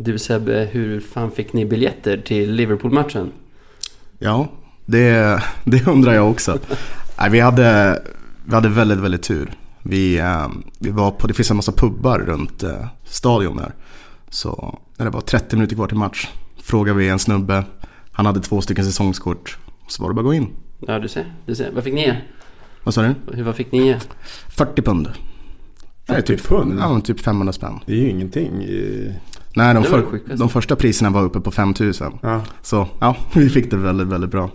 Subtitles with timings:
[0.00, 3.32] Du Sebbe, hur fan fick ni biljetter till Liverpool-matchen?
[4.18, 4.48] Ja,
[4.86, 6.58] det, det undrar jag också.
[7.20, 8.02] Nej, vi, hade,
[8.44, 9.52] vi hade väldigt, väldigt tur.
[9.82, 10.48] Vi, eh,
[10.78, 13.72] vi var på, det finns en massa pubbar runt eh, stadion där.
[14.30, 16.28] Så när det var 30 minuter kvar till match
[16.62, 17.64] frågade vi en snubbe.
[18.12, 19.58] Han hade två stycken säsongskort.
[19.88, 20.48] Så var det bara att gå in.
[20.86, 21.32] Ja, du ser.
[21.46, 21.70] Du ser.
[21.72, 22.16] Vad fick ni ge?
[22.84, 23.14] Vad sa du?
[23.32, 23.98] Hur, vad fick ni ge?
[24.48, 25.08] 40 pund.
[26.08, 26.78] Nej, 40 typ, pund?
[26.80, 27.78] Ja, typ 500 spänn.
[27.86, 28.62] Det är ju ingenting.
[28.62, 29.14] i-
[29.54, 32.18] Nej, de, för, de första priserna var uppe på 5000.
[32.22, 32.40] Ja.
[32.62, 34.50] Så ja, vi fick det väldigt, väldigt bra.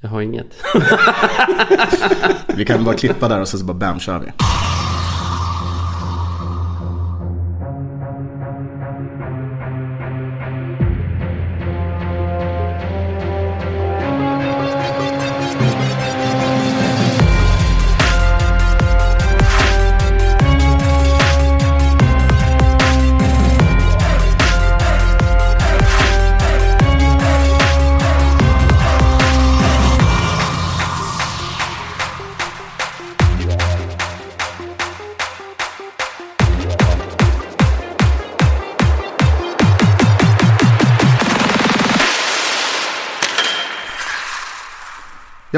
[0.00, 0.46] Jag har inget.
[2.56, 4.32] Vi kan bara klippa där och så, så bara bam kör vi.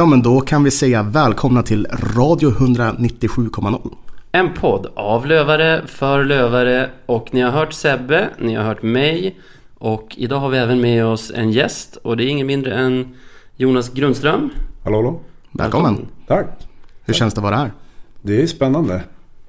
[0.00, 3.94] Ja men då kan vi säga välkomna till Radio 197,0.
[4.32, 9.40] En podd av lövare, för lövare och ni har hört Sebbe, ni har hört mig
[9.78, 13.16] och idag har vi även med oss en gäst och det är ingen mindre än
[13.56, 14.50] Jonas Grundström.
[14.84, 15.20] Hallå, hallå.
[15.52, 16.06] Välkommen.
[16.26, 16.46] Tack.
[17.04, 17.72] Hur känns det att vara här?
[18.22, 19.02] Det är spännande.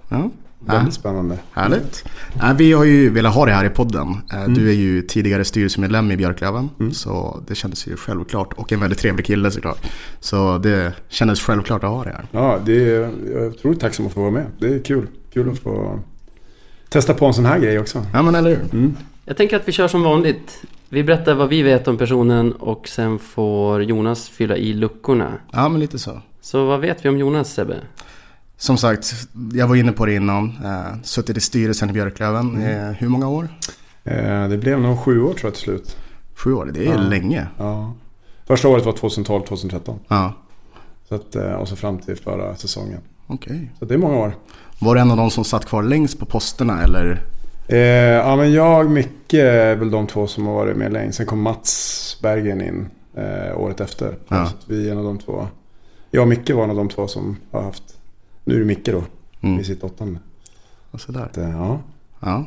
[0.10, 0.30] Ja,
[0.66, 1.38] Väldigt spännande.
[1.52, 2.06] härligt.
[2.42, 4.08] Nej, vi har ju velat ha det här i podden.
[4.34, 6.70] Eh, Du är ju tidigare styrelsemedlem i Björklöven.
[6.94, 8.54] Så det kändes ju självklart.
[8.54, 9.78] Och en väldigt trevlig kille såklart.
[10.20, 12.26] Så det kändes självklart att ha det här.
[12.32, 13.00] Ja, det är,
[13.34, 14.46] jag är otroligt tacksam att få vara med.
[14.60, 15.08] Det är kul.
[15.34, 16.00] Kul att få
[16.90, 18.06] testa på en sån här grej också.
[18.14, 18.60] Ja men eller hur?
[18.74, 18.96] Mm.
[19.26, 20.62] Jag tänker att vi kör som vanligt.
[20.90, 25.32] Vi berättar vad vi vet om personen och sen får Jonas fylla i luckorna.
[25.52, 26.22] Ja men lite så.
[26.42, 27.76] Så vad vet vi om Jonas Sebbe?
[28.62, 29.14] Som sagt,
[29.54, 30.46] jag var inne på det innan.
[30.66, 32.62] Eh, suttit i styrelsen i Björklöven.
[32.64, 33.48] Eh, hur många år?
[34.04, 35.98] Eh, Det blev nog sju år tror jag till slut.
[36.36, 36.98] Sju år, det är Ja.
[36.98, 37.48] länge.
[37.58, 37.94] Ja.
[38.48, 40.00] Första året var 2012-2013.
[40.08, 40.34] Ja,
[41.10, 43.00] Så att, eh, och så fram till förra säsongen.
[43.28, 43.72] okej.
[43.80, 44.36] Så det är många år.
[44.80, 47.22] Var det en av de som satt kvar längst på posterna eller?
[47.68, 51.18] Eh, ja men jag, Micke är väl de två som har varit med längst.
[51.18, 54.18] Sen kom Mats Bergen in eh, året efter.
[54.28, 54.46] Ja.
[54.46, 55.48] Så vi är en av de två.
[56.12, 57.84] Jag och Micke var en av de två som har haft.
[58.52, 59.04] Nu är det Micke då.
[59.42, 59.60] Mm.
[59.60, 60.20] I sitt åttonde.
[60.92, 61.22] Och sådär.
[61.22, 61.80] Att, eh, ja.
[62.20, 62.46] Ja.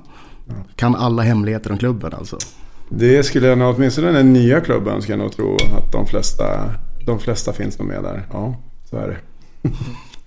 [0.76, 2.38] Kan alla hemligheter om klubben alltså?
[2.88, 6.44] Det skulle jag nog, åtminstone den nya klubben ska jag nog tro att de flesta,
[7.06, 8.22] de flesta finns nog med där.
[8.32, 8.54] Ja,
[8.90, 9.16] så är det.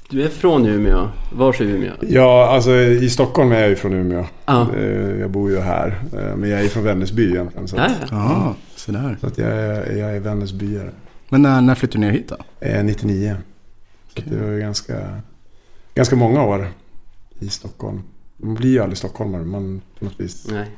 [0.09, 1.07] Du är från Umeå.
[1.33, 1.91] Vars är Umeå?
[2.01, 4.25] Ja, alltså i Stockholm är jag ju från Umeå.
[4.45, 4.67] Ja.
[4.77, 5.99] Eh, Jag bor ju här.
[6.13, 7.67] eh, Men jag är från Vännäsby egentligen.
[7.67, 8.07] Så Ja, att, ja.
[8.11, 9.17] Ja, sådär.
[9.21, 10.91] så att jag, är, jag är Vännäsbyare.
[11.29, 12.37] Men när, när flyttade du ner hit då?
[12.67, 13.35] Eh, 99.
[14.13, 14.93] Så att det var ju ganska,
[15.97, 16.67] ganska många år
[17.39, 18.01] i Stockholm.
[18.37, 19.43] Man blir ju aldrig stockholmare.
[19.45, 20.47] Man på något vis.
[20.51, 20.71] Nej.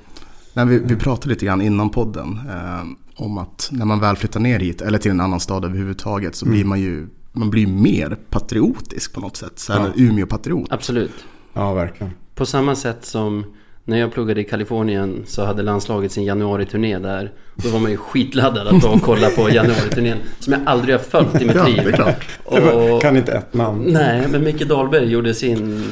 [0.53, 2.83] Nej, vi, vi pratade lite grann innan podden eh,
[3.15, 6.45] om att när man väl flyttar ner hit eller till en annan stad överhuvudtaget så
[6.45, 6.53] Mm.
[6.55, 9.59] blir man ju man blir mer patriotisk på något sätt.
[9.59, 10.03] Så här, Ja.
[10.03, 10.67] Umeå-patriot.
[10.69, 11.11] Absolut.
[11.53, 12.13] Ja, verkligen.
[12.35, 13.43] På samma sätt som
[13.89, 17.31] när jag pluggade i Kalifornien så hade landslaget sin januariturné där.
[17.55, 20.17] Då var man ju skitladdad att och kolla på januariturnén.
[20.39, 21.81] Som jag aldrig har följt i mitt Ja, liv.
[21.83, 22.25] det är klart.
[22.43, 23.83] Och, Kan inte ett namn.
[23.87, 25.83] nej, men Micke Dahlberg gjorde sin,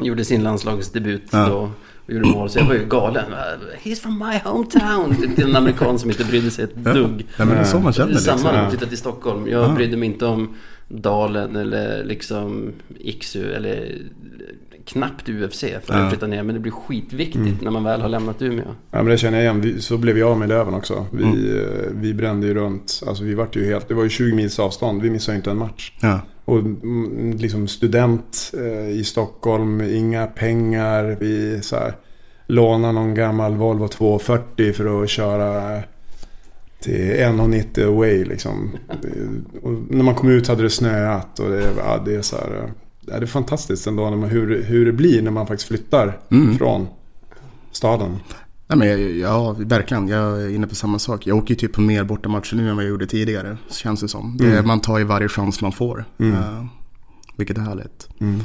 [0.00, 1.48] gjorde sin landslagsdebut Ja.
[1.48, 1.70] då.
[2.06, 2.50] Och gjorde mål.
[2.50, 3.24] Så jag var ju galen.
[3.84, 5.16] He's from my hometown.
[5.16, 6.92] Typ Till en amerikan som inte brydde sig ett Ja.
[6.92, 7.10] dugg.
[7.10, 8.52] Nej, men det är så man känner Samma liksom.
[8.54, 8.70] när Ja.
[8.70, 9.48] flyttade till Stockholm.
[9.48, 9.74] Jag Ja.
[9.74, 10.54] brydde mig inte om
[10.88, 13.96] Dalen eller liksom Iksu eller
[14.84, 16.10] knappt UFC för att Ja.
[16.10, 16.42] flytta ner.
[16.42, 17.56] Men det blir skitviktigt Mm.
[17.62, 18.64] när man väl har lämnat Umeå.
[18.90, 19.60] Ja men det känner jag igen.
[19.60, 21.06] Vi, så blev jag med Löven också.
[21.10, 21.58] Vi, Mm.
[21.58, 21.64] eh,
[21.94, 23.02] vi brände ju runt.
[23.06, 25.02] Alltså vi vart ju helt, det var ju 20 mils avstånd.
[25.02, 25.92] Vi missade ju inte en match.
[26.02, 26.20] Ja.
[26.44, 31.16] Och mm, liksom student eh, i Stockholm, inga pengar.
[31.20, 31.96] Vi så här,
[32.46, 35.78] lånade någon gammal Volvo 240 för att köra
[36.80, 38.70] till 1,90 away liksom.
[39.62, 42.72] och när man kom ut hade det snöat och det, ja, det är så här.
[43.12, 46.18] Ja, det är fantastiskt ändå när man, hur, hur det blir när man faktiskt flyttar
[46.30, 46.58] Mm.
[46.58, 46.86] från
[47.72, 48.16] staden.
[48.66, 50.08] Nej, men jag- ja, verkligen.
[50.08, 51.26] Jag är inne på samma sak.
[51.26, 53.56] Jag åker ju typ på mer bortamatcher nu än vad jag gjorde tidigare.
[53.70, 54.36] Känns det som.
[54.36, 54.66] Det, Mm.
[54.66, 56.04] man tar ju varje chans man får.
[56.18, 56.32] Mm.
[56.32, 56.64] Eh,
[57.36, 58.08] vilket är härligt.
[58.20, 58.40] Mm.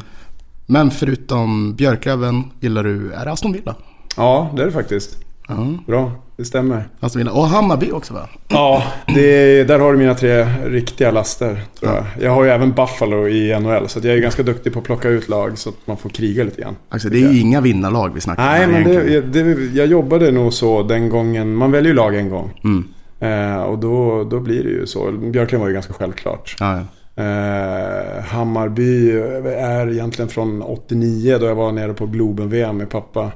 [0.65, 3.75] Men förutom Björklöven gillar du, är det Aston Villa?
[4.17, 5.17] Ja, det är det faktiskt.
[5.47, 5.67] Ja.
[5.87, 6.83] Bra, det stämmer.
[6.99, 7.31] Aston Villa.
[7.31, 8.29] Och Hammarby också va?
[8.47, 11.61] Ja, det, där har du mina tre riktiga laster.
[11.79, 12.05] Tror jag.
[12.21, 15.09] jag har ju även Buffalo i NHL, så jag är ganska duktig på att plocka
[15.09, 16.75] ut lag så att man får kriga lite grann.
[16.89, 19.31] Alltså det är ju inga vinnarlag vi snackar Nej, om men egentligen.
[19.31, 21.55] det, det, jag jobbade nog så den gången.
[21.55, 22.61] Man väljer ju lag en gång.
[22.63, 22.87] Mm.
[23.19, 25.11] Eh, och då, då blir det ju så.
[25.11, 26.55] Björklund var ju ganska självklart.
[26.59, 26.83] Ja, ja.
[27.23, 29.11] Eh, Hammarby
[29.57, 33.31] är egentligen från 89 då jag var nere på Globen-VM med pappa.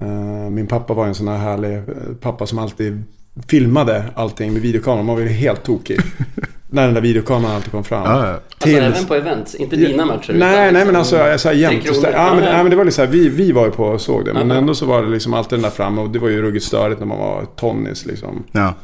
[0.00, 1.82] Eh, min pappa var en sån här härlig eh,
[2.20, 3.02] pappa som alltid
[3.48, 5.06] filmade allting med videokameran.
[5.06, 5.98] Man var ju helt tokig.
[6.70, 8.02] när den där videokameran alltid kom fram.
[8.04, 8.32] Ja, ja.
[8.32, 10.32] Alltså Tills- även på events, inte dina matcher.
[10.32, 11.84] Nej, utan nej men liksom alltså jag sa jämt.
[12.02, 14.00] Ja, men, ja, men det var liksom så här, vi, vi var ju på och
[14.00, 14.32] såg det.
[14.34, 14.56] Men Ja.
[14.56, 17.00] ändå så var det liksom alltid den där framme och det var ju ruggigt störigt
[17.00, 18.44] när man var tonnis liksom.
[18.52, 18.74] ja.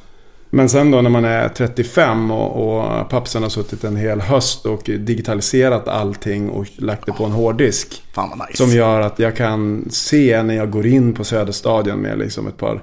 [0.55, 4.67] Men sen då när man är 35 och, och pappsen har suttit en hel höst
[4.67, 8.03] och digitaliserat allting och lagt det på en hårddisk.
[8.13, 8.65] Fan vad nice.
[8.65, 12.57] Som gör att jag kan se när jag går in på Söderstadion med liksom ett
[12.57, 12.83] par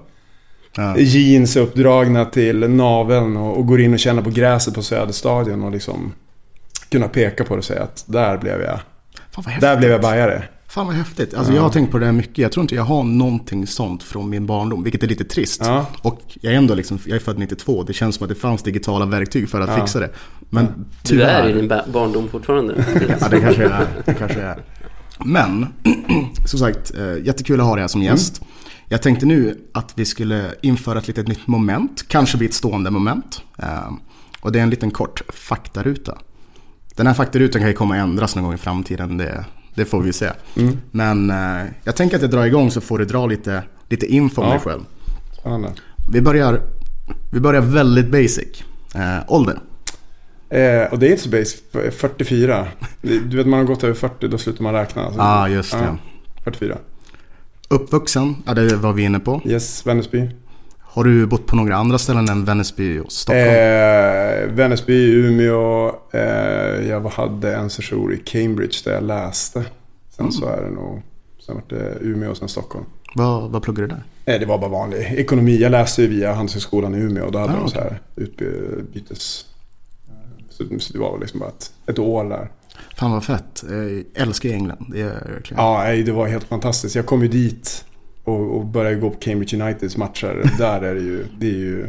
[0.75, 0.97] ja.
[0.97, 5.71] jeans uppdragna till naveln och, och går in och känner på gräset på Söderstadion och
[5.71, 6.13] liksom
[6.89, 8.79] kunna peka på det och säga att där blev jag,
[9.31, 10.44] Fan där blev jag bajare.
[10.71, 11.33] Fan vad häftigt.
[11.33, 12.38] Alltså jag har tänkt på det här mycket.
[12.38, 14.83] Jag tror inte jag har någonting sånt från min barndom.
[14.83, 15.62] Vilket är lite trist.
[15.65, 15.85] Ja.
[16.01, 17.83] Och jag är ändå liksom, jag är född 92.
[17.83, 19.75] Det känns som att det fanns digitala verktyg för att Ja.
[19.75, 20.09] fixa det.
[20.50, 20.71] Men Du
[21.03, 21.44] tyvärr.
[21.44, 22.85] är i din ba- barndom fortfarande.
[23.21, 23.88] Ja, det kanske jag är.
[24.06, 24.62] Det kanske jag är.
[25.25, 25.68] Men,
[26.47, 28.41] som sagt, eh, jättekul att ha dig här som gäst.
[28.88, 32.06] Jag tänkte nu att vi skulle införa ett litet nytt moment.
[32.07, 33.41] Kanske bli ett stående moment.
[33.57, 33.91] Eh,
[34.41, 36.17] Och det är en liten kort faktaruta.
[36.95, 39.17] Den här faktarutan kan ju komma att ändras någon gång i framtiden.
[39.17, 39.45] Det,
[39.81, 40.29] det får vi se.
[40.91, 44.41] Men eh, jag tänker att jag drar igång så får du dra lite, lite info
[44.41, 44.53] om Ja.
[44.53, 44.81] dig själv.
[45.39, 45.71] Spännande.
[46.11, 46.61] Vi börjar,
[47.31, 48.63] vi börjar väldigt basic.
[48.95, 49.59] Eh, ålder?
[50.49, 51.61] Eh, och det är inte så basic.
[51.91, 52.67] 44.
[53.01, 55.03] Du vet man har gått över 40 då slutar man räkna.
[55.05, 55.77] Alltså, Ja, ah, just det.
[55.83, 55.97] Ja,
[56.43, 56.77] 44.
[57.69, 58.35] Uppvuxen?
[58.45, 59.41] Ja, det var vi inne på.
[59.45, 60.29] Yes, Vännäsby.
[60.93, 63.47] Har du bott på några andra ställen än Vännäsby och Stockholm?
[63.47, 65.95] Eh, Vännäsby, Umeå.
[66.11, 66.21] Eh,
[66.89, 69.65] jag hade en session i Cambridge där jag läste.
[70.09, 71.01] Sen så är det nog...
[71.45, 72.85] Sen var det Umeå och sen Stockholm.
[73.15, 74.03] Vad, vad pluggar du där?
[74.25, 75.57] Eh, det var bara vanlig ekonomi.
[75.61, 77.25] Jag läste ju via Handelshögskolan i Umeå.
[77.25, 79.45] Och då hade Ah, de så här utbytes...
[80.49, 82.51] Så det var liksom bara ett, ett år där.
[82.97, 83.63] Fan vad fett.
[83.69, 84.85] Jag älskar England.
[84.91, 85.63] Det gör jag verkligen.
[85.63, 86.95] Ja, det var helt fantastiskt.
[86.95, 87.85] Jag kom ju dit
[88.23, 90.51] och, och började gå på Cambridge Uniteds matcher.
[90.57, 91.25] Där är det ju...
[91.39, 91.88] Det är ju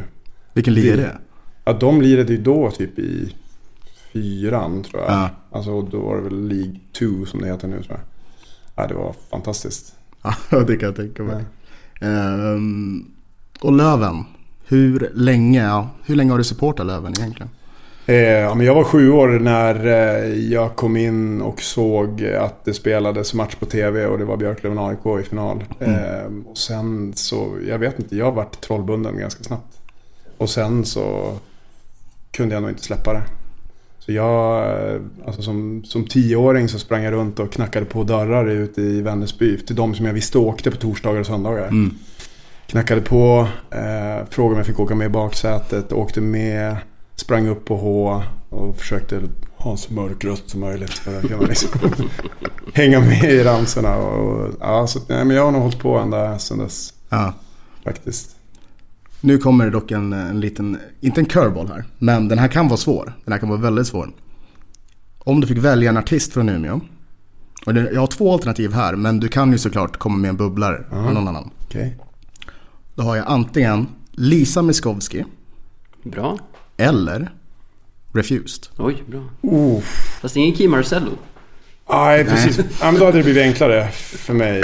[0.53, 1.17] Vilken liga är det-
[1.65, 3.35] ja, de lirade ju då typ i
[4.13, 5.11] fyran tror jag.
[5.11, 5.29] Ja.
[5.51, 7.99] Alltså då var det väl League 2 som det heter nu tror jag.
[8.75, 9.95] Ja, det var fantastiskt.
[10.51, 11.43] Ja, det kan jag tänka mig.
[12.01, 13.05] Ehm,
[13.61, 14.23] och Löven.
[14.67, 17.49] Hur länge, ja, hur länge har du supportat Löven egentligen?
[18.05, 18.15] Eh,
[18.63, 23.55] jag var sju år när eh, jag kom in och såg att det spelades match
[23.55, 25.63] på tv och det var Björklöven-AIK i final.
[25.79, 29.81] Eh, och sen så, jag vet inte, jag varit trollbunden ganska snabbt.
[30.37, 31.33] Och sen så
[32.31, 33.23] kunde jag nog inte släppa det.
[33.99, 38.49] Så jag, eh, alltså som, som tioåring så sprang jag runt och knackade på dörrar
[38.49, 39.57] ute i Vännäsby.
[39.57, 41.67] Till de som jag visste åkte på torsdagar och söndagar.
[41.67, 41.95] Mm.
[42.67, 46.77] Knackade på, eh, frågade om jag fick åka med i baksätet, åkte med,
[47.15, 49.21] sprang upp på H och försökte
[49.57, 51.69] ha så mörk röst som möjligt för att kunna liksom
[52.73, 53.95] hänga med i ramsorna.
[53.97, 57.33] Och, ja, så, nej, men jag har nog hållit på ända sedan dess Ja.
[57.83, 58.35] faktiskt.
[59.21, 62.67] Nu kommer det dock en, en liten, inte en curveball här, men den här kan
[62.67, 63.13] vara svår.
[63.25, 64.09] Den här kan vara väldigt svår.
[65.19, 66.79] Om du fick välja en artist från Umeå.
[67.65, 70.37] Och det, jag har två alternativ här, men du kan ju såklart komma med en
[70.37, 71.49] bubblare från någon annan.
[71.65, 71.97] Okej.
[72.95, 75.23] Då har jag antingen Lisa Miskovsky
[76.03, 76.39] Bra.
[76.77, 77.31] Eller
[78.13, 78.63] Refused.
[78.77, 79.21] Oj, bra.
[79.41, 79.81] Oh.
[80.21, 81.11] Fast ingen Key Marcello.
[81.89, 82.57] Nej, precis.
[82.81, 84.63] Ja, men då hade det blivit enklare för mig.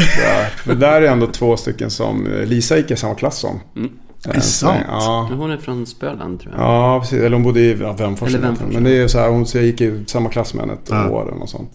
[0.58, 3.60] För där är ändå två stycken som Lisa gick i samma klass som.
[3.76, 3.92] Mm.
[4.26, 4.86] Är det sant?
[4.88, 5.28] Ja.
[5.30, 6.64] Men Hon är från Spöland tror jag.
[6.64, 7.20] Ja, precis.
[7.20, 8.30] Eller hon bodde i ja, Vemfors.
[8.30, 10.54] Eller Vemfors, Men det är ju så här, hon så jag gick i samma klass
[10.54, 11.10] med henne ett Ja.
[11.10, 11.72] år eller något sånt.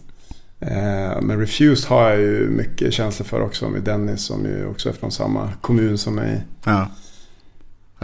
[0.60, 4.88] Eh, men Refused har jag ju mycket känslor för också med Dennis som ju också
[4.88, 6.44] är från samma kommun som mig.
[6.64, 6.86] Ja.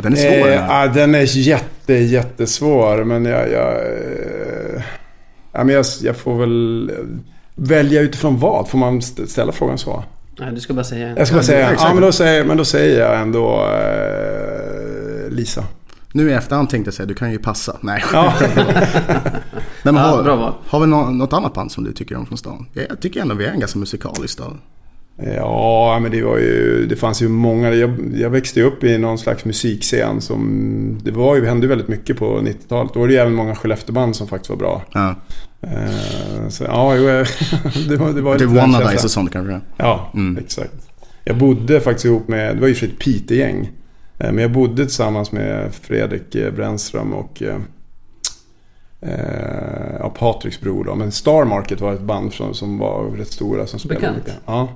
[0.05, 3.05] Ja den är svår Eh, ja, den är jätte, jättesvår.
[3.05, 3.51] Men jag...
[3.53, 4.83] jag eh,
[5.53, 6.97] ja, men jag, jag får väl eh,
[7.55, 8.69] välja utifrån vad?
[8.69, 10.05] Får man st- ställa frågan så?
[10.39, 11.17] Nej, du ska bara säga en.
[11.17, 15.31] Jag ska bara Ja, säga, ja, men, då säger, men då säger jag ändå eh,
[15.31, 15.65] Lisa.
[16.13, 17.77] Nu i efterhand tänkte jag säga, du kan ju passa.
[17.81, 18.35] Nej, Ja.
[19.83, 20.53] Nej men Ja, har, bra val.
[20.67, 22.67] har vi nå- något annat band som du tycker om från stan?
[22.73, 24.59] Jag, jag tycker ändå vi är en ganska musikalisk stad.
[25.37, 26.87] Ja, men det var ju...
[26.87, 27.71] Det fanns ju många...
[27.75, 30.99] Jag, jag växte upp i någon slags musikscen som...
[31.05, 32.95] Det var ju, hände ju väldigt mycket på 90-talet.
[32.95, 34.83] Då var det ju även många Skellefteåband som faktiskt var bra.
[34.93, 35.15] Ja.
[35.63, 37.27] Eh, så ja, jo, jag-
[37.89, 39.05] det var, det var den Wannadies känslan.
[39.05, 39.61] och sånt kanske?
[39.77, 40.39] Ja, Mm.
[40.45, 40.73] exakt.
[41.25, 43.71] Jag bodde faktiskt ihop med, det var ju för ett Piteå-gäng.
[44.19, 47.57] Eh, Men jag bodde tillsammans med Fredrik eh, Brännström och eh,
[49.01, 50.95] eh, ja, Patriks bror då.
[50.95, 54.19] Men Star Market var ett band som, som var rätt stora som spelade Bekant.
[54.19, 54.41] mycket.
[54.47, 54.69] Ja,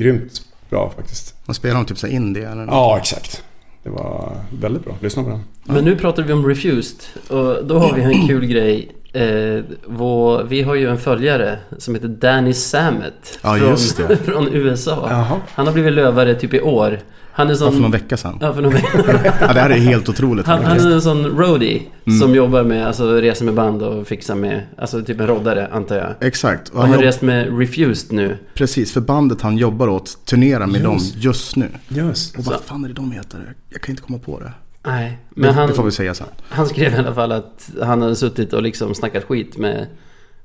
[0.00, 1.34] grymt bra faktiskt.
[1.46, 2.66] Man spelar de typ så indie eller?
[2.66, 3.42] Ja, exakt.
[3.82, 4.96] Det var väldigt bra.
[5.00, 5.40] Lyssna på den.
[5.64, 8.92] Men nu pratar vi om Refused och då har vi en kul grej.
[9.12, 14.16] Eh, vår, vi har ju en följare som heter Danny Samet Ja, från, just det.
[14.24, 15.06] från USA.
[15.10, 15.40] Jaha.
[15.54, 16.98] Han har blivit lövare typ i år.
[17.40, 17.72] Han är Ja, sån...
[17.72, 18.38] för någon vecka sedan.
[18.40, 18.72] Ja, för någon
[19.40, 22.20] Ja, det här är helt otroligt Han, han är en sån roadie Mm.
[22.20, 25.96] som jobbar med, alltså reser med band och fixar med, alltså typ en roddare antar
[25.96, 26.14] jag.
[26.28, 26.68] Exakt.
[26.68, 27.04] Och han har jobb...
[27.04, 28.38] rest med Refused nu.
[28.54, 31.16] Precis, för bandet han jobbar åt turnerar med dem Just.
[31.16, 31.68] just nu.
[31.88, 32.38] Just.
[32.38, 32.62] Och vad Så.
[32.62, 33.54] fan är det de heter?
[33.68, 34.52] Jag kan inte komma på det.
[34.86, 36.26] Nej, Men men han, Det får vi säga sen.
[36.48, 39.86] han skrev i alla fall att han hade suttit och liksom snackat skit med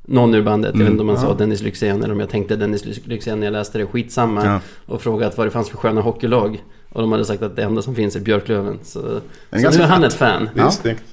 [0.05, 0.71] någon ur bandet.
[0.75, 1.23] Jag vet inte om han Ja.
[1.23, 3.85] sa Dennis Lyxzén eller om jag tänkte Dennis Lyxzén när jag läste det.
[3.85, 4.45] Skitsamma.
[4.45, 4.59] Ja.
[4.85, 6.63] Och frågat vad det fanns för sköna hockeylag.
[6.95, 8.79] Och de hade sagt att det enda som finns är Björklöven.
[8.83, 9.21] Så, så
[9.51, 10.49] nu är han ett fan.
[10.55, 10.71] Ja.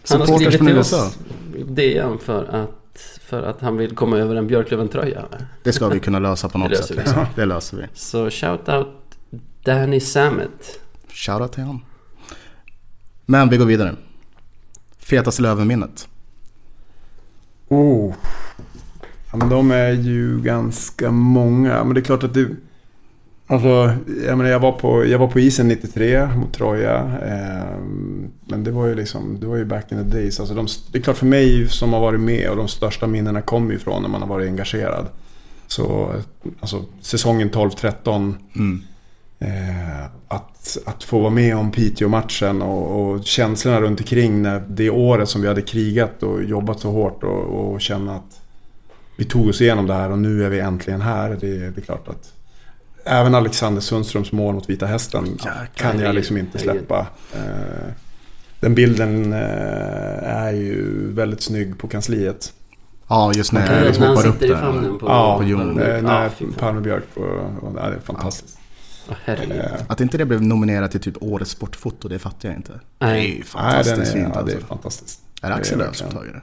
[0.08, 1.18] Han har skrivit till oss
[1.66, 5.24] DM för att, för att han vill komma över en Björklöven-tröja.
[5.62, 6.96] Det ska vi kunna lösa på något sätt.
[6.96, 7.26] Liksom.
[7.34, 7.82] Det löser vi.
[7.94, 8.86] Så shout out
[9.64, 10.80] Danny Samet.
[11.08, 11.84] Shoutout till honom.
[13.26, 13.94] Men vi går vidare.
[14.98, 16.08] Fetaste Lövenminnet.
[17.68, 18.14] Oh.
[19.30, 21.84] Ja, men de är ju ganska många.
[21.84, 22.48] Men det är klart att det...
[23.52, 23.94] Alltså,
[24.26, 26.96] jag, menar, jag, var på, jag var på isen 93 mot Troja.
[27.22, 27.78] Eh,
[28.46, 30.40] men det var ju liksom, det var ju back in the days.
[30.40, 33.42] Alltså de, det är klart för mig som har varit med och de största minnena
[33.42, 35.06] kommer ju från när man har varit engagerad.
[35.66, 36.12] Så
[36.60, 38.34] alltså, säsongen 12-13.
[38.56, 38.82] Mm.
[39.38, 44.90] Eh, att, att få vara med om Piteå-matchen och, och känslorna runt omkring när det
[44.90, 48.40] året som vi hade krigat och jobbat så hårt och, och känna att
[49.16, 51.38] vi tog oss igenom det här och nu är vi äntligen här.
[51.40, 52.32] Det, det är klart att
[53.04, 57.06] även Alexander Sundströms mål mot Vita Hästen Jäklar, kan jag liksom inte släppa.
[57.34, 57.40] Eh,
[58.60, 59.38] den bilden eh,
[60.36, 62.52] är ju väldigt snygg på kansliet.
[63.08, 64.98] Ja, just när jag liksom hoppar upp där.
[65.00, 65.80] på, Ja, på Jon.
[65.80, 66.30] eh, Ja, när.
[66.58, 67.22] Palme Björk och,
[67.68, 68.58] och, ja, det är fantastiskt.
[69.26, 69.36] Eh,
[69.86, 72.72] Att inte det blev nominerat till typ Årets sportfoto, det fattar jag inte.
[72.98, 73.12] Nej.
[73.12, 74.68] Det är ju Nej, fantastiskt är, fint ja, det är alltså.
[74.68, 75.20] fantastiskt.
[75.42, 76.40] Är det Axel Lööf som tagit det?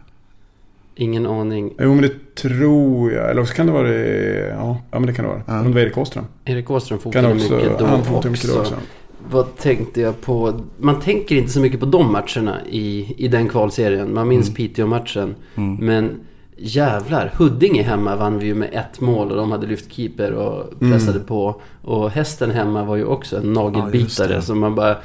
[0.99, 1.73] Ingen aning.
[1.79, 3.29] Jo men det tror jag.
[3.31, 4.47] Eller också kan det vara det.
[4.57, 5.41] Ja, ja men det kan det vara.
[5.47, 5.59] Ja.
[5.59, 6.25] Om det var Erik Åström.
[6.45, 8.73] Erik Åström Kan fotade också, mycket då han fotade mycket då också.
[8.73, 8.85] också.
[9.31, 10.53] Vad tänkte jag på?
[10.77, 14.13] Man tänker inte så mycket på de matcherna i, i den kvalserien.
[14.13, 14.55] Man minns Mm.
[14.55, 15.35] Piteå-matchen.
[15.55, 15.75] Mm.
[15.75, 16.19] Men
[16.57, 20.79] jävlar, Huddinge hemma vann vi ju med ett mål och de hade lyft keeper och
[20.79, 21.27] pressade Mm.
[21.27, 21.61] på.
[21.81, 24.41] Och hästen hemma var ju också en Ja, nagelbitare det.
[24.41, 24.95] som man bara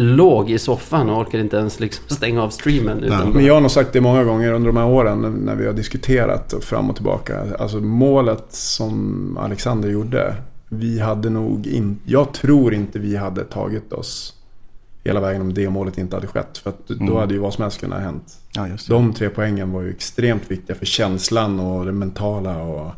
[0.00, 2.98] låg i soffan och orkade inte ens liksom stänga av streamen.
[3.04, 3.34] Utan Nej.
[3.34, 5.72] Men jag har nog sagt det många gånger under de här åren när- vi har
[5.72, 7.44] diskuterat fram och tillbaka.
[7.58, 10.34] Alltså målet som Alexander gjorde.
[10.68, 12.00] Vi hade nog inte...
[12.10, 14.34] Jag tror inte vi hade tagit oss
[15.04, 16.58] hela vägen om det målet inte hade skett.
[16.58, 17.16] För att då Mm.
[17.16, 18.38] hade ju vad som helst kunnat ha hänt.
[18.52, 18.94] Ja, just det.
[18.94, 22.90] De tre poängen var ju extremt viktiga för känslan och det mentala och...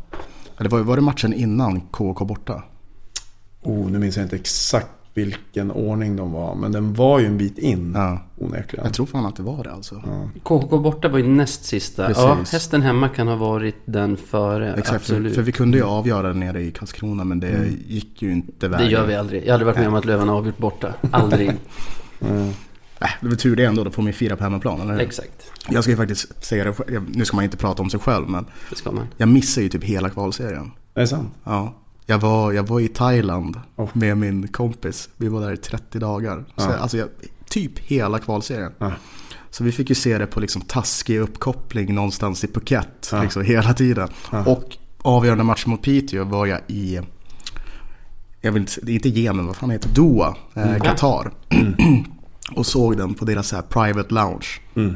[0.57, 2.63] Ja, det var, var det matchen innan KK borta?
[3.63, 6.55] Oh, nu minns jag inte exakt vilken ordning de var.
[6.55, 7.93] Men den var ju en bit in.
[7.95, 8.19] Ja.
[8.39, 8.85] Onekligen.
[8.85, 10.03] Jag tror fan att det var det alltså.
[10.07, 10.29] Ja.
[10.43, 12.07] KK borta var ju näst sista.
[12.07, 12.23] Precis.
[12.23, 14.69] Ja, hästen hemma kan ha varit den före.
[14.71, 15.35] Exakt, för, absolut.
[15.35, 18.69] för vi kunde ju avgöra det nere i Karlskrona men det gick ju inte Det
[18.69, 18.89] vägen.
[18.91, 19.43] gör vi aldrig.
[19.43, 20.95] Jag har aldrig varit med om att Löven har avgjort borta.
[21.11, 21.53] Aldrig.
[22.23, 22.49] Mm.
[23.01, 25.01] Äh, det var tur det ändå, då får man ju fira på hemmaplan, eller hur?
[25.01, 25.53] Exakt.
[25.69, 27.03] Jag ska ju faktiskt säga det.
[27.09, 29.07] Nu ska man inte prata om sig själv men Det ska man.
[29.17, 30.71] jag missar ju typ hela kvalserien.
[30.95, 31.29] Det är sant.
[31.45, 31.75] Ja.
[32.11, 33.89] Jag var, jag var i Thailand Oh.
[33.93, 35.09] med min kompis.
[35.17, 36.45] Vi var där i 30 dagar.
[36.57, 36.77] Så, Ja.
[36.77, 37.09] Alltså jag,
[37.49, 38.73] typ hela kvalserien.
[38.79, 38.93] Ja.
[39.51, 43.09] Så vi fick ju se det på liksom taskig uppkoppling någonstans i Phuket.
[43.13, 43.23] Ja.
[43.23, 44.09] Liksom hela tiden.
[44.47, 47.01] Och avgörande match mot Piteå var jag i,
[48.41, 49.91] jag vill inte, inte Jemen, vad fan heter?
[49.95, 50.81] Doha, eh, Mm.
[50.81, 51.31] Qatar.
[52.57, 54.47] och såg den på deras så här private lounge.
[54.77, 54.95] Mm.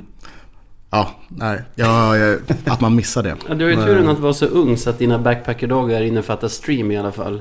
[0.94, 3.36] Ja, nej, ja, jag- att man missar det.
[3.48, 6.90] Ja, du har ju turen att vara så ung så att dina backpackerdagar innefattar stream
[6.90, 7.40] i alla fall.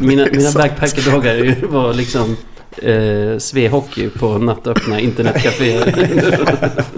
[0.00, 2.36] Mina, mina backpackerdagar var liksom
[2.82, 5.94] eh, svehockey på nattöppna internetcaféer.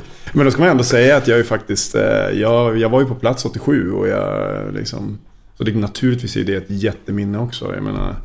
[0.33, 1.95] Men då ska man ändå säga att jag är ju faktiskt...
[1.95, 5.19] Eh, jag, jag var ju på plats 87 och jag liksom...
[5.59, 7.75] Så det, naturligtvis är det ett jätteminne också.
[7.75, 8.17] Jag menar,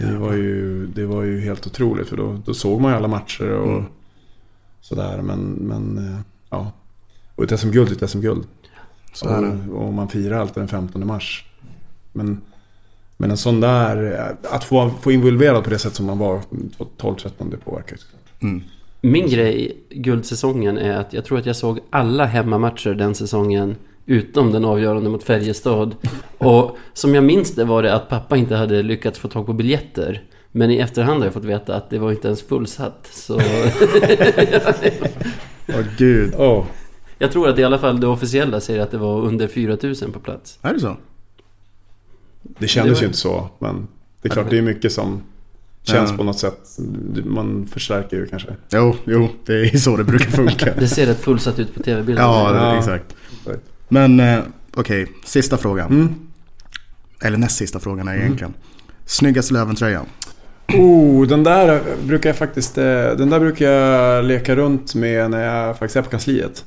[0.00, 3.08] det var ju, det var ju helt otroligt för då, då såg man ju alla
[3.08, 3.84] matcher och Mm.
[4.80, 5.22] sådär.
[5.22, 6.72] Men, men eh, ja.
[7.34, 8.46] Och ett SM-guld är ett SM-guld.
[9.12, 9.72] Så är det.
[9.72, 11.44] Och, och man firar alltid den 15 mars.
[12.12, 12.40] Men,
[13.16, 14.36] men en sån där...
[14.42, 16.40] Att få, få involverad på det sätt som man var
[16.98, 17.98] 12-13 det påverkar.
[18.42, 18.62] Mm.
[19.00, 23.76] Min grej i guldsäsongen är att jag tror att jag såg alla hemmamatcher den säsongen
[24.06, 25.94] Utom den avgörande mot Färjestad.
[26.38, 29.52] Och som jag minns det var det att pappa inte hade lyckats få tag på
[29.52, 30.22] biljetter.
[30.52, 33.08] Men i efterhand har jag fått veta att det var inte ens fullsatt.
[33.12, 33.34] Så
[35.68, 36.34] Åh gud.
[36.38, 36.64] Åh,
[37.24, 40.20] jag tror att i alla fall det officiella säger att det var under 4000 på
[40.20, 40.58] plats.
[40.62, 40.96] Är det så?
[42.58, 43.48] det kändes Det var- ju inte så.
[43.58, 43.86] Men
[44.22, 45.22] det är klart, det är mycket som
[45.82, 46.16] känns Ja.
[46.16, 46.58] på något sätt.
[47.24, 48.48] Man förstärker ju kanske.
[48.72, 50.74] Jo, jo, det är så det brukar funka.
[50.78, 52.24] Det ser rätt fullsatt ut på tv-bilden.
[52.24, 52.78] ja, det, Ja.
[52.78, 53.16] exakt.
[53.88, 54.38] Men eh,
[54.74, 55.90] okej, sista frågan.
[55.92, 56.14] Mm.
[57.22, 58.54] Eller näst sista frågan är egentligen.
[59.06, 60.06] Snyggaste Löventröjan?
[60.68, 65.44] Oh, den där brukar jag faktiskt eh, Den där brukar jag leka runt med när
[65.44, 66.64] jag faktiskt är på kansliet.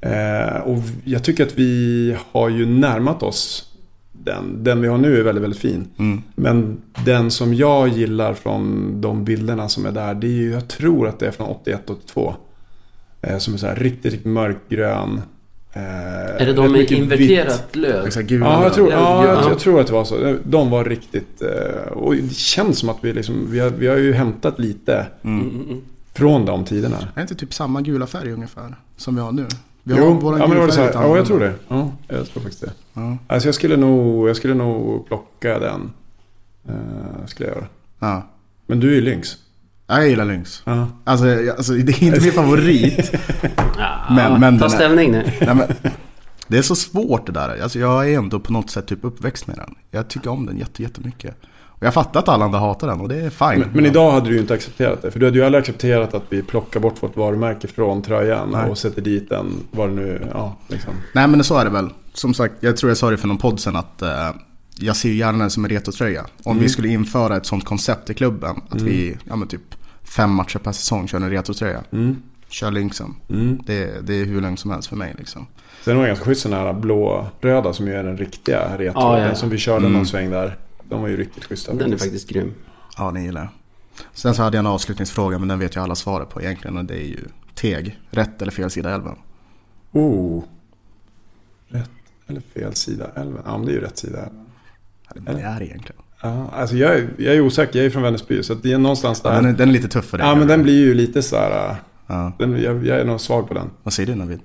[0.00, 3.72] Eh, och jag tycker att vi har ju närmat oss
[4.12, 4.64] den.
[4.64, 5.88] Den vi har nu är väldigt, väldigt fin.
[5.98, 6.22] Mm.
[6.34, 10.68] Men den som jag gillar från de bilderna som är där, det är ju, jag
[10.68, 12.34] tror att det är från 81-82.
[13.22, 15.20] Eh, som är så här riktigt, riktigt mörkgrön.
[15.72, 15.82] Eh,
[16.42, 18.06] Är det de med inverterat löv?
[18.06, 19.48] Exakt, gula Ja, jag tror, Ja, ja, jag, ja.
[19.48, 20.36] jag tror att det var så.
[20.44, 21.42] De var riktigt...
[21.42, 25.06] eh, Och det känns som att vi liksom, vi har, vi har ju hämtat lite
[25.22, 25.40] Mm.
[25.40, 25.80] Mm, mm, mm.
[26.14, 26.96] från de tiderna.
[26.96, 28.74] Är det inte typ samma gula färg ungefär?
[28.96, 29.46] Som vi har nu?
[29.88, 31.52] Vi jo, våran ja, men var det så här, gula färg ja, jag tror det.
[31.68, 32.72] Ja, jag tror faktiskt det.
[32.94, 33.16] Ja.
[33.26, 35.90] Alltså jag skulle nog, jag skulle nog plocka den.
[36.68, 37.66] Uh, skulle jag göra.
[37.98, 38.26] ja.
[38.66, 39.36] Men du är ju lynx.
[39.86, 40.62] Ja, Jag gillar Lynx.
[40.64, 40.88] Ja.
[41.04, 43.12] Alltså, jag- alltså, det är inte min favorit.
[43.78, 45.32] Ja, Men- men ta ställning nu.
[45.40, 45.66] Nej, men,
[46.48, 47.62] det är så svårt det där.
[47.62, 49.74] Alltså, jag är ändå på något sätt typ uppväxt med den.
[49.90, 51.36] Jag tycker om den jätte, jättemycket.
[51.78, 53.60] Och jag fattar att alla andra hatar den och det är fine.
[53.60, 55.10] Men, men idag hade du ju inte accepterat det.
[55.10, 58.70] För du hade ju aldrig accepterat att vi plockar bort vårt varumärke från tröjan Nej.
[58.70, 60.92] och sätter dit den, det nu ja, liksom.
[61.12, 61.88] Nej men så är det väl.
[62.12, 64.30] Som sagt, jag tror jag sa det för någon podd sen att eh,
[64.78, 66.24] jag ser ju gärna den som en retrotröja.
[66.42, 66.62] Om Mm.
[66.62, 68.56] vi skulle införa ett sånt koncept i klubben.
[68.68, 68.84] Att Mm.
[68.86, 69.74] vi, ja men typ
[70.16, 71.80] fem matcher per säsong kör en retrotröja.
[71.92, 72.16] Mm.
[72.48, 73.14] Kör Lynxen.
[73.30, 73.58] Mm.
[73.66, 75.46] Det, det är hur lugnt som helst för mig liksom.
[75.84, 79.00] Sen var det ganska schysst den här blå-röda som ju är den riktiga retro.
[79.00, 79.26] Ja, ja, ja.
[79.26, 79.92] Den som vi körde Mm.
[79.92, 80.56] någon sväng där.
[80.88, 81.74] De var ju riktigt schyssta.
[81.74, 82.54] Den är faktiskt grym.
[82.98, 83.48] Ja, den gillar.
[84.12, 86.76] Sen så hade jag en avslutningsfråga men den vet jag alla svaret på egentligen.
[86.76, 87.24] Och det är ju
[87.54, 87.98] Teg.
[88.10, 89.16] Rätt eller fel sida älven?
[89.92, 90.42] Oh.
[91.68, 91.90] Rätt
[92.26, 93.42] eller fel sida älven?
[93.46, 94.28] Ja, men det är ju rätt sida.
[95.14, 96.02] Ja, det är det egentligen.
[96.22, 97.78] Ja, alltså jag, är- jag är osäker.
[97.78, 98.42] Jag är från Vänersby.
[98.42, 99.30] Så att det är någonstans där.
[99.30, 100.26] Ja, den, är, den är lite tuff för dig.
[100.26, 101.76] ja, men den blir ju lite så här...
[102.06, 102.32] Ja.
[102.38, 103.70] Den, jag, jag är nog svag på den.
[103.82, 104.40] Vad säger du Navid?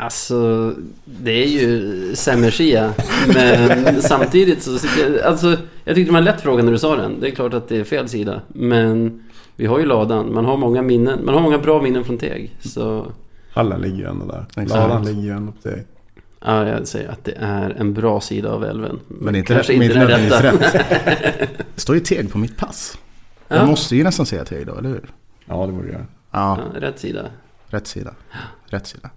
[0.00, 2.92] Alltså, det är ju sämre.
[3.34, 4.78] Men samtidigt så...
[5.24, 7.20] Alltså, jag tyckte det var en lätt fråga när du sa den.
[7.20, 8.40] Det är klart att det är fel sida.
[8.48, 9.24] Men
[9.56, 10.34] vi har ju ladan.
[10.34, 11.24] Man har många minnen.
[11.24, 12.56] Man har många bra minnen från Teg.
[12.60, 13.12] Så
[13.52, 14.44] Hallen ligger ju ändå där.
[14.48, 14.70] Exakt.
[14.70, 15.86] Ladan ligger ju ändå på dig.
[16.44, 19.00] ja, jag säger att det är en bra sida av älven.
[19.08, 20.42] Men inte, kanske men inte den rätta.
[20.42, 20.72] rätt.
[21.74, 22.98] Det står ju Teg på mitt pass.
[23.48, 25.10] Ja, Jag måste ju nästan säga Teg då, eller hur?
[25.44, 26.06] Ja, det borde göra.
[26.30, 27.22] Ja, ja, rätt sida.
[27.66, 28.10] rätt sida.
[28.66, 29.10] Rätt sida.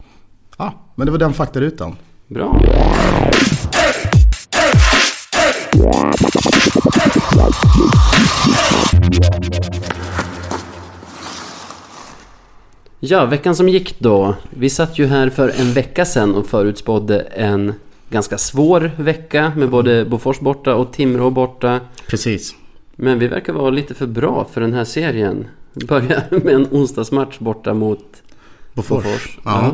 [0.57, 1.95] Ja, men det var den faktarutan.
[2.27, 2.61] Bra.
[12.99, 14.35] Ja, veckan som gick då.
[14.49, 17.73] Vi satt ju här för en vecka sedan och förutspådde en
[18.09, 21.79] ganska svår vecka med både Bofors borta och Timrå borta.
[22.07, 22.55] Precis.
[22.95, 25.47] Men vi verkar vara lite för bra för den här serien.
[25.73, 28.05] Börja med en onsdagsmatch borta mot
[28.73, 29.03] Bofors.
[29.03, 29.39] Bofors.
[29.45, 29.71] Ja.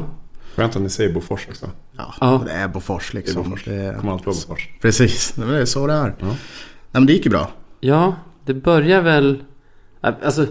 [0.58, 1.70] Skönt att ni säger Bofors också.
[1.98, 2.42] Ja, Ja.
[2.46, 3.44] det är Bofors Det är liksom.
[3.44, 3.64] Bofors.
[3.66, 3.96] Det.
[4.00, 4.70] Kommer alltid vara Bofors.
[4.82, 6.16] Precis, det är så det är.
[6.20, 6.26] Ja.
[6.28, 6.36] Nej,
[6.92, 7.52] men det gick ju bra.
[7.80, 8.16] Ja,
[8.46, 9.44] det börjar väl...
[10.02, 10.46] Alltså,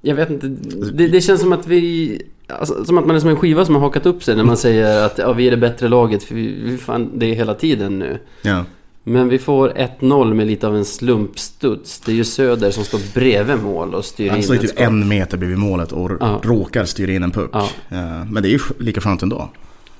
[0.00, 0.48] jag vet inte.
[0.92, 2.22] Det, det känns som att vi...
[2.48, 4.56] Alltså, som att man är som en skiva som har hakat upp sig när man
[4.56, 6.22] säger att ja, vi är det bättre laget.
[6.22, 8.18] För vi, vi fan, det är hela tiden nu.
[8.42, 8.64] Ja.
[9.08, 9.68] Men vi får
[10.00, 12.00] 1-0 med lite av en slumpstuds.
[12.00, 14.80] Det är ju Söder som står bredvid mål och styr Han in står typ skott.
[14.80, 16.40] en meter bredvid målet och Ja.
[16.44, 17.50] råkar styra in en puck.
[17.52, 17.68] Ja.
[17.88, 19.48] Eh, Men det är ju lika skönt ändå.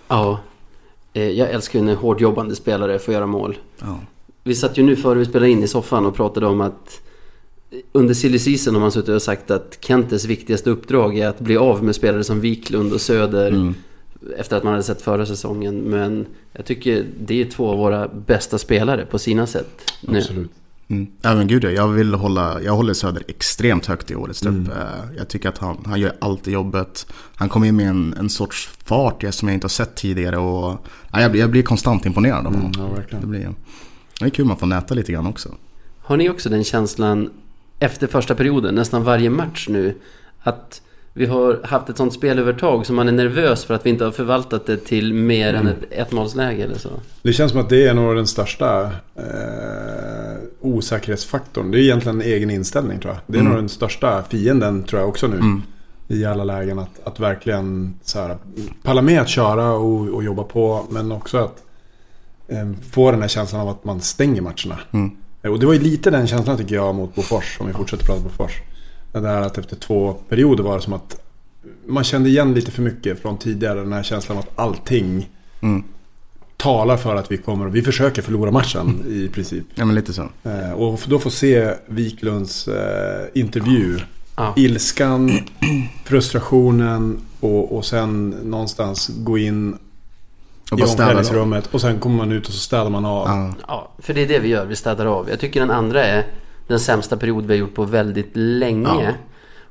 [0.09, 0.41] Ja.
[1.13, 3.59] Eh, Jag älskar ju när hårdjobbande spelare får göra mål.
[3.81, 3.99] Ja.
[4.45, 7.01] Vi satt ju nu före vi spelade in i soffan och pratade om att
[7.93, 11.57] under silly season har man suttit och sagt att Kentes viktigaste uppdrag är att bli
[11.57, 13.75] av med spelare som Wiklund och Söder Mm.
[14.39, 15.75] Efter att man hade sett förra säsongen.
[15.81, 20.19] Men jag tycker det är två av våra bästa spelare på sina sätt nu.
[20.19, 20.51] Absolut.
[20.89, 21.07] Mm.
[21.23, 24.55] Ja men gud ja, jag vill hålla, jag håller Söder extremt högt i årets trupp.
[24.55, 24.71] Mm.
[24.71, 27.07] Eh, Jag tycker att han, han gör alltid jobbet.
[27.35, 30.87] Han kommer in med en, en sorts fart som jag inte har sett tidigare och
[31.13, 32.73] ja, jag, blir, jag blir konstant imponerad av honom.
[32.77, 33.31] Mm, ja, Det, verkligen.
[33.31, 33.55] blir,
[34.21, 35.55] det är kul man får näta lite grann också.
[36.01, 37.31] Har ni också den känslan
[37.79, 39.95] efter första perioden, nästan varje match nu,
[40.43, 40.83] att
[41.19, 44.11] vi har haft ett sånt spelövertag så man är nervös för att vi inte har
[44.13, 46.89] förvaltat det till mer än ett ettmålsläge eller så?
[47.23, 48.83] Det känns som att det är nog den största
[49.17, 49.23] eh,
[50.61, 51.71] osäkerhetsfaktorn.
[51.71, 53.21] Det är egentligen en egen inställning tror jag.
[53.27, 53.53] Det är Mm.
[53.53, 55.37] nog den största fienden tror jag också nu.
[55.37, 55.63] Mm.
[56.09, 56.79] i alla lägen.
[56.79, 58.37] Att, att verkligen så här,
[58.83, 60.85] palla med att köra och, och jobba på.
[60.91, 61.63] Men också att
[62.49, 64.79] eh, få den här känslan av att man stänger matcherna.
[64.93, 65.11] Mm.
[65.43, 67.57] Eh, Och det var ju lite den känslan tycker jag mot Bofors.
[67.61, 68.53] Om vi fortsätter prata Bofors.
[69.21, 71.21] Det där att efter två perioder var det som att
[71.87, 73.79] man kände igen lite för mycket från tidigare.
[73.81, 75.29] Den här känslan av att allting
[75.63, 75.83] Mm.
[76.57, 79.65] talar för att vi kommer vi försöker förlora matchen i princip.
[79.75, 80.23] Ja men lite så.
[80.45, 83.99] Eh, och då få se Wiklunds eh, intervju.
[84.37, 84.53] Ja.
[84.57, 85.31] Ilskan,
[86.05, 89.73] frustrationen och, och sen någonstans gå in
[90.73, 91.09] Och i bara städa av.
[91.09, 91.67] omklädningsrummet.
[91.75, 93.29] Och sen kommer man ut och så städar man av.
[93.29, 93.55] Ja.
[93.69, 94.65] Ja, för det är det vi gör.
[94.67, 95.31] Vi städar av.
[95.31, 96.27] Jag tycker den andra är
[96.67, 99.05] den sämsta period vi har gjort på väldigt länge.
[99.05, 99.13] Ja.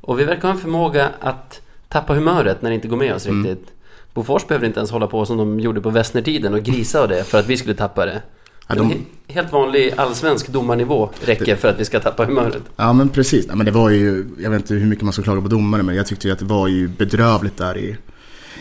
[0.01, 3.25] Och vi verkar ha en förmåga att tappa humöret när det inte går med oss
[3.27, 3.45] Mm.
[3.47, 3.67] riktigt.
[4.13, 7.23] Bofors behöver inte ens hålla på som de gjorde på Westnertiden och grisa och det
[7.23, 8.21] för att vi skulle tappa det.
[8.67, 12.61] Ja, de- he- Helt vanlig allsvensk domarnivå räcker för att vi ska tappa humöret.
[12.75, 15.21] Ja men precis, Nej, men det var ju, jag vet inte hur mycket man ska
[15.23, 17.97] klaga på domare men jag tyckte ju att det var ju bedrövligt där i,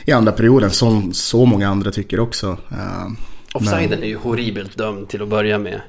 [0.04, 2.46] i andra perioden som så många andra tycker också.
[2.48, 3.12] Uh,
[3.54, 5.80] Offsiden är ju horribelt dömd till att börja med.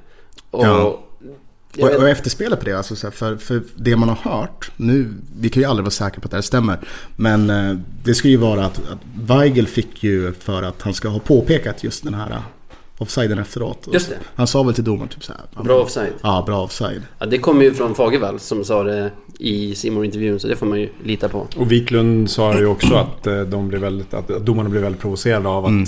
[0.52, 0.66] Och...
[0.66, 1.02] Ja.
[1.78, 4.72] Jag och, och efterspelet på det, alltså, så här, för, för det man har hört,
[4.78, 6.80] nu, vi kan ju aldrig vara säkra på att det här stämmer,
[7.16, 11.08] men eh, det ska ju vara att, att Weigel fick ju för att han ska
[11.08, 12.38] ha påpekat just den här eh,
[12.98, 13.88] offsiden efteråt.
[13.94, 14.16] Just det.
[14.36, 15.64] Han sa väl till domaren typ så här.
[15.64, 16.14] Bra offside.
[16.22, 17.02] Ja, bra offside.
[17.20, 20.66] Ja, det kommer ju från Fagervall som sa det i simor intervjun så det får
[20.66, 21.48] man ju lita på.
[21.58, 25.50] Och Wiklund sa ju också att, eh, de blev väldigt, att domarna blev väldigt provocerade
[25.50, 25.86] av att Mm.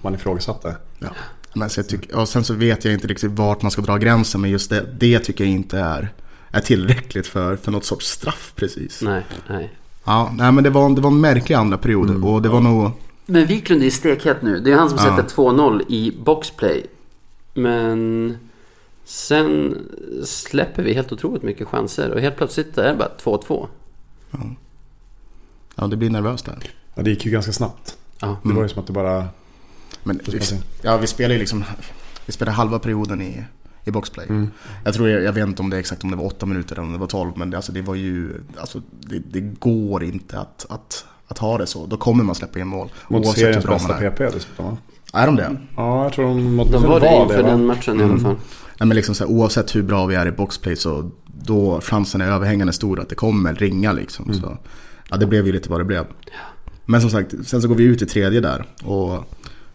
[0.00, 0.76] Man ifrågasatte.
[0.98, 1.06] Ja.
[1.54, 3.96] Men så jag tycker, och sen så vet jag inte riktigt vart man ska dra
[3.96, 6.12] gränsen men just det, det tycker jag inte är,
[6.50, 9.02] är tillräckligt för, för något sorts straff precis.
[9.02, 9.72] Nej, nej.
[10.04, 12.24] Ja, nej men det var, det var en märklig andra period Mm.
[12.24, 12.90] och det var nog...
[13.26, 14.60] Men Wiklund är stekhet nu.
[14.60, 15.16] Det är han som Ja.
[15.16, 16.86] sätter 2-0 i boxplay.
[17.54, 18.36] Men
[19.04, 19.76] sen
[20.24, 23.66] släpper vi helt otroligt mycket chanser och helt plötsligt är det bara 2-2.
[25.74, 26.58] Ja, det blir nervöst där.
[26.94, 27.96] Ja, det gick ju ganska snabbt.
[28.20, 28.36] Ja.
[28.44, 29.28] Det var ju som att det bara...
[30.08, 31.64] Men Det vi, ja, vi spelar ju liksom,
[32.26, 33.44] vi spelar halva perioden i,
[33.84, 34.26] i boxplay.
[34.28, 34.50] Mm.
[34.84, 36.74] Jag tror, jag, jag vet inte om det är exakt om det var åtta minuter
[36.74, 40.04] eller om det var 12 men det, alltså, det var ju, alltså det, det går
[40.04, 41.86] inte att, att, att ha det så.
[41.86, 42.88] Då kommer man släppa in mål.
[43.08, 44.10] Mot oavsett hur seriens bra bästa man är.
[44.10, 44.76] PP dessutom va?
[45.12, 45.56] Är de det?
[45.76, 47.48] Ja, jag tror de måste De var det inför va?
[47.48, 48.36] den matchen i alla fall.
[48.80, 52.20] Nej, men liksom så här, oavsett hur bra vi är i boxplay så då chansen
[52.20, 54.24] är överhängande stor att det kommer ringa liksom.
[54.24, 54.40] Mm.
[54.40, 54.58] Så,
[55.10, 56.04] ja, det blev ju lite vad det blev.
[56.84, 59.24] Men som sagt, sen så går vi ut i tredje där och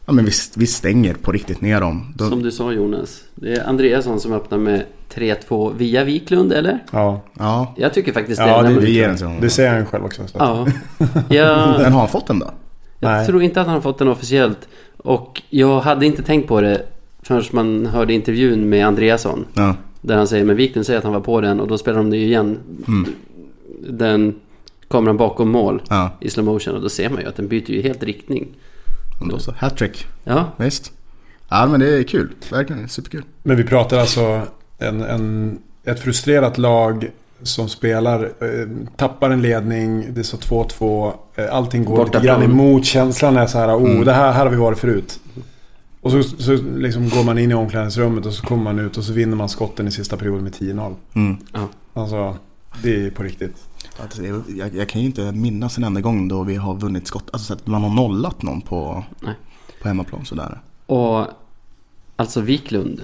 [0.06, 2.14] ja, men vi, vi stänger på riktigt ner dem.
[2.18, 3.24] Då, Som du sa Jonas.
[3.36, 6.80] Det är Andreasson som öppnar med 3-2 via Wiklund, eller?
[6.92, 8.70] Ja, ja, Jag tycker faktiskt Ja, det.
[8.70, 10.28] när det- vi ger det säger han själv också.
[10.28, 10.38] Så.
[10.40, 10.68] Ja.
[11.30, 12.52] Jag, Men har han fått den då?
[13.00, 13.26] jag Nej.
[13.28, 14.68] tror inte att han har fått den officiellt.
[14.98, 16.82] Och jag hade inte tänkt på det
[17.22, 19.46] förrän man hörde intervjun med Andreasson.
[19.54, 19.76] Ja.
[20.02, 22.10] Där han säger, men Wiklund säger att han var på den och då spelar de
[22.10, 22.60] det ju igen.
[22.88, 23.06] Mm.
[23.90, 24.36] Den
[24.88, 27.72] kameran bakom mål Ja, i slow motion och då ser man ju att den byter
[27.72, 28.48] ju helt riktning.
[29.20, 29.54] Och då så.
[29.58, 30.92] Hattrick, Ja, visst.
[31.50, 33.24] Ja men det är kul, verkligen superkul.
[33.44, 34.42] Men vi pratar alltså
[34.78, 37.10] en, en, ett frustrerat lag
[37.44, 42.44] som spelar, eh, tappar en ledning, det står 2-2, eh, allting går Borta lite grann
[42.44, 42.86] emot.
[42.86, 44.06] Känslan är så här, oh Mm.
[44.06, 45.20] det här, här har vi varit förut.
[46.02, 49.04] Och så, så liksom går man in i omklädningsrummet och så kommer man ut och
[49.04, 50.96] så vinner man skotten i sista perioden med 10-0.
[51.14, 51.38] Mm.
[51.94, 52.38] Alltså,
[52.84, 53.56] det är på riktigt.
[54.00, 57.30] Är- jag, jag kan ju inte minnas en enda gång då vi har vunnit skott,
[57.34, 59.34] alltså så att man har nollat någon på, Nej.
[59.82, 60.62] på hemmaplan sådär.
[60.86, 61.28] och
[62.16, 63.02] alltså Wiklund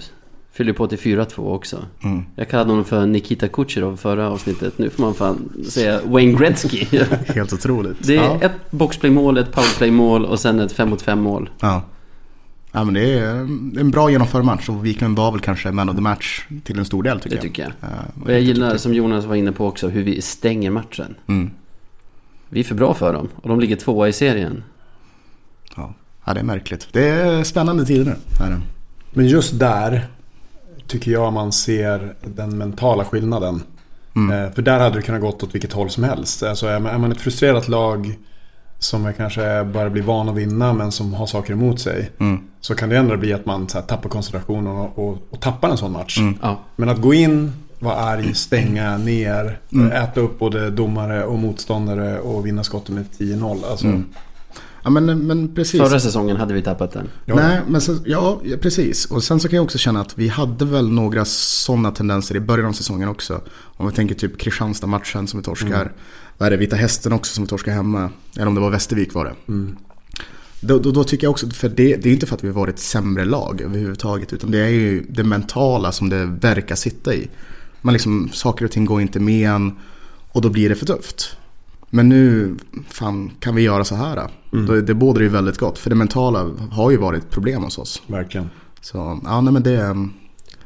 [0.52, 1.86] fyller på till 4-2 också.
[2.04, 2.25] Mm.
[2.36, 4.78] Jag kallade honom för Nikita Kucherov förra avsnittet.
[4.78, 6.86] Nu får man fan säga Wayne Gretzky.
[7.28, 8.08] Helt otroligt.
[8.08, 8.39] Det är ja.
[8.41, 11.49] ett boxplaymål, ett powerplaymål och sen ett 5 mot 5 mål.
[11.60, 11.82] Ja.
[12.71, 13.29] Ja men det är
[13.79, 16.86] en bra genomförd match och Wiklund var väl kanske man of the match till en
[16.86, 17.41] stor del tycker Det jag.
[17.43, 17.71] tycker jag.
[17.82, 17.88] Ja,
[18.23, 21.15] Och jag gillar, som Jonas var inne på också, hur vi stänger matchen.
[21.27, 21.51] Mm.
[22.49, 24.63] Vi är för bra för dem och de ligger tvåa i serien.
[25.75, 25.93] Ja.
[26.25, 26.88] ja, det är märkligt.
[26.91, 28.45] Det är spännande tider nu.
[28.45, 28.62] Är det.
[29.13, 30.08] Men just där
[30.88, 33.62] tycker jag man ser den mentala skillnaden.
[34.15, 34.43] Mm.
[34.45, 36.43] Eh, För där hade det kunnat gått åt vilket håll som helst.
[36.43, 38.17] Alltså är man, är man ett frustrerat lag
[38.79, 42.09] som är kanske börjar bli van att vinna men som har saker emot sig.
[42.19, 42.39] Mm.
[42.61, 45.69] Så kan det ändå bli att man så här, tappar koncentrationen och, och, och tappar
[45.69, 46.17] en sån match.
[46.19, 46.37] Mm.
[46.41, 49.91] Ja, Men att gå in, vara arg, stänga ner, Mm.
[49.91, 53.63] äta upp både domare och motståndare och vinna skottet med 10-0.
[53.71, 54.05] Alltså, Mm.
[54.83, 55.81] Ja men, men precis.
[55.81, 57.09] förra säsongen hade vi tappat den.
[57.25, 57.35] ja.
[57.35, 59.05] Nej, men så, ja, precis.
[59.05, 62.39] Och sen så kan jag också känna att vi hade väl några sådana tendenser i
[62.39, 63.41] början av säsongen också.
[63.51, 65.81] Om vi tänker typ Kristianstad-matchen som vi torskar.
[65.81, 65.93] Mm.
[66.37, 68.09] Vad är det, Vita Hästen också som vi torskar hemma.
[68.35, 69.35] Eller om det var Västervik var det.
[69.47, 69.77] Mm.
[70.61, 72.75] Då, då, då tycker jag också, för det, det är inte för att vi varit
[72.75, 74.33] ett sämre lag överhuvudtaget.
[74.33, 77.29] Utan det är ju det mentala som det verkar sitta i.
[77.81, 79.75] Man liksom, saker och ting går inte med en
[80.31, 81.35] och då blir det för tufft.
[81.89, 82.56] Men nu,
[82.88, 84.28] fan, kan vi göra så här?
[84.54, 84.65] Mm.
[84.65, 85.78] Då, det bådar ju väldigt gott.
[85.78, 88.02] För det mentala har ju varit ett problem hos oss.
[88.08, 88.49] Verkligen.
[88.82, 89.95] Så ja, nej men det,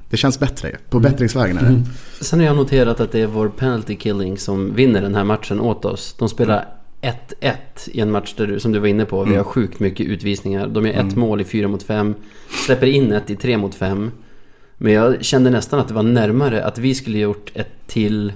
[0.09, 0.77] det känns bättre.
[0.89, 1.67] På bättringsvägen är det.
[1.67, 1.83] Mm.
[2.21, 5.59] Sen har jag noterat att det är vår penalty killing som vinner den här matchen
[5.59, 6.15] åt oss.
[6.19, 6.67] De spelar
[7.01, 7.53] 1-1
[7.85, 9.23] i en match där du, som du var inne på.
[9.23, 10.67] Vi har sjukt mycket utvisningar.
[10.67, 12.15] De gör ett mål i 4 mot 5.
[12.65, 14.11] Släpper in ett i 3 mot 5.
[14.77, 18.33] Men jag kände nästan att det var närmare att vi skulle gjort ett till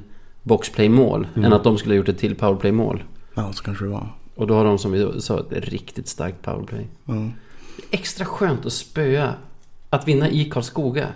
[0.48, 3.04] boxplay-mål än att de skulle ha gjort ett till powerplay-mål.
[3.34, 4.08] Ja, så kanske det var.
[4.36, 6.88] Och då har de som vi sa ett riktigt starkt powerplay.
[7.06, 7.14] Ja.
[7.92, 9.34] Extra skönt att spöa.
[9.90, 11.08] Att vinna i Karlskoga.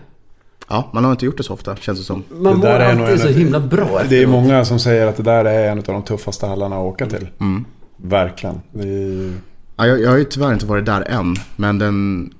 [0.70, 2.24] ja, man har inte gjort det så ofta känns det som.
[2.30, 4.30] Man Det där är nog så himla bra Det är efteråt.
[4.30, 7.28] många som säger att det där är en av de tuffaste hallarna att åka till.
[7.40, 7.66] Mm.
[7.98, 8.62] Verkligen.
[8.72, 9.34] Det är,
[9.76, 11.36] Ja, jag, jag har ju tyvärr inte varit där än.
[11.56, 12.34] Men den,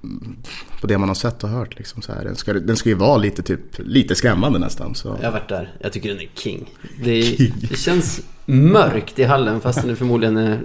[0.82, 2.96] på det man har sett och hört liksom, så här, den, ska, den ska ju
[2.96, 4.96] vara lite, typ, lite skrämmande nästan.
[4.96, 5.18] Så.
[5.22, 5.74] Jag har varit där.
[5.80, 6.70] Jag tycker den är king.
[7.04, 10.60] Det, är, det känns mörkt i hallen fast den är förmodligen är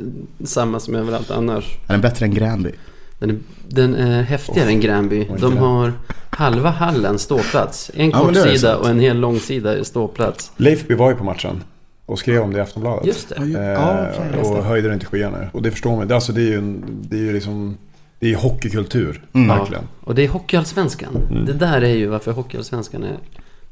[0.45, 1.65] samma som överallt annars.
[1.87, 2.71] Är den bättre än Gränby?
[3.19, 5.29] Den är, den är häftigare än Gränby.
[5.41, 5.93] De har
[6.31, 7.91] halva hallen ståplats.
[7.95, 10.53] En Ja, kort sida och en hel lång sida är ståplats.
[10.57, 11.63] Leifby var ju på matchen
[12.07, 13.07] och skrev om det i Aftonbladet.
[13.07, 13.35] Just det.
[13.37, 14.09] Eh, ja,
[14.43, 14.63] och det.
[14.63, 15.51] höjde den till skyarna.
[15.53, 16.09] Och det förstår man.
[16.09, 17.77] Det, alltså, det är ju, en, det är ju liksom...
[18.19, 19.25] Det är hockeykultur.
[19.33, 19.49] Mm.
[19.49, 19.85] Verkligen.
[20.01, 21.17] Och det är Hockeyallsvenskan.
[21.31, 21.45] Mm.
[21.45, 23.19] Det där är ju varför Hockeyallsvenskan är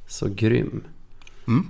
[0.09, 0.85] så grym.
[1.49, 1.67] Mm.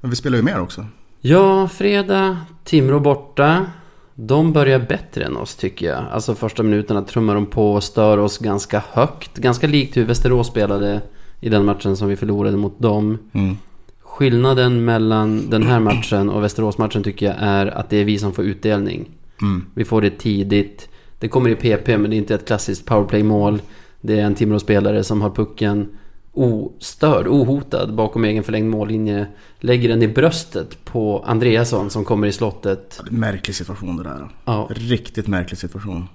[0.00, 0.86] Men vi spelar ju mer också.
[1.20, 3.66] Ja, fredag, Timrå borta.
[4.14, 6.04] De börjar bättre än oss tycker jag.
[6.10, 9.38] Alltså första minuterna trummar de på och stör oss ganska högt.
[9.38, 11.00] Ganska likt hur Västerås spelade
[11.40, 13.18] i den matchen som vi förlorade mot dem.
[13.32, 13.56] Mm.
[14.00, 18.32] Skillnaden mellan den här matchen och Västerås-matchen tycker jag är att det är vi som
[18.32, 19.08] får utdelning.
[19.42, 19.66] Mm.
[19.74, 20.88] Vi får det tidigt.
[21.18, 23.62] Det kommer i PP men det är inte ett klassiskt powerplay-mål.
[24.00, 25.88] Det är en Timrå-spelare som har pucken
[26.32, 29.26] ostörd, ohotad bakom egen förlängd mållinje.
[29.60, 33.00] Lägger den i bröstet på Andreasson som kommer i slottet.
[33.04, 34.28] Ja, märklig situation det där.
[34.44, 36.08] Ja, Riktigt märklig situation.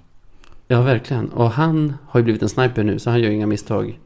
[0.68, 1.28] ja, verkligen.
[1.28, 3.98] Och han har ju blivit en sniper nu så han gör inga misstag.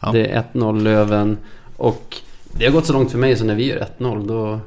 [0.00, 0.12] Ja.
[0.12, 1.38] Det är 1-0 Löven.
[1.76, 2.16] Och
[2.52, 4.60] det har gått så långt för mig så när vi gör 1-0 då,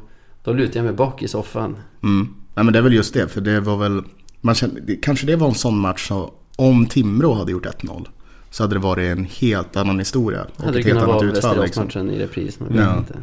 [0.43, 1.75] då lutar jag mig bak i soffan.
[2.03, 2.33] Mm.
[2.55, 4.03] Nej men det är väl just det, för det var väl...
[4.41, 8.07] Man kände, det- kanske det var en sån match så om Timrå hade gjort 1-0
[8.51, 10.45] så hade det varit en helt annan historia.
[10.55, 11.83] Och Hade det ett helt annat utfall liksom.
[11.85, 12.59] Västeråsmatchen i repris.
[12.59, 12.97] Man vet Ja.
[12.97, 13.13] inte.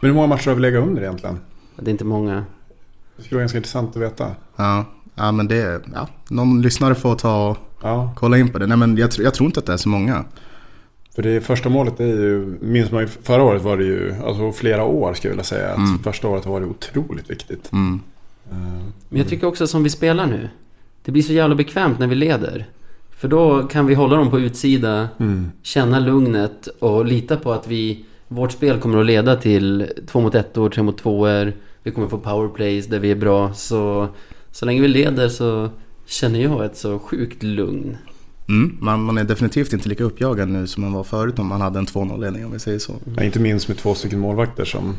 [0.00, 1.38] Men hur många matcher har vi legat under egentligen?
[1.76, 2.44] Det är inte många.
[3.16, 4.26] Det skulle vara ganska intressant att veta.
[4.56, 5.82] Ja, ja men det...
[5.94, 8.66] Ja, någon lyssnare får ta och Ja, kolla in på det.
[8.66, 10.24] Nej men jag, tr- jag tror inte att det är så många.
[11.14, 14.52] för det första målet är ju, minns man ju, förra året var det ju, alltså
[14.52, 15.98] flera år skulle jag vilja säga, att Mm.
[15.98, 17.72] första året har varit otroligt viktigt.
[17.72, 18.00] Mm.
[19.08, 20.48] Men jag tycker också som vi spelar nu.
[21.04, 22.66] Det blir så jävla bekvämt när vi leder.
[23.10, 25.50] För då kan vi hålla dem på utsida, Mm.
[25.62, 30.34] känna lugnet och lita på att vi, vårt spel kommer att leda till två mot
[30.34, 31.52] ettor, tre mot tvåor.
[31.82, 33.54] Vi kommer få powerplays där vi är bra.
[33.54, 34.08] Så,
[34.52, 35.68] så länge vi leder så
[36.06, 37.96] känner jag ett så sjukt lugn.
[38.48, 38.76] Mm.
[38.80, 41.78] Man, man är definitivt inte lika uppjagad nu som man var förut om man hade
[41.78, 42.92] en 2-0-ledning om vi säger så.
[43.16, 44.96] Ja, inte minst med två stycken målvakter som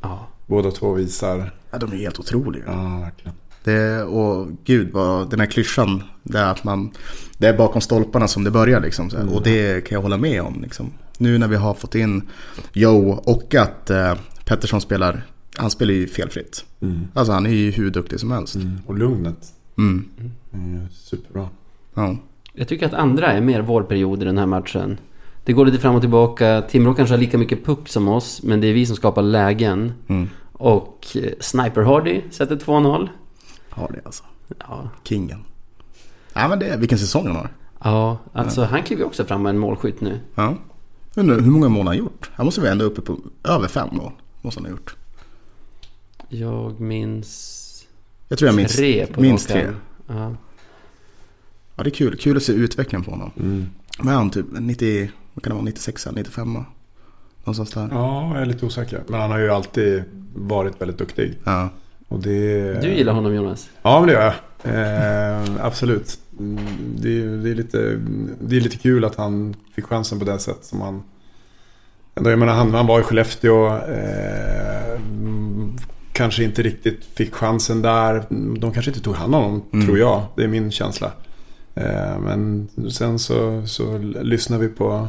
[0.00, 0.26] Ja.
[0.50, 1.52] Båda två visar.
[1.70, 2.64] Ja, de är helt otroliga.
[2.66, 3.34] Ja, verkligen.
[3.64, 6.90] Det, och gud vad den här klyschan, det är att man,
[7.38, 9.10] det är bakom stolparna som det börjar liksom.
[9.10, 9.34] Så här.
[9.34, 10.92] Och det kan jag hålla med om liksom.
[11.18, 12.28] Nu när vi har fått in
[12.72, 15.22] Joe och att eh, Pettersson spelar,
[15.56, 16.64] han spelar ju felfritt.
[16.80, 17.08] Mm.
[17.14, 18.54] Alltså han är ju hur duktig som helst.
[18.54, 18.78] Mm.
[18.86, 19.52] Och lugnet.
[19.78, 20.08] Mm.
[20.54, 21.48] Mm, superbra.
[21.94, 22.16] Ja.
[22.52, 24.98] Jag tycker att andra är mer vår period i den här matchen.
[25.44, 26.62] Det går lite fram och tillbaka.
[26.62, 29.92] Timrå kanske har lika mycket puck som oss, men det är vi som skapar lägen.
[30.08, 30.28] Mm.
[30.60, 33.08] Och eh, Sniper Hardy sätter 2-0.
[33.70, 34.24] Har det alltså.
[34.58, 35.44] Ja, Kingen.
[36.32, 37.48] Ja men det är, vilken säsong han har.
[37.84, 40.20] ja alltså han kliver ju också fram med en målskytt nu.
[40.34, 40.54] Ja.
[41.16, 42.30] Undrar hur många mål han har gjort?
[42.34, 44.12] Han måste vara ändå uppe på över fem mål.
[44.42, 44.96] Måste han ha gjort.
[46.28, 47.86] Jag minns
[48.28, 49.68] Jag tror jag minns tre på minst tre.
[50.06, 50.34] Ja.
[51.76, 52.16] Ja det är kul.
[52.16, 53.30] Kul att se utvecklingen på honom.
[53.36, 53.66] Mm.
[53.98, 56.64] Men han typ 90, vad kan det vara, 96 95
[57.44, 57.88] Någonstans där.
[57.90, 59.02] Ja, jag är lite osäker.
[59.08, 61.38] Men han har ju alltid varit väldigt duktig.
[61.44, 61.68] Ja.
[62.08, 62.72] Och det...
[62.82, 63.70] Du gillar honom Jonas?
[63.82, 64.34] Ja, men det gör jag.
[64.64, 66.18] Eh, absolut.
[66.38, 66.58] Mm,
[66.98, 68.00] Det är, det, är lite,
[68.40, 71.02] det är lite kul att han fick chansen på det sätt som han...
[72.14, 73.66] Jag menar, han, han var i Skellefteå.
[73.76, 75.00] Eh,
[76.12, 78.24] kanske inte riktigt fick chansen där.
[78.58, 79.86] De kanske inte tog hand om honom, Mm.
[79.86, 80.22] tror jag.
[80.36, 81.12] Det är min känsla.
[81.74, 85.08] Eh, men sen så, så lyssnade vi på,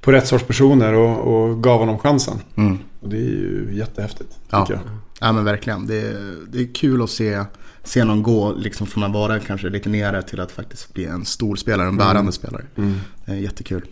[0.00, 2.38] på rätt sorts personer och, och gav honom chansen.
[2.54, 2.78] Mm.
[3.00, 4.66] Och det är ju jättehäftigt, Ja.
[4.66, 4.90] tycker jag.
[5.20, 5.86] Ja men verkligen.
[5.86, 7.44] Det är, det är kul att se,
[7.84, 11.24] se någon gå liksom från att vara kanske lite nere till att faktiskt bli en
[11.24, 12.64] stor spelare, en bärande spelare.
[12.76, 12.94] Mm.
[13.24, 13.82] Det är jättekul.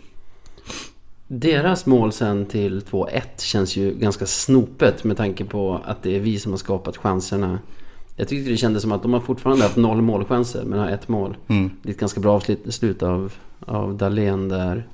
[1.27, 6.19] Deras mål sen till 2-1 känns ju ganska snopet med tanke på att det är
[6.19, 7.59] vi som har skapat chanserna.
[8.15, 11.07] Jag tyckte det kändes som att de har fortfarande haft noll målchanser men har ett
[11.07, 11.37] mål.
[11.47, 11.71] Mm.
[11.81, 14.87] Det är ett ganska bra avslut av, av Dahlén där.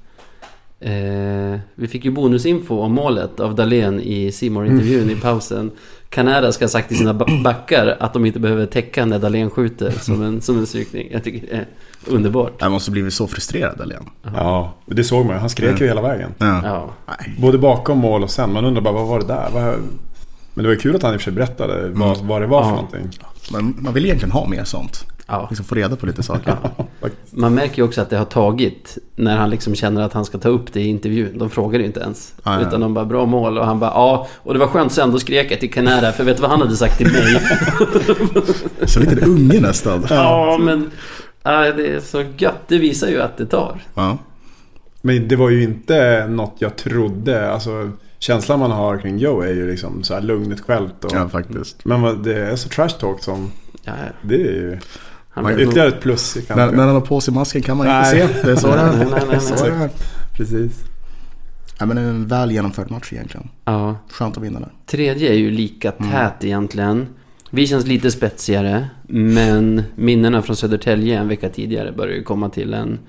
[0.86, 5.72] Eh, vi fick ju bonusinfo om målet av Dahlén i simor intervjun i pausen.
[6.10, 9.50] Canada ska ha sagt till sina ba- backar att de inte behöver täcka när Dahlén
[9.50, 11.10] skjuter som en, som en strykning.
[11.12, 11.65] Jag tycker det är
[12.08, 12.54] underbart.
[12.60, 14.04] Jag måste blivit så frustrerad Dahlén.
[14.24, 15.39] Ja, det såg man.
[15.39, 16.30] Han skrek ju hela vägen.
[16.38, 16.62] Ja.
[16.63, 16.89] Ja.
[17.39, 18.54] Både bakom mål och sen.
[18.54, 19.48] Man undrar bara vad var det där?
[19.54, 19.63] Vad...
[20.54, 22.48] Men det var ju kul att han i och för sig berättade vad, vad det
[22.48, 22.76] var för Ja.
[22.76, 23.10] någonting.
[23.52, 25.06] Man, man vill egentligen ha mer sånt.
[25.28, 25.48] Ja.
[25.50, 26.58] Liksom få reda på lite saker.
[27.30, 30.38] Man märker ju också att det har tagit när han liksom känner att han ska
[30.38, 31.38] ta upp det i intervjun.
[31.38, 32.34] De frågar ju inte ens.
[32.44, 32.68] Ja, ja.
[32.68, 34.28] Utan de bara bra mål och han bara ja.
[34.36, 36.62] Och det var skönt sen, då skrek jag till Canada för vet du vad han
[36.62, 37.42] hade sagt till mig?
[38.88, 40.06] Så lite unge nästan.
[40.10, 40.92] ja men
[41.44, 42.68] ja, det är så gött.
[42.68, 43.84] Det visar ju att det tar.
[43.96, 44.18] Ja.
[45.02, 47.52] Men det var ju inte något jag trodde.
[47.52, 51.06] Alltså, känslan man har kring Joe är ju liksom så här lugnet självt.
[51.06, 51.86] Och, ja, faktiskt.
[51.86, 53.52] Men det är så trash talk som...
[53.84, 54.12] Ja, ja.
[54.22, 54.80] Det är ju
[55.34, 57.88] han Man- ytterligare ett plus i När, när han har på sig masken kan man
[57.88, 58.22] Nej.
[58.22, 58.41] inte se.
[58.46, 58.98] Det är så det är.
[58.98, 59.89] Nej, nej, nej, så det är.
[60.34, 60.84] Precis.
[61.80, 63.50] Ja, men en väl genomförd match egentligen.
[63.65, 63.96] Ja.
[64.10, 64.72] Skönt att vinna där.
[64.86, 66.12] Tredje är ju lika Mm.
[66.12, 67.08] tät egentligen.
[67.50, 68.88] Vi känns lite spetsigare.
[69.08, 73.00] Men minnena från Södertälje en vecka tidigare börjar ju komma till en.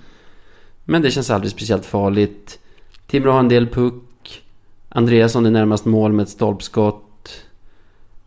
[0.84, 2.58] Men det känns aldrig speciellt farligt.
[3.06, 4.42] Timrå har en del puck.
[4.88, 7.30] Andreasson är närmast mål med ett stolpskott.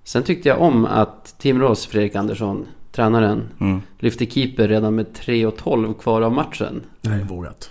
[0.03, 2.65] Sen tyckte jag om att Timrås Fredrik Andersson,
[2.97, 3.81] tränaren, Mm.
[3.99, 6.81] lyfte keeper redan med 3.12 kvar av matchen.
[7.01, 7.23] Nej.
[7.23, 7.69] Vågat.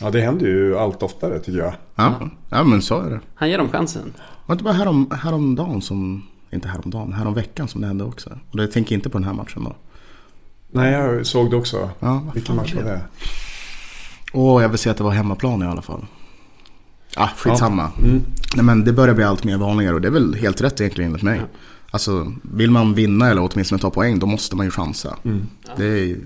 [0.00, 1.74] Ja, det händer ju allt oftare tycker jag.
[1.94, 2.14] Ja.
[2.50, 3.20] ja, men så är det.
[3.34, 4.12] Han ger dem chansen.
[4.46, 6.22] Var inte bara härom, häromdagen som...
[6.52, 8.30] Inte häromdagen, häromveckan som det hände också.
[8.50, 9.76] Och det tänker inte på den här matchen då.
[10.70, 11.90] Nej, jag såg det också.
[12.00, 13.00] Ja, Vilken match var det?
[14.32, 16.06] Åh, jag vill säga att det var hemmaplan i alla fall.
[17.16, 17.90] Ah, skitsamma.
[17.98, 18.22] Mm.
[18.56, 21.10] Nej, men det börjar bli allt mer vanligare och det är väl helt rätt egentligen
[21.10, 21.40] enligt mig.
[21.90, 25.16] Alltså, vill man vinna eller åtminstone ta poäng, då måste man ju chansa.
[25.24, 25.46] Mm.
[25.76, 26.16] Det är,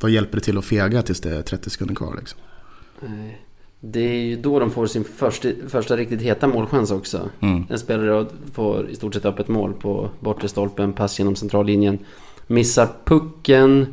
[0.00, 2.40] vad hjälper det till att fega tills det är 30 sekunder kvar liksom?
[3.00, 3.42] Nej.
[3.80, 7.30] Det är ju då de får sin första, första riktigt heta målchans också.
[7.40, 7.64] Mm.
[7.70, 11.98] En spelare får i stort sett öppet mål på bortre stolpen, pass genom centrallinjen.
[12.46, 13.86] Missar pucken.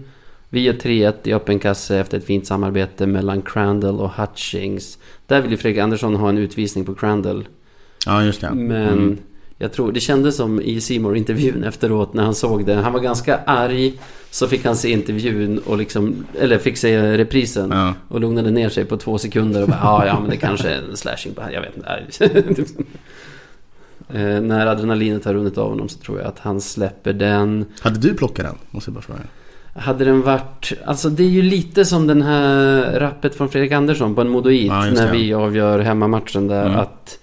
[0.50, 4.98] Vi gör 3-1 i öppen kasse efter ett fint samarbete mellan Crandall och Hutchings.
[5.28, 7.48] Där vill ju Fredrik Andersson ha en utvisning på Crandall.
[8.06, 8.54] Ja, just det.
[8.54, 9.18] Men Mm.
[9.64, 12.74] Jag tror, det kändes som i simor intervjun efteråt när han såg det.
[12.76, 13.94] Han var ganska arg.
[14.32, 17.72] Så fick han se intervjun och liksom, eller fick se reprisen.
[17.72, 17.94] Ja.
[18.08, 20.82] Och lugnade ner sig på två sekunder och bara ja, ja men det kanske är
[20.90, 22.74] en slashing jag vet inte.
[24.14, 27.66] eh, när adrenalinet har runnit av honom så tror jag att han släpper den.
[27.82, 28.56] Hade du plockat den?
[28.72, 29.20] Måste jag bara fråga.
[29.76, 34.16] Hade den varit, alltså det är ju lite som den här rappet från Fredrik Andersson
[34.16, 36.80] på en Modoit Ja, när vi avgör hemmamatchen där Mm.
[36.80, 37.20] att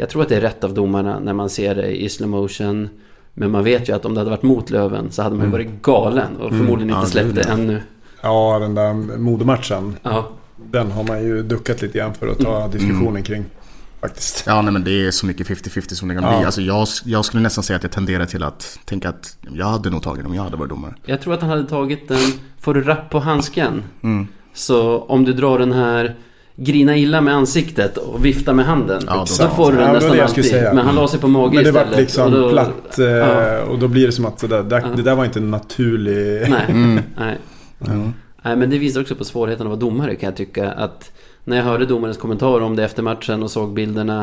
[0.00, 2.88] jag tror att det är rätt av domarna när man ser det i slow motion.
[3.34, 5.54] Men man vet ju att om det hade varit mot Löven så hade man ju
[5.54, 5.66] Mm.
[5.66, 6.58] varit galen och Mm.
[6.58, 7.52] förmodligen Ja, inte släppt det ja.
[7.52, 7.82] ännu.
[8.22, 9.96] Ja, den där modematchen.
[10.02, 13.44] Ja, Den har man ju duckat lite grann för att ta diskussionen kring.
[14.00, 14.44] Faktiskt.
[14.46, 16.36] Ja, nej men det är så mycket 50-50 som det kan Ja.
[16.38, 16.44] bli.
[16.46, 19.90] Alltså jag, jag skulle nästan säga att jag tenderar till att tänka att jag hade
[19.90, 20.94] nog tagit den om jag hade varit domare.
[21.04, 22.18] jag tror att han hade tagit den,
[22.60, 24.26] får du rapp på handsken Mm.
[24.54, 26.16] Så om du drar den här
[26.60, 29.02] grina illa med ansiktet och vifta med handen.
[29.06, 30.52] Ja, då- då får du den Ja, det nästan det jag alltid.
[30.74, 31.90] Men han la sig på mage Men det istället.
[31.92, 32.98] var liksom och då- platt.
[32.98, 33.62] Eh, Ja.
[33.62, 34.96] Och då blir det som att det där, det, Ja.
[34.96, 36.50] det där var inte en naturlig...
[36.50, 37.00] Nej, Mm.
[37.18, 37.38] nej.
[37.78, 37.86] Ja.
[38.42, 40.70] nej, men det visar också på svårigheten att vara domare kan jag tycka.
[40.72, 41.12] Att
[41.44, 44.18] när jag hörde domarens kommentar om det efter matchen och såg bilderna.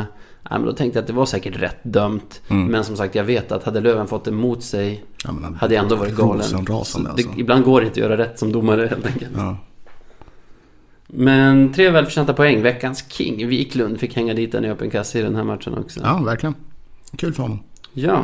[0.50, 2.42] Nej, men då tänkte jag att det var säkert rätt dömt.
[2.50, 2.66] Mm.
[2.66, 5.96] Men som sagt, jag vet att hade Löven fått emot sig Ja, hade jag ändå
[5.96, 6.42] varit galen.
[6.70, 7.00] Alltså.
[7.18, 9.32] det, ibland går det inte att göra rätt som domare helt enkelt.
[9.38, 9.58] Ja.
[11.18, 12.62] Men tre välförtjänta poäng.
[12.62, 16.00] Veckans King, Wiklund, fick hänga dit den i öppen kasse i den här matchen också.
[16.04, 16.56] ja, verkligen.
[17.18, 17.60] Kul för honom.
[17.94, 18.24] Ja.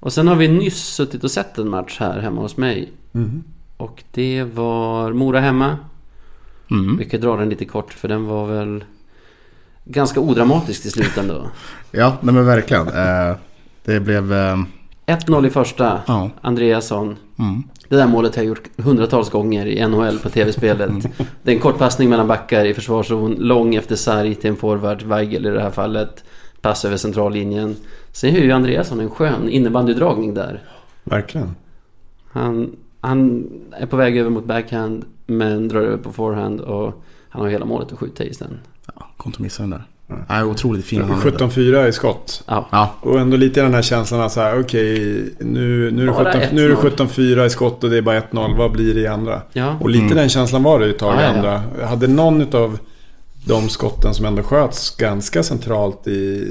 [0.00, 2.92] Och sen har vi nyss suttit och sett en match här hemma hos mig.
[3.12, 3.44] Mhm.
[3.76, 5.76] Och det var Mora hemma.
[6.70, 6.96] Mm.
[6.96, 8.84] Vi kan dra den lite kort för den var väl
[9.84, 11.48] ganska odramatisk till slut ändå.
[11.90, 12.88] Ja, nej men verkligen.
[12.88, 13.36] Eh,
[13.84, 14.32] det blev...
[14.32, 14.56] Eh,
[15.06, 16.00] 1-0 i första.
[16.06, 16.30] ja.
[16.40, 17.16] Andreasson.
[17.38, 17.62] Mm.
[17.88, 20.90] Det där målet har jag gjort hundratals gånger i NHL på tv-spelet.
[21.42, 23.34] Det är en kort passning mellan backar i försvarszon.
[23.38, 26.24] Lång efter sarg till en forward, Weigel i det här fallet.
[26.60, 27.76] Pass över centrallinjen.
[28.12, 30.62] Sen har ju Andreasson en skön innebandydragning där.
[31.04, 31.54] Verkligen.
[32.30, 37.42] Han, han är på väg över mot backhand men drar över på forehand och han
[37.42, 38.58] har hela målet att skjuta i sen.
[38.86, 39.84] Ja, kom inte missa den där.
[40.28, 41.22] Nej, otroligt fin hand.
[41.22, 42.42] 17-4 i skott.
[42.46, 44.98] Ja, Ja, Och ändå lite den här känslan att så här, okej,
[45.40, 46.90] nu, nu är det Bara 17 nu är det 1-0.
[47.06, 48.56] 17-4 i skott och det är bara 1-0.
[48.58, 49.42] Vad blir det i andra?
[49.52, 49.76] ja.
[49.80, 50.16] Och lite Mm.
[50.16, 51.36] den känslan var det ju ett tag i Ja, ja, ja.
[51.36, 51.86] andra.
[51.86, 52.78] Hade någon utav
[53.46, 56.46] de skotten som ändå sköts ganska centralt i,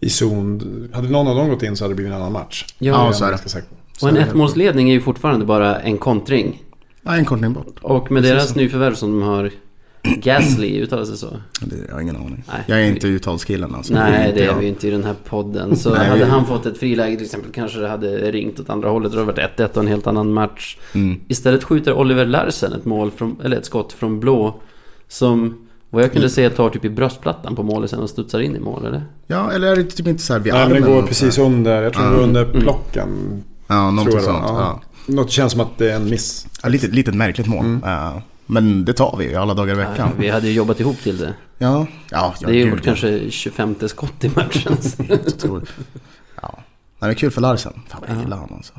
[0.00, 0.88] i zon.
[0.94, 2.64] Hade någon av dem gått in så hade det blivit en annan match.
[2.78, 3.62] Ja, Ja, så är det.
[4.02, 6.62] och en ettmålsledning är ju fortfarande bara en kontring.
[7.02, 7.76] Nej, en kortning bort.
[7.82, 9.50] Och med Precis deras nyförvärv som de har
[10.22, 11.26] Gasly, uttalar sig så?
[11.60, 12.44] Det, jag har ingen aning.
[12.48, 12.64] Nej.
[12.66, 13.94] Jag är inte uttalskillen alltså.
[13.94, 15.76] Nej, det är vi ju inte i den här podden.
[15.76, 18.70] Så Nej, hade vi- han fått ett friläge till exempel kanske det hade ringt åt
[18.70, 19.12] andra hållet.
[19.12, 20.76] Det hade varit 1-1 och en helt annan match.
[20.94, 21.20] Mm.
[21.28, 24.60] Istället skjuter Oliver Larsen ett mål från, eller ett skott från blå.
[25.08, 28.56] Som vad jag kunde se tar typ i bröstplattan på målet sen och studsar in
[28.56, 29.02] i mål eller?
[29.26, 30.88] Ja, eller är det typ inte så här vid Nej, men armen?
[30.88, 31.82] det går precis under.
[31.82, 32.14] Jag tror det Ja.
[32.16, 32.60] går under Mm.
[32.60, 33.08] plocken.
[33.66, 34.58] Ja, någonting tror jag det sånt.
[34.60, 34.80] Ja.
[35.06, 35.12] Ja.
[35.14, 36.46] Något känns som att det är en miss.
[36.62, 37.64] Ja, lite, litet märkligt mål.
[37.64, 37.80] Mm.
[37.84, 40.10] Ja, men det tar vi ju alla dagar i Ja, veckan.
[40.18, 41.34] vi hade ju jobbat ihop till det.
[41.58, 42.84] Ja, ja, ja det är ju vårt ja.
[42.84, 44.76] kanske 25 skott i matchen.
[46.42, 46.54] Ja.
[46.98, 47.72] Nej, det är kul för Larsen.
[47.88, 48.20] Fan vad jag Ja.
[48.22, 48.72] gillar honom alltså.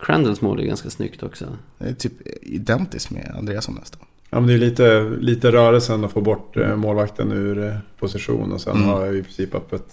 [0.00, 1.44] Crandalls mål är ganska snyggt också.
[1.78, 2.12] Det är typ
[2.42, 4.00] identiskt med Andreasson nästan.
[4.30, 8.52] Ja, men det är lite, lite rörelsen att få bort eh, målvakten ur eh, position
[8.52, 8.88] och sen Mm.
[8.88, 9.84] har jag i princip öppet.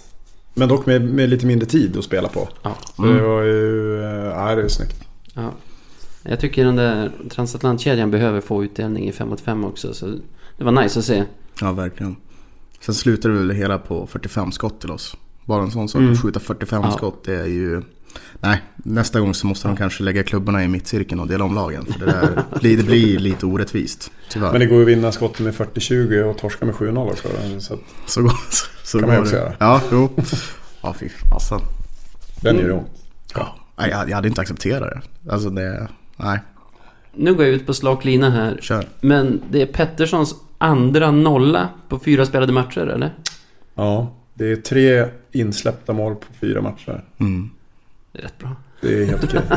[0.54, 2.50] Men dock med, med lite mindre tid att spela på.
[2.64, 2.76] Ja.
[2.96, 3.16] Så Mm.
[3.18, 5.04] det var ju, eh, ja det är snyggt.
[5.34, 5.52] Ja.
[6.30, 9.94] Jag tycker den där transatlantkedjan behöver få utdelning i 5 mot 5 också.
[9.94, 10.06] Så
[10.58, 11.24] det var nice att se.
[11.62, 12.16] Ja, verkligen.
[12.80, 15.16] Sen slutar det väl det hela på 45 skott till oss.
[15.46, 16.14] Bara en sån sak, Mm.
[16.14, 16.92] att skjuta 45 Ja.
[16.92, 17.82] skott, det är ju...
[18.40, 21.86] Nej, nästa gång så måste de kanske lägga klubborna i mittcirkeln och dela om lagen.
[21.86, 24.52] För det, där, blir- det blir lite orättvist, tyvärr.
[24.52, 27.28] Men det går ju att vinna skottet med 40-20 och torska med 7-0 också.
[27.60, 29.42] Så att Så går, så, så Kan går man också det.
[29.42, 29.54] göra.
[29.60, 30.10] Ja, jo.
[30.82, 31.60] Ja, fy fasen.
[32.42, 32.88] den gör ont.
[33.36, 33.56] Ja.
[33.78, 34.82] Jag, jag hade inte accepterat
[35.24, 35.32] det.
[35.32, 35.88] Alltså det...
[36.16, 36.40] Nej,
[37.14, 38.58] Nu går jag ut på slak lina här.
[38.62, 38.86] kör.
[39.02, 43.14] Men det är Petterssons andra nolla på fyra spelade matcher, eller?
[43.76, 47.04] Ja, det är tre insläppta mål på fyra matcher.
[47.18, 47.50] Mm.
[48.12, 48.56] Det är rätt bra.
[48.82, 49.42] Det är helt okej.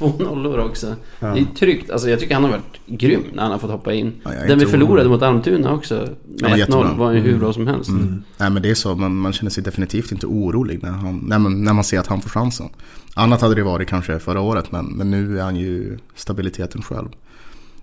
[0.00, 0.94] Två nollor också.
[1.20, 1.26] Ja.
[1.34, 1.90] Det är tryggt.
[1.90, 4.12] Alltså jag tycker han har varit grym när han har fått hoppa in.
[4.24, 6.08] Ja, Den vi förlorade mot Almtuna också.
[6.42, 6.84] Med jättebra.
[6.84, 7.40] 1-0 var ju hur Mm.
[7.40, 7.90] bra som helst.
[7.90, 8.22] Mm.
[8.38, 11.38] Nej men det är så, man, man känner sig definitivt inte orolig när, han, när,
[11.38, 12.68] man, när man ser att han får chansen.
[13.14, 17.08] Annat hade det varit kanske förra året men, men nu är han ju stabiliteten själv.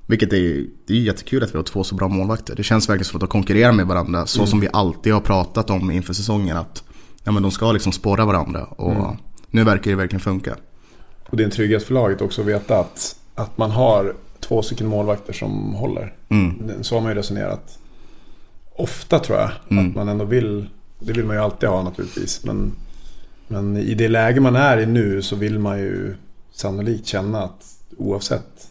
[0.06, 2.56] Vilket är, det är jättekul att vi har två så bra målvakter.
[2.56, 4.48] Det känns verkligen som att de konkurrerar med varandra så Mm.
[4.48, 6.58] som vi alltid har pratat om inför säsongen.
[6.58, 6.84] Att
[7.24, 9.18] ja, men de ska liksom spåra varandra och Mm.
[9.52, 10.56] nu verkar det verkligen funka.
[11.30, 14.62] Och det är en trygghet för laget också att veta att, att man har två
[14.62, 16.14] stycken målvakter som håller.
[16.30, 16.84] Mm.
[16.84, 17.80] Så har man ju resonerat
[18.76, 19.52] ofta tror jag.
[19.70, 19.90] Mm.
[19.90, 20.70] Att man ändå vill,
[21.00, 22.44] det vill man ju alltid ha naturligtvis.
[22.44, 22.72] Men,
[23.48, 26.16] men i det läge man är i nu så vill man ju
[26.52, 28.68] sannolikt känna att oavsett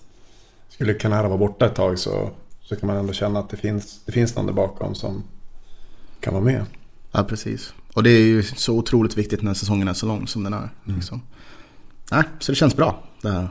[0.68, 2.30] skulle Kanara vara borta ett tag så,
[2.62, 5.22] så kan man ändå känna att det finns, det finns någon där bakom som
[6.20, 6.64] kan vara med.
[7.12, 7.72] Ja precis.
[7.94, 10.70] Och det är ju så otroligt viktigt när säsongen är så lång som den är.
[10.86, 11.00] Mm.
[12.10, 13.02] Nej, så det känns bra.
[13.22, 13.48] Det här.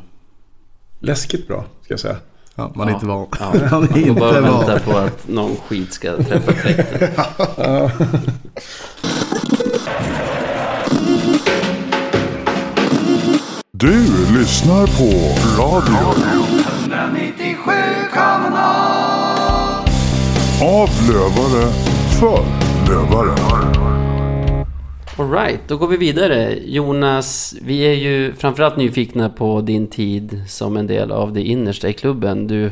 [0.99, 2.15] Läskigt bra ska jag säga.
[2.55, 2.95] Ja, man är Ja.
[2.95, 3.27] inte van.
[3.39, 3.53] Ja.
[3.71, 4.79] man är Man inte bara vänta van.
[4.79, 7.09] på att någon skit ska träffa fläkten.
[13.71, 13.93] Du
[14.39, 15.09] lyssnar på
[15.61, 16.13] radio
[16.81, 17.71] 197
[18.13, 19.89] kanal.
[20.61, 21.73] av lövare
[22.19, 22.45] för
[22.89, 23.74] lövare.
[25.17, 26.59] Alright, då går vi vidare.
[26.65, 31.89] Jonas, vi är ju framförallt nyfikna på din tid som en del av det innersta
[31.89, 32.47] i klubben.
[32.47, 32.71] Du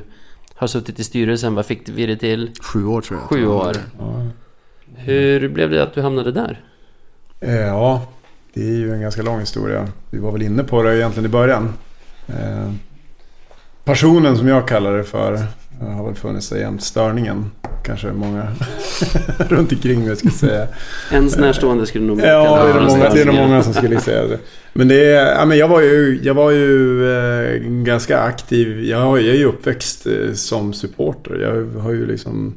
[0.56, 2.52] har suttit i styrelsen, vad fick vi det till?
[2.62, 3.30] Sju år tror jag.
[3.30, 3.76] Sju år.
[4.00, 4.26] Ja.
[4.96, 6.62] Hur blev det att du hamnade där?
[7.40, 8.08] Eh, Ja,
[8.54, 9.88] det är ju en ganska lång historia.
[10.10, 11.74] Vi var väl inne på det egentligen i början.
[12.28, 12.72] Eh,
[13.84, 15.40] Passionen som jag kallar det för
[15.82, 16.84] eh, har väl funnits där jämt.
[16.84, 17.52] Störningen
[17.84, 18.48] kanske många
[19.38, 20.68] runt omkring mig skulle säga.
[21.12, 24.28] Ens närstående skulle nog Ja, det är, nog många, det är många som skulle säga
[24.28, 24.40] det.
[24.74, 28.84] Men det är, ja, men jag var ju, jag var ju eh, ganska aktiv.
[28.84, 31.40] Jag, är ju uppväxt eh, som supporter.
[31.42, 32.56] Jag har ju liksom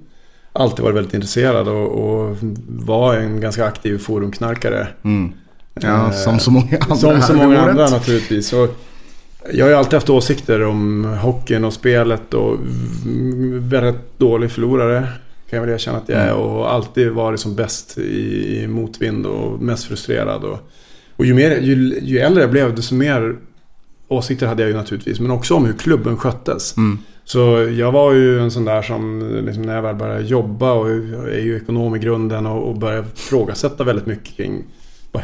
[0.52, 2.36] alltid varit väldigt intresserad och, och
[2.68, 4.88] var en ganska aktiv forumknarkare.
[5.04, 5.32] Mm.
[5.80, 8.48] Ja, Eh, som så många andra Som så många andra naturligtvis.
[8.48, 8.68] Så
[9.52, 12.58] jag har ju alltid haft åsikter om hockeyn och spelet och
[13.58, 15.08] väldigt dålig förlorare.
[15.50, 16.30] Kan jag väl erkänna att jag är.
[16.30, 16.38] Mm.
[16.38, 20.44] Och alltid varit som bäst i, motvind och mest frustrerad.
[20.44, 20.58] Och,
[21.16, 23.36] och ju, mer, ju, ju äldre jag blev desto mer
[24.08, 25.20] åsikter hade jag ju naturligtvis.
[25.20, 26.76] Men också om hur klubben sköttes.
[26.76, 26.98] Mm.
[27.24, 27.38] Så
[27.78, 31.28] jag var ju en sån där som liksom, när jag väl började jobba och jag
[31.34, 34.64] är ju ekonom i grunden och, och började frågasätta väldigt mycket kring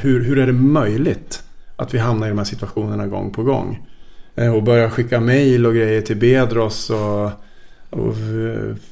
[0.01, 1.43] hur, hur är det möjligt
[1.77, 3.87] att vi hamnar i de här situationerna gång på gång.
[4.37, 7.25] Eh, Och började skicka mejl och grejer till Bedros och,
[7.91, 8.15] och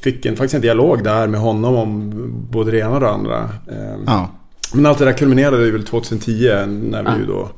[0.01, 2.12] fick en, faktiskt en dialog där med honom om
[2.51, 3.49] både det ena och det andra.
[3.70, 4.28] Eh, Ja.
[4.74, 7.18] Men allt det där kulminerade ju väl 2010 när vi Ja.
[7.20, 7.49] ju då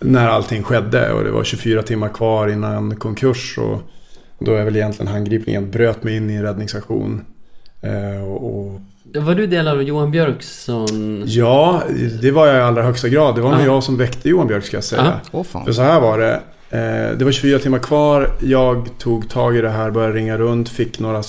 [0.00, 3.80] när allting skedde och det var 24 timmar kvar innan konkurs och
[4.38, 7.24] då är väl egentligen handgripningen bröt mig in i en räddningsaktion.
[7.80, 8.80] Eh, och, och,
[9.14, 11.22] Var du del av Johan Björksson?
[11.26, 11.82] ja,
[12.22, 13.34] det var jag i allra högsta grad.
[13.34, 13.64] Det var nog Ja.
[13.64, 15.20] jag som väckte Johan Björk ska jag säga.
[15.32, 15.64] Åh fan.
[15.64, 16.40] För så här var det.
[16.70, 18.30] Eh, det var 24 timmar kvar.
[18.40, 21.22] Jag tog tag i det här, började ringa runt, fick några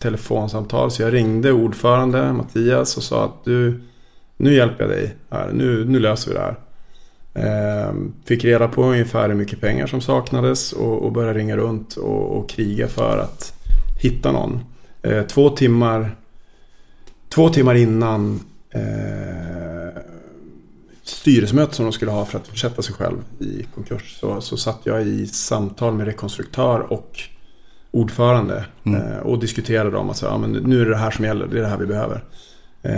[0.00, 0.90] telefonsamtal.
[0.90, 3.80] Så jag ringde ordförande Mattias och sa att du,
[4.36, 5.50] nu hjälper jag dig här.
[5.52, 6.56] Nu, nu löser vi det här.
[7.34, 11.96] Ehm, fick reda på ungefär hur mycket pengar som saknades och, och började ringa runt
[11.96, 13.52] och, och kriga för att
[14.00, 14.60] hitta någon.
[15.02, 16.16] Eh, två timmar
[17.34, 18.40] Två timmar innan
[18.70, 20.02] eh,
[21.04, 24.80] styrelsemöte som de skulle ha för att försätta sig själv i konkurs så, så satt
[24.84, 27.20] jag i samtal med rekonstruktör och
[27.90, 31.24] ordförande eh, och diskuterade om att så, ja, men nu är det det här som
[31.24, 32.24] gäller, det är det här vi behöver.
[32.82, 32.92] Eh,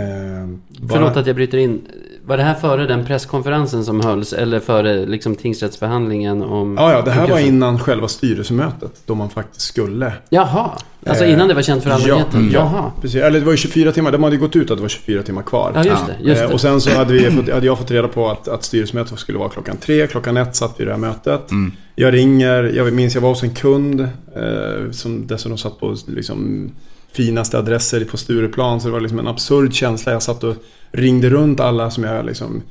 [0.79, 1.81] bara- Förlåt att jag bryter in.
[2.27, 4.33] Var det här före den presskonferensen som hölls?
[4.33, 6.75] Eller före liksom tingsrättsförhandlingen om...
[6.79, 10.13] Ja, ja, det här var innan själva styrelsemötet då man faktiskt skulle.
[10.29, 10.69] Jaha.
[11.07, 12.49] Alltså Eh, innan det var känt för allmänheten?
[12.53, 12.91] Ja, Jaha.
[13.01, 13.21] precis.
[13.21, 15.41] Eller det var ju 24 timmar, de hade gått ut att det var 24 timmar
[15.41, 15.71] kvar.
[15.75, 16.15] Ja, just det.
[16.29, 16.53] Just Eh, det.
[16.53, 19.37] Och sen så hade, vi fått, hade jag fått reda på att, att styrelsemötet skulle
[19.37, 20.07] vara klockan tre.
[20.07, 21.51] Klockan ett satt vi i det här mötet.
[21.51, 21.71] Mm.
[21.95, 26.71] Jag ringer, jag minns jag var hos en kund eh, som dessutom satt på liksom,
[27.15, 28.81] finaste adresser på Stureplan.
[28.81, 30.11] Så det var liksom en absurd känsla.
[30.11, 30.55] Jag satt och
[30.91, 32.61] ringde runt alla som jag liksom,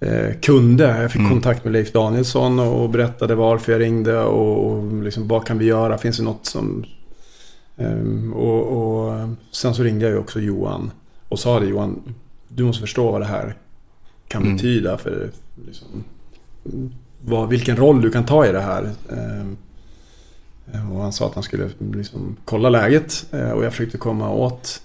[0.00, 0.84] eh, kunde.
[1.02, 1.30] Jag fick Mm.
[1.30, 5.64] kontakt med Leif Danielsson och, berättade varför jag ringde och, och liksom, vad kan vi
[5.64, 5.98] göra?
[5.98, 6.84] Finns det något som...
[7.76, 8.62] Ehm, och,
[9.06, 10.90] och sen så ringde jag ju också Johan
[11.28, 12.14] och sa det Johan,
[12.48, 13.54] du måste förstå vad det här
[14.28, 14.56] kan Mm.
[14.56, 15.30] betyda för
[15.66, 15.86] liksom,
[17.24, 18.90] vad, vilken roll du kan ta i det här.
[19.12, 19.56] Ehm,
[20.92, 24.82] och han sa att han skulle liksom kolla läget eh, och jag försökte komma åt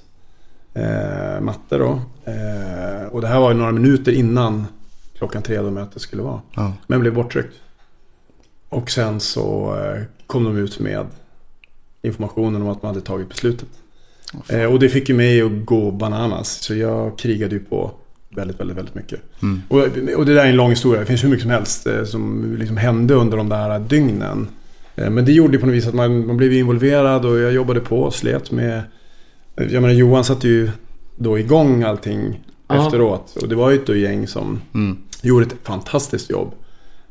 [0.74, 2.02] eh, matte då.
[2.26, 4.66] Eh, och det här var några minuter innan
[5.18, 6.42] klockan tre då mötet skulle vara.
[6.56, 6.74] Ja.
[6.88, 7.54] Men blev borttryckt.
[8.70, 11.06] Och sen så eh, kom de ut med
[12.02, 13.70] informationen om att man hade tagit beslutet.
[14.48, 16.50] Eh, och det fick ju mig att gå bananas.
[16.50, 17.92] Så jag krigade ju på
[18.30, 19.22] väldigt, väldigt, väldigt mycket.
[19.42, 19.62] Mm.
[19.68, 19.80] Och,
[20.18, 21.00] och det där är en lång historia.
[21.00, 24.48] Det finns hur mycket som helst eh, som liksom hände under de där dygnen.
[25.00, 27.54] Eh, men det gjorde ju på något vis att man, man blev involverad och jag
[27.54, 28.82] jobbade på och slet med...
[29.56, 30.70] Jag menar Johan satte ju
[31.18, 32.86] då igång allting Ja.
[32.86, 33.38] efteråt.
[33.42, 34.98] Och det var ju ett gäng som Mm.
[35.22, 36.52] gjorde ett fantastiskt jobb.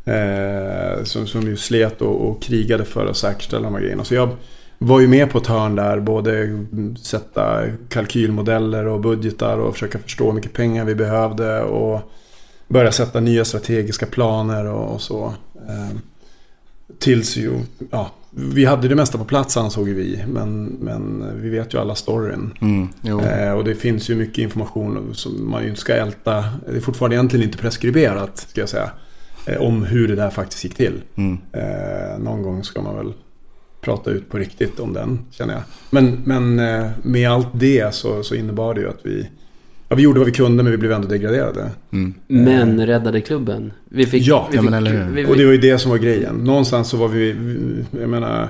[0.05, 4.05] Eh, som, som ju slet och, och krigade för att säkerställa de här grejerna.
[4.05, 4.29] Så jag
[4.79, 6.01] var ju med på ett hörn där.
[6.01, 6.65] Både
[7.03, 11.63] sätta kalkylmodeller och budgetar och försöka förstå hur mycket pengar vi behövde.
[11.63, 12.01] Och
[12.69, 15.25] börja sätta nya strategiska planer och, och så.
[15.69, 15.97] Eh,
[16.99, 20.25] tills ju, ja, vi hade det mesta på plats ansåg vi.
[20.29, 22.55] Men, men vi vet ju alla storyn.
[22.61, 22.89] Mm.
[23.21, 26.45] Eh, och det finns ju mycket information som man ju inte ska älta.
[26.71, 28.91] Det är fortfarande egentligen inte preskriberat, ska jag säga.
[29.47, 31.03] Eh, om hur det där faktiskt gick till.
[31.17, 31.39] Mm.
[31.53, 33.13] Eh, någon gång ska man väl
[33.81, 35.63] prata ut på riktigt om den, känner jag.
[35.91, 39.29] Men, men eh, med allt det så, så innebar det ju att vi...
[39.89, 41.71] Ja, vi gjorde vad vi kunde men vi blev ändå degraderade.
[41.93, 42.15] Mm.
[42.27, 43.73] Men räddade klubben.
[43.89, 44.23] Vi fick...
[44.27, 45.13] Ja, vi ja, fick, men eller hur?
[45.13, 46.35] Vi, Och det var ju det som var grejen.
[46.35, 47.37] Någonstans så var vi,
[48.01, 48.49] jag menar,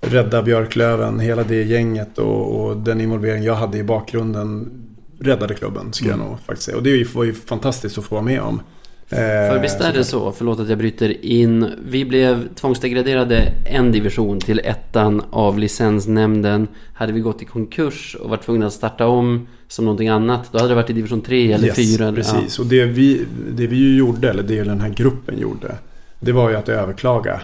[0.00, 4.70] rädda Björklöven, hela det gänget och, och den involvering jag hade i bakgrunden
[5.20, 6.76] räddade klubben, skulle jag nog faktiskt säga.
[6.76, 8.60] Och det var ju fantastiskt att få vara med om.
[9.08, 11.70] Eh, För visst är det så, förlåt att jag bryter in.
[11.88, 16.68] Vi blev tvångsdegraderade en division till ettan av licensnämnden.
[16.94, 20.58] Hade vi gått i konkurs och varit tvungna att starta om som någonting annat, då
[20.58, 22.08] hade det varit i division 3 eller yes, 4.
[22.08, 25.78] eller- Precis, och det vi, det vi ju gjorde, eller det den här gruppen gjorde,
[26.20, 27.40] det var ju att överklaga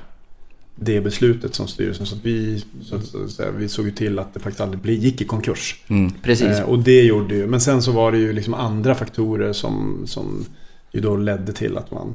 [0.76, 2.06] det beslutet som styrelsen.
[2.06, 5.24] Så att vi, så säga, vi såg ju till att det faktiskt aldrig gick i
[5.24, 5.84] konkurs.
[5.88, 6.12] Mm.
[6.22, 6.48] Precis.
[6.48, 10.02] Eh, och det gjorde ju, men sen så var det ju liksom andra faktorer som,
[10.06, 10.44] som
[10.92, 12.14] ju då ledde till att man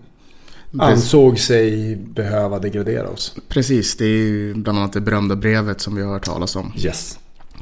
[0.79, 3.35] ansåg sig behöva degradera oss.
[3.47, 6.73] Precis, det är ju bland annat det berömda brevet som vi har hört talas om.
[6.77, 7.19] Yes.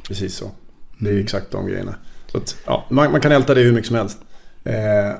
[0.08, 0.50] Precis så.
[0.98, 1.94] Det är ju exakt de grejerna.
[2.34, 4.18] Så att, ja, man, man kan älta det hur mycket som helst.
[4.64, 4.74] Eh,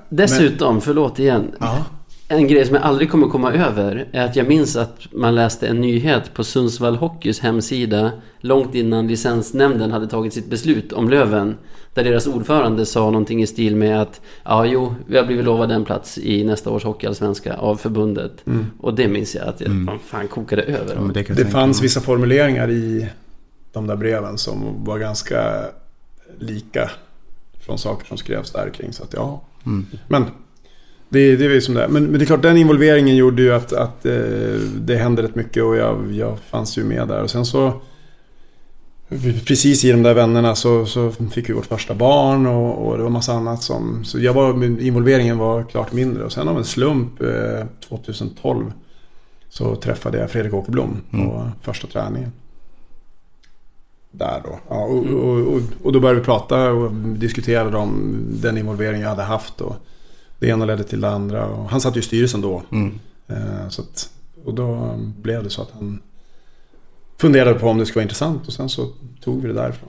[0.08, 1.46] Dessutom, förlåt igen.
[1.58, 1.84] Men, ja,
[2.28, 5.66] En grej som jag aldrig kommer komma över är att jag minns att man läste
[5.68, 8.10] en nyhet på Sundsvall Hockeys hemsida
[8.40, 11.56] långt innan licensnämnden hade tagit sitt beslut om Löven.
[11.94, 15.74] Där deras ordförande sa någonting i stil med att ja, jo, vi har blivit lovade
[15.74, 18.32] en plats i nästa års hockeyallsvenska av förbundet.
[18.80, 20.94] Och det minns jag att jag fan, fan kokade över.
[20.94, 23.08] Ja, men det det fanns vissa formuleringar i
[23.72, 25.64] de där breven som var ganska
[26.38, 26.90] lika
[27.60, 28.92] från saker som skrevs där kring.
[28.92, 29.86] Så att ja, Mm.
[30.08, 30.24] Men
[31.08, 31.88] det, det är som det.
[31.88, 34.12] Men, men det är klart, den involveringen gjorde ju att, att eh,
[34.80, 37.22] det hände rätt mycket och jag, jag fanns ju med där.
[37.22, 37.80] Och sen så,
[39.46, 43.02] precis i de där vännerna så, så fick vi vårt första barn och, och det
[43.02, 44.04] var massa annat som...
[44.04, 46.24] Så jag var, involveringen var klart mindre.
[46.24, 48.72] Och sen av en slump eh, 2012
[49.48, 51.50] så träffade jag Fredrik Åkerblom på Mm.
[51.62, 52.32] första träningen.
[54.18, 54.58] Där då.
[54.68, 59.08] Ja, och, och, och, och då började vi prata och diskutera om den involvering jag
[59.08, 59.60] hade haft.
[59.60, 59.76] Och
[60.38, 61.46] det ena ledde till det andra.
[61.46, 62.62] Och han satt ju i styrelsen då.
[62.72, 62.98] Mm.
[63.26, 64.10] Eh, så att,
[64.44, 66.00] och då blev det så att han
[67.18, 68.88] funderade på om det skulle vara intressant och sen så
[69.24, 69.88] tog vi det därifrån.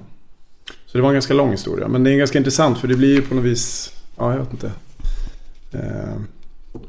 [0.86, 1.88] Så det var en ganska lång historia.
[1.88, 4.52] Men det är ganska intressant för det blir ju på något vis, ja jag vet
[4.52, 4.72] inte.
[5.72, 6.20] Eh,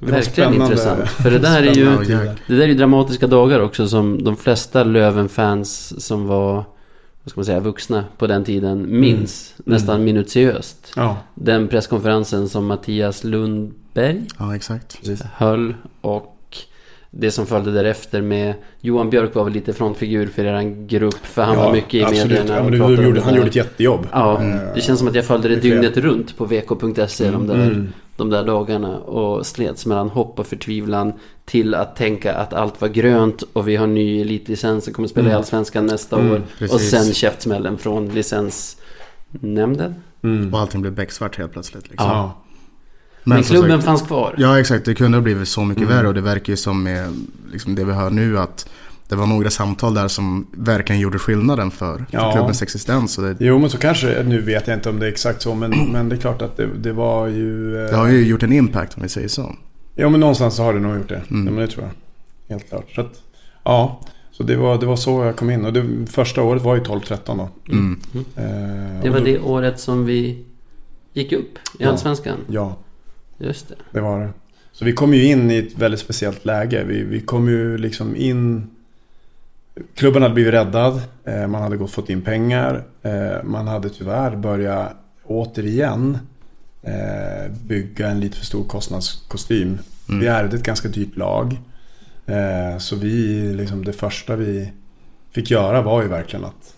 [0.00, 0.64] det var Verkligen spännande.
[0.64, 1.08] intressant.
[1.22, 1.84] För det där är ju...
[2.46, 6.64] Det där är ju dramatiska dagar också som de flesta Löven-fans som var,
[7.26, 10.92] vad ska man säga, vuxna på den tiden minns nästan minutiöst.
[10.96, 14.54] Ja, Den presskonferensen som Mattias Lundberg Ja,
[15.34, 16.35] höll och
[17.10, 21.42] det som följde därefter med Johan Björk var väl lite frontfigur för er grupp för
[21.42, 22.28] han var mycket i absolut.
[22.28, 22.56] medierna.
[22.56, 24.06] Ja, men gjorde, han gjorde ett jättejobb.
[24.12, 27.54] Ja, Eh, det känns som att jag följde det dygnet runt på vk.se de, där,
[27.54, 27.92] Mm.
[28.16, 31.12] de där dagarna och slets mellan hopp och förtvivlan
[31.44, 35.26] till att tänka att allt var grönt och vi har ny elitlicens och kommer spela
[35.26, 35.38] i Mm.
[35.38, 36.42] Allsvenskan nästa Mm, år.
[36.58, 36.74] precis.
[36.74, 39.94] Och sen käftsmällen från licensnämnden.
[40.22, 40.54] Mm.
[40.54, 41.90] Och allting blev becksvart helt plötsligt.
[41.90, 42.08] Liksom.
[42.10, 42.42] Ja.
[43.28, 44.34] Men, som klubben sagt- fanns kvar.
[44.38, 45.96] Ja exakt, det kunde ha blivit så mycket Mm.
[45.96, 47.08] värre och det verkar ju som med
[47.52, 48.68] liksom det vi hör nu att
[49.08, 52.20] det var några samtal där som verkligen gjorde skillnaden för, Ja.
[52.20, 53.18] för klubbens existens.
[53.18, 55.54] Och det, Jo men så kanske, nu vet jag inte om det är exakt så
[55.54, 57.76] men, men det är klart att det, det var ju...
[57.84, 59.54] eh, det har ju gjort en impact om vi säger så.
[59.94, 61.22] Ja men någonstans så har det nog gjort det.
[61.30, 61.46] Mm.
[61.46, 62.54] Ja, men det tror jag.
[62.54, 62.90] Helt klart.
[62.94, 63.12] Så att,
[63.64, 64.00] ja,
[64.32, 65.64] så det var, det var så jag kom in.
[65.64, 67.48] Och det, första året var ju 12-13 då.
[67.72, 68.00] Mm.
[68.36, 70.44] Eh, Det var då- det året som vi
[71.12, 71.88] gick upp i Ja.
[71.90, 72.36] Allsvenskan.
[72.48, 72.76] Ja,
[73.38, 73.74] Just det.
[73.92, 74.28] det var det.
[74.72, 76.84] Så vi kom ju in i ett väldigt speciellt läge.
[76.84, 78.70] Vi, vi kom ju liksom in...
[79.94, 81.00] Klubben hade blivit räddad.
[81.24, 82.84] Eh, man hade gått fått in pengar.
[83.02, 84.92] Eh, man hade tyvärr börjat
[85.24, 86.18] återigen
[86.82, 89.78] eh, bygga en lite för stor kostnadskostym.
[90.08, 90.20] Mm.
[90.20, 91.56] Vi ärvde ett ganska dyrt lag.
[92.78, 94.72] Så vi, liksom det första vi
[95.30, 96.74] fick göra var ju verkligen att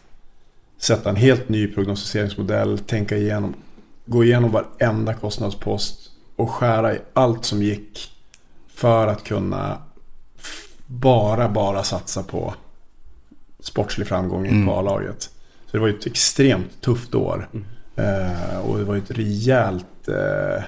[0.78, 3.54] sätta en helt ny prognostiseringsmodell, tänka igenom,
[4.06, 6.07] gå igenom varenda kostnadspost
[6.38, 8.10] och skära i allt som gick
[8.68, 9.78] för att kunna
[10.86, 12.54] bara, bara satsa på
[13.60, 14.66] sportslig framgång Mm.
[14.66, 15.22] på A-laget.
[15.66, 17.48] Så det var ju ett extremt tufft år.
[17.96, 20.64] Eh, och det var ju ett rejält eh,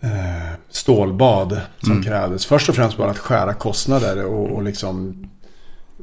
[0.00, 2.04] eh, stålbad som Mm.
[2.04, 2.46] krävdes.
[2.46, 5.28] Först och främst bara att skära kostnader och, och liksom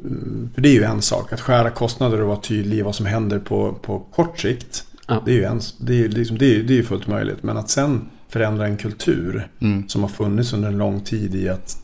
[0.03, 2.95] mm, för det är ju en sak, att skära kostnader och vara tydlig i vad
[2.95, 4.86] som händer på, på kort sikt.
[5.16, 5.22] Ja.
[5.26, 7.43] Det är ju en, det är, liksom, det är, det är fullt möjligt.
[7.43, 9.89] Men att sen förändra en kultur Mm.
[9.89, 11.78] som har funnits under en lång tid i att,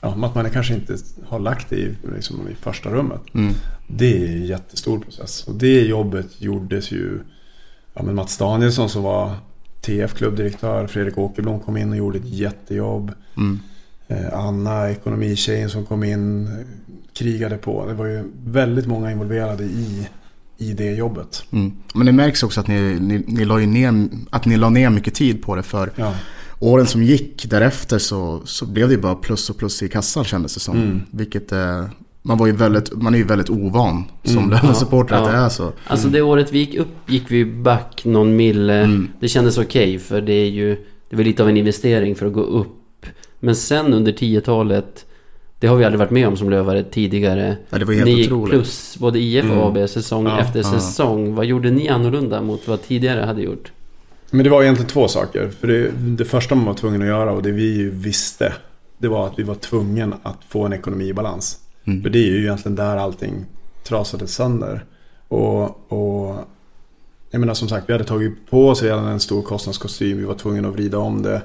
[0.00, 0.96] ja, att man kanske inte
[1.26, 3.20] har lagt det i, liksom, i första rummet.
[3.34, 3.54] Mm.
[3.88, 5.44] Det är en jättestor process.
[5.48, 7.18] Och det jobbet gjordes ju...
[7.94, 9.32] Ja, men Mats Danielsson som var
[9.80, 10.86] TF-klubbdirektör.
[10.86, 13.12] Fredrik Åkerblom kom in och gjorde ett jättejobb.
[13.36, 13.60] Mm.
[14.08, 16.50] Eh, Anna, ekonomitjejen som kom in,
[17.12, 17.86] krigade på.
[17.86, 20.08] Det var ju väldigt många involverade i,
[20.60, 21.44] i det jobbet.
[21.52, 21.72] Mm.
[21.94, 24.90] Men det märks också att ni, ni, ni, la ju ner, att ni la ner
[24.90, 26.14] mycket tid på det för Ja,
[26.58, 30.24] åren som gick därefter så, så blev det ju bara plus och plus i kassan
[30.24, 30.76] kändes det som.
[30.76, 31.00] Mm.
[31.10, 31.84] Vilket eh,
[32.22, 34.50] man, var ju väldigt, man är ju väldigt ovan som Mm.
[34.50, 35.32] Löven-supporter att Ja.
[35.32, 35.72] det är så.
[35.86, 38.82] Alltså det året vi gick upp gick vi back någon mille.
[38.82, 39.08] Mm.
[39.20, 40.76] Det kändes okej för det är ju
[41.10, 43.06] Det var lite av en investering för att gå upp.
[43.40, 45.06] Men sen under 10-talet
[45.60, 47.56] Det har vi aldrig varit med om som lövare tidigare.
[47.70, 48.50] Ja, det var helt Ni gick otroligt.
[48.52, 49.82] plus både IF och Mm.
[49.82, 50.70] AB säsong Ja, efter ja.
[50.70, 51.34] säsong.
[51.34, 53.72] Vad gjorde ni annorlunda mot vad tidigare hade gjort?
[54.30, 55.50] Men det var egentligen två saker.
[55.60, 58.52] För det, det första man var tvungen att göra och det vi ju visste.
[58.98, 61.58] Det var att vi var tvungen att få en ekonomi i balans.
[61.84, 62.02] Mm.
[62.02, 63.46] För det är ju egentligen där allting
[63.84, 64.84] trasades sönder.
[65.28, 66.36] Och, och
[67.30, 70.18] jag menar som sagt, vi hade tagit på oss redan en stor kostnadskostym.
[70.18, 71.42] Vi var tvungna att vrida om det.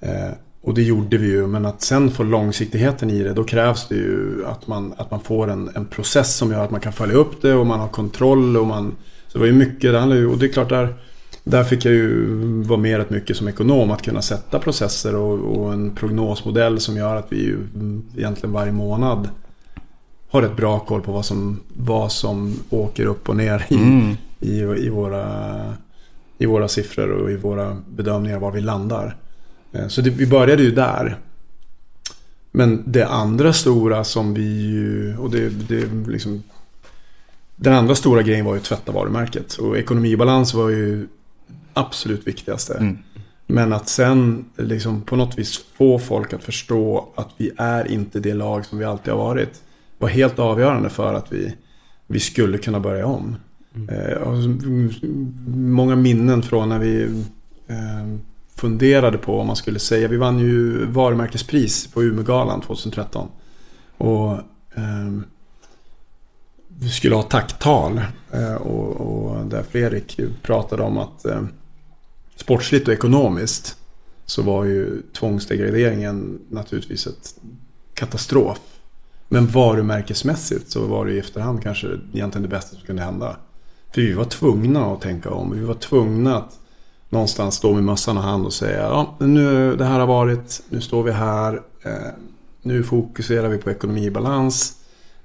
[0.00, 0.30] Eh,
[0.68, 1.46] och det gjorde vi ju.
[1.46, 5.20] Men att sen få långsiktigheten i det, då krävs det ju att man, att man
[5.20, 7.88] får en, en process som gör att man kan följa upp det och man har
[7.88, 8.56] kontroll.
[8.56, 8.94] Och, man,
[9.28, 10.94] så det var ju mycket, det handlar och det är klart där,
[11.44, 13.90] där fick jag ju vara med rätt mycket som ekonom.
[13.90, 17.56] Att kunna sätta processer och, och en prognosmodell som gör att vi ju
[18.16, 19.28] egentligen varje månad
[20.30, 24.16] har ett bra koll på vad som, vad som åker upp och ner i, Mm.
[24.40, 25.24] i, i, våra,
[26.38, 29.16] i våra siffror och i våra bedömningar var vi landar.
[29.72, 31.18] Eh, Så det, vi började ju där.
[32.52, 36.42] Men det andra stora som vi ju, och det, det liksom
[37.56, 39.54] Den andra stora grejen var ju tvätta varumärket.
[39.54, 41.08] Och ekonomibalans var ju
[41.72, 42.74] absolut viktigaste.
[42.74, 42.98] Mm.
[43.46, 48.20] Men att sen liksom på något vis få folk att förstå att vi är inte
[48.20, 49.62] det lag som vi alltid har varit.
[49.98, 51.54] Var helt avgörande för att vi,
[52.06, 53.36] vi skulle kunna börja om.
[53.90, 54.90] Eh, och m-
[55.54, 57.02] många minnen från när vi
[57.68, 58.18] eh,
[58.58, 60.08] funderade på vad man skulle säga.
[60.08, 63.28] Vi vann ju varumärkespris på Umeågalan 2013.
[63.98, 64.32] Och
[64.74, 65.20] eh,
[66.68, 68.00] vi skulle ha tacktal.
[68.32, 71.42] Eh, och, och där Fredrik pratade om att eh,
[72.36, 73.76] sportsligt och ekonomiskt
[74.26, 77.34] så var ju tvångsdegraderingen naturligtvis ett
[77.94, 78.60] katastrof.
[79.28, 83.36] Men varumärkesmässigt så var det i efterhand kanske egentligen det bästa som kunde hända.
[83.94, 85.50] För vi var tvungna att tänka om.
[85.50, 86.58] Vi var tvungna att
[87.08, 90.80] någonstans stå med mössan i hand och säga ja, nu det här har varit, nu
[90.80, 91.92] står vi här, eh,
[92.62, 94.74] nu fokuserar vi på ekonomibalans.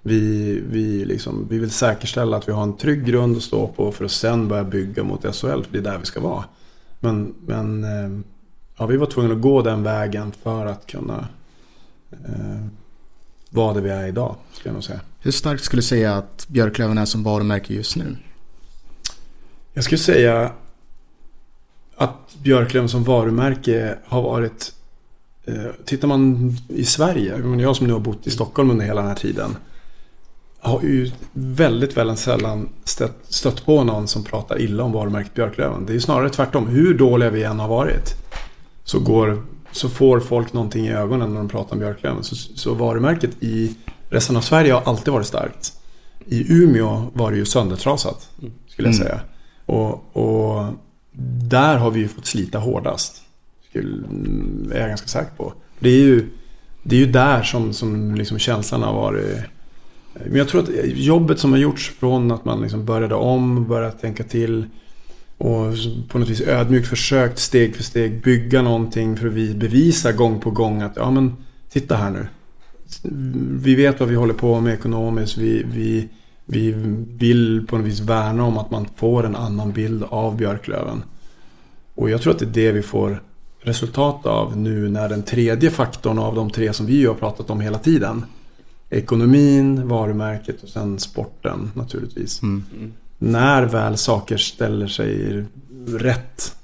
[0.02, 3.92] Vi, vi, liksom, vi vill säkerställa att vi har en trygg grund att stå på
[3.92, 6.44] för att sen börja bygga mot SHL, för det är där vi ska vara.
[7.00, 8.20] Men, men eh,
[8.78, 11.28] ja, vi var tvungna att gå den vägen för att kunna
[12.12, 12.66] eh,
[13.50, 15.00] vara där vi är idag, skulle jag nog säga.
[15.20, 18.18] Hur starkt skulle du säga att Björklöven är som varumärke just nu?
[19.74, 20.52] Jag skulle säga
[21.96, 24.74] att Björklöven som varumärke har varit...
[25.46, 29.10] Eh, tittar man i Sverige, jag som nu har bott i Stockholm under hela den
[29.10, 29.56] här tiden.
[30.60, 35.86] Har ju väldigt, väldigt sällan stött, stött på någon som pratar illa om varumärket Björklöven.
[35.86, 36.68] Det är ju snarare tvärtom.
[36.68, 38.10] Hur dåliga vi än har varit
[38.84, 42.24] så, går, så får folk någonting i ögonen när de pratar om Björklöven.
[42.24, 43.76] Så, så varumärket i
[44.10, 45.74] resten av Sverige har alltid varit starkt.
[46.26, 48.30] I Umeå var det ju söndertrasat,
[48.68, 49.08] skulle jag Mm.
[49.08, 49.20] säga.
[49.66, 50.64] Och, och
[51.50, 53.22] där har vi ju fått slita hårdast.
[53.70, 54.08] Skulle,
[54.72, 55.54] är jag ganska säker på.
[55.80, 56.30] Det är ju,
[56.84, 59.38] det är ju där som, som liksom känslan har varit.
[60.14, 63.98] Men jag tror att jobbet som har gjorts från att man liksom började om, började
[63.98, 64.66] tänka till
[65.38, 65.74] och
[66.10, 70.40] på något vis ödmjukt försökt steg för steg bygga någonting för att vi bevisa gång
[70.40, 71.36] på gång att ja men
[71.70, 72.28] titta här nu.
[73.62, 75.38] Vi vet vad vi håller på med ekonomiskt.
[75.38, 76.10] Vi, vi,
[76.46, 76.72] vi
[77.18, 81.04] vill på något vis värna om att man får en annan bild av Björklöven.
[81.96, 83.24] Och jag tror att det är det vi får
[83.62, 87.62] resultat av nu när den tredje faktorn av de tre som vi har pratat om
[87.62, 88.26] hela tiden.
[88.90, 92.42] Ekonomin, varumärket och sen sporten naturligtvis.
[92.42, 92.64] Mm.
[93.18, 95.44] När väl saker ställer sig
[95.88, 96.56] rätt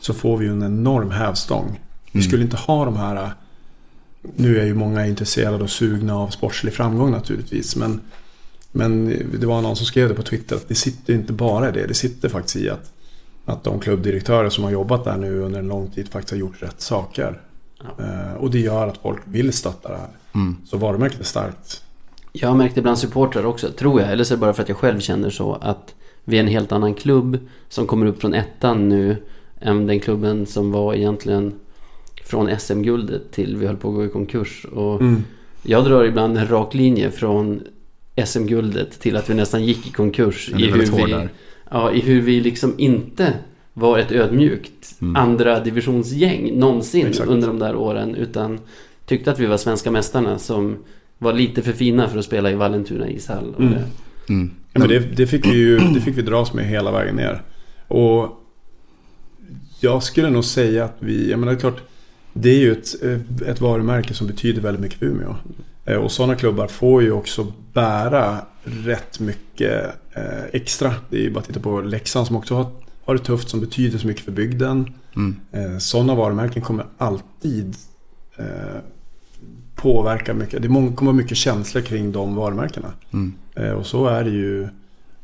[0.00, 1.80] så får vi en enorm hävstång.
[2.12, 2.28] Vi Mm.
[2.28, 3.32] skulle inte ha de här...
[4.36, 7.76] Nu är ju många intresserade och sugna av sportslig framgång naturligtvis.
[7.76, 8.00] Men,
[8.76, 9.06] men
[9.40, 11.86] det var någon som skrev det på Twitter att det sitter inte bara i det.
[11.86, 12.92] Det sitter faktiskt i att,
[13.44, 16.62] att de klubbdirektörer som har jobbat där nu under en lång tid faktiskt har gjort
[16.62, 17.40] rätt saker.
[17.98, 20.08] Eh, och det gör att folk vill stötta det här.
[20.34, 20.56] Mm.
[20.66, 21.82] Så varumärket är starkt.
[22.32, 24.12] Jag har märkt det bland supportrar också, tror jag.
[24.12, 25.52] Eller så är det bara för att jag själv känner så.
[25.54, 25.94] Att
[26.24, 29.16] vi är en helt annan klubb som kommer upp från ettan nu.
[29.60, 31.52] Än den klubben som var egentligen
[32.24, 34.66] från SM-guldet till vi höll på att gå i konkurs.
[34.72, 35.24] Och Mm.
[35.62, 37.62] jag drar ibland en rak linje från
[38.26, 40.48] SM-guldet till att vi nästan gick i konkurs.
[40.58, 41.28] I, hur vi,
[41.70, 43.32] ja, I hur vi liksom inte
[43.72, 45.16] var ett ödmjukt Mm.
[45.16, 47.28] andra divisionsgäng någonsin Exakt.
[47.30, 48.14] under de där åren.
[48.14, 48.60] Utan
[49.06, 50.76] tyckte att vi var svenska mästarna som
[51.18, 53.54] var lite för fina för att spela i Vallentuna ishall.
[53.54, 53.72] Och Mm.
[53.74, 54.50] det- Mm.
[54.72, 57.42] Ja, men det, det, fick vi ju det fick vi dras med hela vägen ner.
[57.88, 58.40] Och
[59.80, 61.82] jag skulle nog säga att vi, jag menar det är klart,
[62.32, 63.02] det är ju ett,
[63.46, 65.34] ett varumärke som betyder väldigt mycket för Umeå.
[65.84, 70.94] Eh, Och sådana klubbar får ju också bära rätt mycket eh, extra.
[71.10, 72.66] Det är ju bara att titta på Leksand som också har,
[73.04, 74.94] har det tufft, som betyder så mycket för bygden.
[75.16, 75.36] Mm.
[75.52, 77.76] Eh, Sådana varumärken kommer alltid
[79.74, 80.62] påverka mycket.
[80.62, 82.92] Det kommer vara mycket känslor kring de varumärkena.
[83.12, 83.34] Mm.
[83.76, 84.68] Och så är det ju,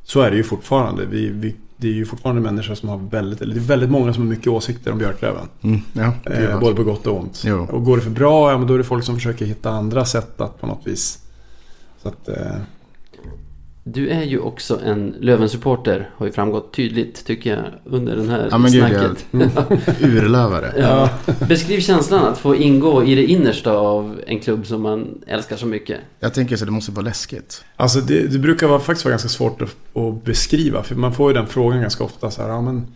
[0.02, 1.06] så är det ju fortfarande.
[1.06, 4.12] Vi, vi, det är ju fortfarande människor som har väldigt, eller det är väldigt många
[4.14, 5.48] som har mycket åsikter om Björklöven.
[5.62, 5.80] Mm.
[5.92, 7.42] Ja, Eh, både på gott och ont.
[7.46, 7.66] Jo.
[7.70, 10.04] Och går det för bra, ja men då är det folk som försöker hitta andra
[10.04, 11.18] sätt att på något vis.
[12.02, 12.56] Så att, eh,
[13.84, 18.48] Du är ju också en Löven-supporter, har ju framgått tydligt tycker jag under den här
[18.50, 19.26] Ja, men gud, snacket.
[20.02, 20.74] Urlövare.
[20.78, 21.10] Ja.
[21.48, 25.66] Beskriv känslan att få ingå i det innersta av en klubb som man älskar så
[25.66, 26.00] mycket.
[26.20, 27.64] Jag tänker så det måste vara läskigt.
[27.76, 30.82] Alltså det, det brukar vara, faktiskt vara ganska svårt att, att beskriva.
[30.82, 32.30] För man får ju den frågan ganska ofta.
[32.30, 32.86] Så här, ja, men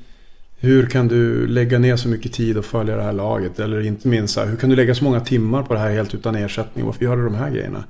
[0.59, 3.61] hur kan du lägga ner så mycket tid och följa det här laget?
[3.61, 5.91] Eller inte minst så här, hur kan du lägga så många timmar på det här
[5.91, 6.87] helt utan ersättning?
[6.87, 7.85] Varför gör du de här grejerna?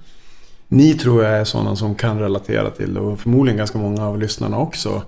[0.74, 4.58] Ni tror jag är sådana som kan relatera till och förmodligen ganska många av lyssnarna
[4.58, 5.02] också.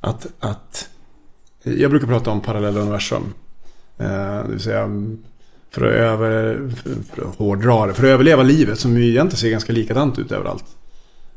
[0.00, 0.88] Att, att
[1.62, 3.34] jag brukar prata om parallella universum.
[3.98, 4.88] Eh, det vill säga
[5.70, 9.36] för att, över, för, för att hårdra det, för att överleva livet som ju egentligen
[9.36, 10.64] ser ganska likadant ut överallt.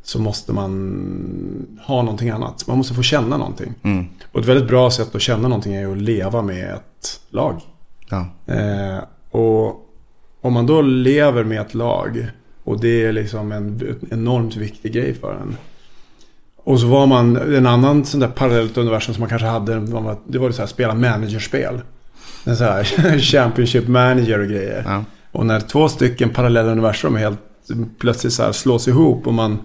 [0.04, 2.68] Så måste man ha någonting annat.
[2.68, 3.74] Man måste få känna någonting.
[3.84, 4.06] Mm.
[4.32, 7.62] Och ett väldigt bra sätt att känna någonting är att leva med ett lag.
[8.10, 8.26] Ja.
[8.54, 9.88] Eh, och
[10.42, 12.32] om man då lever med ett lag
[12.64, 15.58] och det är liksom en enormt viktig grej för en.
[16.64, 19.80] Och så var man en annan sån där parallellt universum som man kanske hade.
[19.80, 21.82] man var- Det var det så här spela managerspel.
[22.44, 22.84] En så här
[23.20, 24.84] Championship manager och grejer.
[24.88, 25.04] Ja.
[25.32, 27.40] Och när två stycken parallella universum helt
[28.00, 29.60] plötsligt så här slås ihop och man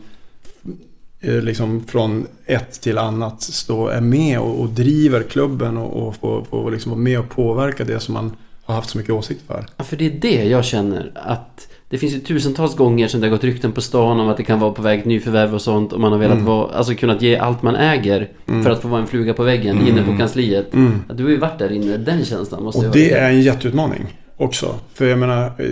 [1.20, 6.16] eh, liksom från ett till annat stå, är med och, och driver klubben och, och
[6.16, 9.42] får, får liksom vara med och påverka det som man har haft så mycket åsikt
[9.46, 9.66] för.
[9.76, 11.12] Ja, för det är det jag känner.
[11.14, 14.36] Att det finns ju tusentals gånger som det har gått rykten på stan om att
[14.36, 15.92] det kan vara på väg ett nyförvärv och sånt.
[15.92, 16.46] Och man har velat Mm.
[16.46, 19.88] vara, alltså kunnat ge allt man äger för att få vara en fluga på väggen
[19.88, 20.74] inne på kansliet.
[20.74, 21.02] Mm.
[21.08, 23.42] Ja, du har ju varit där inne, den känslan måste Och jag det är en
[23.42, 24.74] jätteutmaning också.
[24.94, 25.66] För jag menar, eh,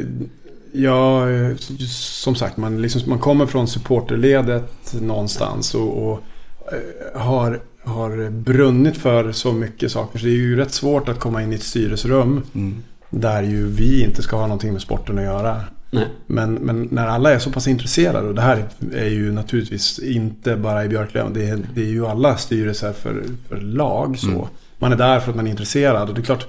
[0.72, 1.56] jag, eh,
[1.90, 6.20] som sagt, man, liksom, man kommer från supporterledet någonstans och, och
[6.72, 10.18] eh, har, har brunnit för så mycket saker.
[10.18, 12.74] Så det är ju rätt svårt att komma in i ett styrelserum Mm.
[13.10, 15.60] där ju vi inte ska ha någonting med sporten att göra.
[15.94, 16.08] Nej.
[16.26, 20.56] Men, men när alla är så pass intresserade och det här är ju naturligtvis inte
[20.56, 21.32] bara i Björklöven.
[21.32, 24.30] Det är, det är ju alla styrelser för, för lag så.
[24.30, 24.46] Mm.
[24.78, 26.46] Man är där för att man är intresserad och det är klart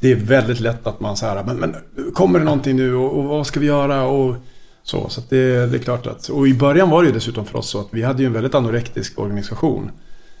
[0.00, 1.74] det är väldigt lätt att man säger men, men
[2.14, 4.36] kommer det någonting nu och, och vad ska vi göra och
[4.82, 5.08] så.
[5.08, 7.70] Så det, det är klart att, och i början var det ju dessutom för oss
[7.70, 9.90] så att vi hade ju en väldigt anorektisk organisation.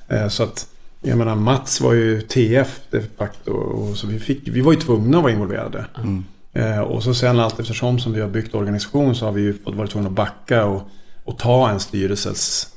[0.08, 0.66] Eh, så att
[1.02, 4.78] jag menar Mats var ju TF de facto och så vi, fick, vi var ju
[4.78, 5.84] tvungna att vara involverade.
[5.98, 6.24] Mm.
[6.52, 9.58] Eh, och så sen allt eftersom som vi har byggt organisation så har vi ju
[9.58, 10.82] fått vara tvungna att backa och,
[11.24, 12.68] och ta en styrelses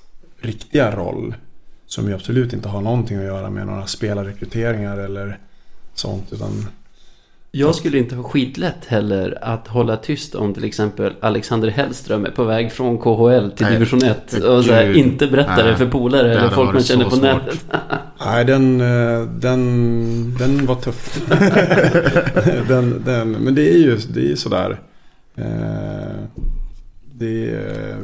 [0.42, 1.36] riktiga roll.
[1.86, 5.38] Som ju absolut inte har någonting att göra med några spelarrekryteringar eller
[5.94, 6.34] sånt.
[6.34, 6.68] Utan,
[7.52, 12.30] Jag skulle inte ha skitlätt heller att hålla tyst om till exempel Alexander Hellström är
[12.32, 14.44] på väg från KHL till Nej, division 1 gud.
[14.44, 17.22] och så här, inte berätta det för polare eller folk man varit känner på svårt.
[17.22, 17.66] nätet.
[18.26, 21.22] nej, den, eh, den, den var tuff.
[22.68, 24.80] den, den, men det är ju det är sådär.
[25.36, 26.24] Eh,
[27.14, 27.98] det, är,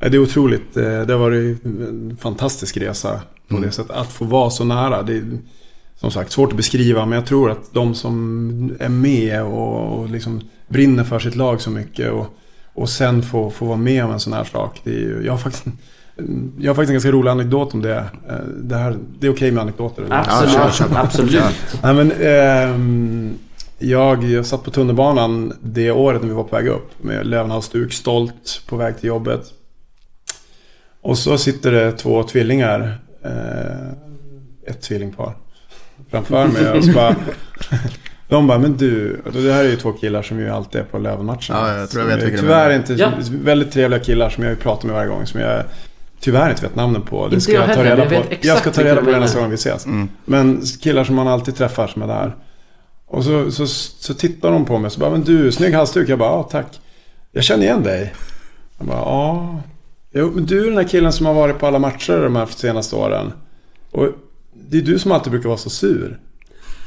[0.00, 0.74] eh, det är otroligt.
[0.74, 3.66] Det har varit en fantastisk resa på Mm.
[3.68, 3.96] det sättet.
[3.96, 5.02] Att få vara så nära.
[5.02, 5.24] Det är
[5.96, 7.06] som sagt svårt att beskriva.
[7.06, 11.60] Men jag tror att de som är med och, och liksom brinner för sitt lag
[11.60, 12.12] så mycket.
[12.12, 12.26] Och,
[12.74, 14.80] och sen få, få vara med om en sån här sak.
[14.84, 15.66] Det är ju, jag, har faktiskt,
[16.58, 17.96] jag har faktiskt en ganska rolig anekdot om det.
[18.28, 20.06] Eh, det, här, det är okej med anekdoter?
[20.10, 20.86] Absolut, kör, kör.
[20.96, 21.44] absolut.
[21.82, 23.34] Nej, men, ehm,
[23.78, 27.92] jag, jag satt på tunnelbanan det året när vi var på väg upp med Lövenhalsduk,
[27.92, 29.42] stolt på väg till jobbet.
[31.00, 33.90] Och så sitter det två tvillingar, eh,
[34.66, 35.32] ett tvillingpar,
[36.10, 36.72] framför mig.
[36.72, 37.16] Och så bara,
[38.28, 40.98] de bara, men du, det här är ju två killar som ju alltid är på
[40.98, 41.40] Lövenmatcherna.
[41.48, 43.12] Ja, jag tror jag vet vilka Tyvärr inte, Ja.
[43.30, 45.26] väldigt trevliga killar som jag pratar med varje gång.
[45.26, 45.64] Som jag
[46.20, 47.28] tyvärr inte vet namnen på.
[47.28, 48.22] Det ska jag jag, ta reda på.
[48.40, 49.86] Jag ska ta reda på det nästa gång vi ses.
[49.86, 50.08] Mm.
[50.24, 52.36] Men killar som man alltid träffar som är där.
[53.06, 56.08] Och så, så, så tittar de på mig och så bara, men du, snygg halsduk.
[56.08, 56.66] Jag bara, ja tack.
[57.32, 58.14] Jag känner igen dig.
[58.78, 59.62] Jag bara, ja.
[60.12, 62.46] Jo, men du är den här killen som har varit på alla matcher de här
[62.46, 63.32] senaste åren.
[63.90, 64.08] Och
[64.52, 66.18] det är du som alltid brukar vara så sur.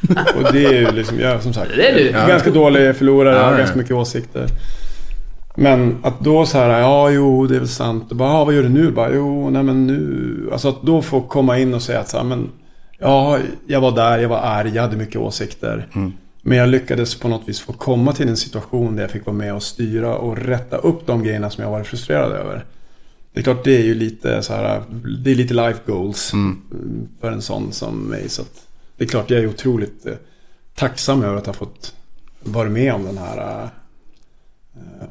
[0.35, 1.71] Och det är ju liksom, jag som sagt.
[1.75, 2.11] Det är du.
[2.11, 4.47] Ganska dålig förlorare, Ja, har ganska mycket åsikter.
[5.59, 8.11] Men att då så här, ja jo det är väl sant.
[8.11, 8.91] Och bara, ja, vad gör du nu?
[8.91, 10.49] Bara, jo, nej men nu.
[10.51, 12.49] Alltså att då få komma in och säga att så här, men
[12.99, 15.87] ja, jag var där, jag var arg, jag hade mycket åsikter.
[15.93, 16.13] Mm.
[16.41, 19.35] Men jag lyckades på något vis få komma till en situation där jag fick vara
[19.37, 22.65] med och styra och rätta upp de grejerna som jag varit frustrerad över.
[23.33, 24.81] Det är klart det är ju lite så här,
[25.23, 26.57] det är lite life goals Mm.
[27.21, 28.29] för en sån som mig.
[28.29, 28.43] Så
[28.97, 30.13] det är klart jag är otroligt eh,
[30.75, 31.93] tacksam över att ha fått
[32.43, 33.63] vara med om den här
[34.75, 35.07] eh,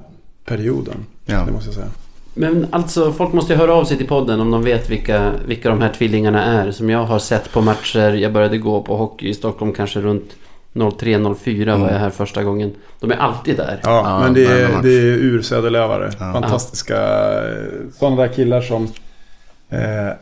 [0.49, 1.07] perioden.
[1.27, 1.43] Ja.
[1.47, 1.89] Det måste jag säga.
[2.35, 5.69] Men alltså, folk måste ju höra av sig till podden om de vet vilka, vilka
[5.69, 6.71] de här tvillingarna är.
[6.71, 8.13] Som jag har sett på matcher.
[8.13, 10.37] Jag började gå på hockey i Stockholm kanske runt
[10.75, 12.75] 03-04 var jag här första gången.
[13.01, 13.81] De är alltid där.
[13.83, 16.11] Ja, Ja, men det är, det är ursäderlövare.
[16.19, 16.33] Ja.
[16.33, 16.97] Fantastiska
[17.99, 18.85] sådana där killar som
[19.69, 20.13] eh,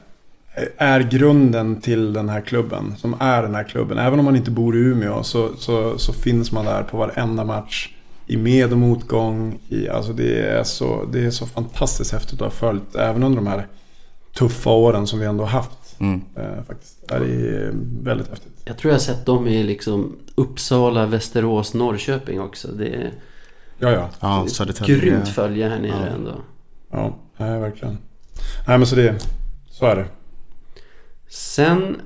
[0.76, 2.94] är grunden till den här klubben.
[2.98, 3.98] Som är den här klubben.
[3.98, 7.44] Även om man inte bor i Umeå så, så, så finns man där på varenda
[7.44, 7.88] match.
[8.26, 9.58] I med och motgång.
[9.68, 12.94] I, alltså det, är så, det är så fantastiskt häftigt att ha följt.
[12.94, 13.66] Även under de här
[14.36, 16.00] tuffa åren som vi ändå har haft.
[16.00, 16.20] Mm.
[16.36, 17.08] Eh, faktiskt.
[17.08, 17.70] Det är
[18.02, 18.52] väldigt häftigt.
[18.64, 22.68] Jag tror jag har sett dem i liksom Uppsala, Västerås, Norrköping också.
[22.68, 23.12] Det är
[23.78, 24.08] Ja, ja.
[24.20, 24.98] Ja, Södertälje.
[24.98, 26.14] grymt följe här nere Ja.
[26.14, 26.34] ändå.
[26.90, 27.98] Ja, nej, verkligen.
[28.68, 29.14] Nej, men så det...
[29.70, 30.06] Så är det.
[31.28, 31.96] Sen...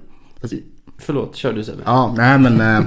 [0.98, 1.82] Förlåt, kör du Sebbe.
[1.84, 2.86] Ja, nej men...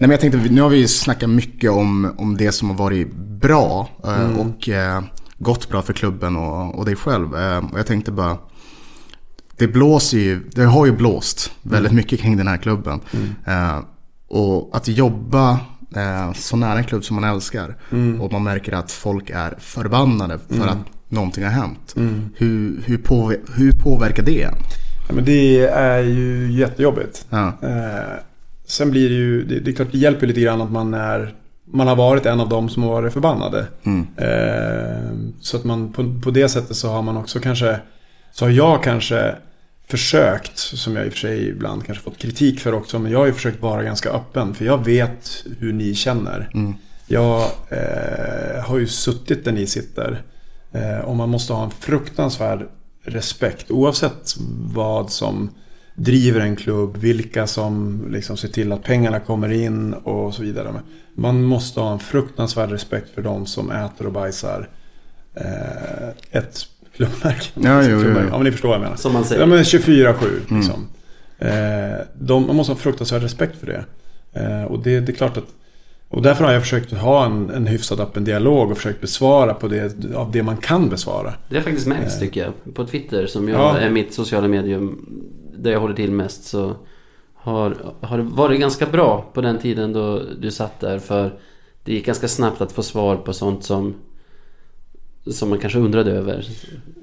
[0.00, 3.14] Nej men jag tänkte, nu har vi snackat mycket om, om det som har varit
[3.16, 5.02] bra eh, och eh,
[5.38, 7.36] gått bra för klubben och, och dig själv.
[7.36, 8.38] Eh, och jag tänkte bara...
[9.56, 13.00] Det blåser ju, det har ju blåst väldigt mycket kring den här klubben.
[13.46, 13.78] Eh,
[14.28, 15.58] och att jobba
[16.34, 17.76] så nära en klubb som man älskar
[18.20, 20.78] och man märker att folk är förbannade för att
[21.08, 21.94] någonting har hänt.
[22.36, 24.54] Hur, hur, påver- hur påverkar det en?
[25.08, 27.26] Ja, men det är ju jättejobbigt.
[27.30, 27.52] Ja.
[28.68, 31.34] Sen blir det ju, det, det är klart det hjälper lite grann att man är,
[31.64, 33.66] man har varit en av dem som har varit förbannade.
[33.82, 34.06] Mm.
[34.16, 37.80] Eh, så att man på, på det sättet så har man också kanske
[38.32, 39.36] Så har jag kanske
[39.88, 43.18] försökt, som jag i och för sig ibland kanske fått kritik för också, men jag
[43.18, 44.54] har ju försökt vara ganska öppen.
[44.54, 46.50] För jag vet hur ni känner.
[46.54, 46.74] Mm.
[47.06, 50.22] Jag eh, har ju suttit där ni sitter.
[50.72, 52.68] Eh, och man måste ha en fruktansvärd
[53.04, 53.70] respekt.
[53.70, 54.34] Oavsett
[54.74, 55.50] vad som
[55.98, 60.72] driver en klubb, vilka som liksom ser till att pengarna kommer in och så vidare.
[61.14, 64.68] Man måste ha en fruktansvärd respekt för de som äter och bajsar
[65.34, 66.60] eh, ett
[66.96, 67.46] klubbmärke.
[67.54, 68.20] Ja, jo, jo, jo.
[68.30, 68.96] Ja, men ni förstår vad jag menar.
[68.96, 69.40] Som man säger.
[69.40, 70.14] Ja, men 24-7
[70.56, 70.88] liksom.
[71.38, 73.84] Eh, de, man måste ha fruktansvärd respekt för det.
[74.40, 75.44] Eh, och det, det är klart att
[76.10, 79.68] och därför har jag försökt ha en, en hyfsad öppen dialog och försökt besvara på
[79.68, 81.34] det, av det man kan besvara.
[81.48, 82.74] Det har faktiskt märkts tycker jag.
[82.74, 83.78] På Twitter som jag Ja.
[83.78, 84.98] är mitt sociala medium.
[85.58, 86.76] Där jag håller till mest så
[87.34, 90.98] har, har det varit ganska bra på den tiden då du satt där.
[90.98, 91.38] För
[91.84, 93.94] det gick ganska snabbt att få svar på sånt som
[95.32, 96.46] som man kanske undrade över.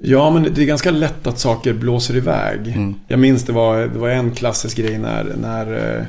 [0.02, 2.68] Ja, men det är ganska lätt att saker blåser iväg.
[2.68, 2.94] Mm.
[3.08, 6.04] Jag minns det var, det var en klassisk grej när, när eh,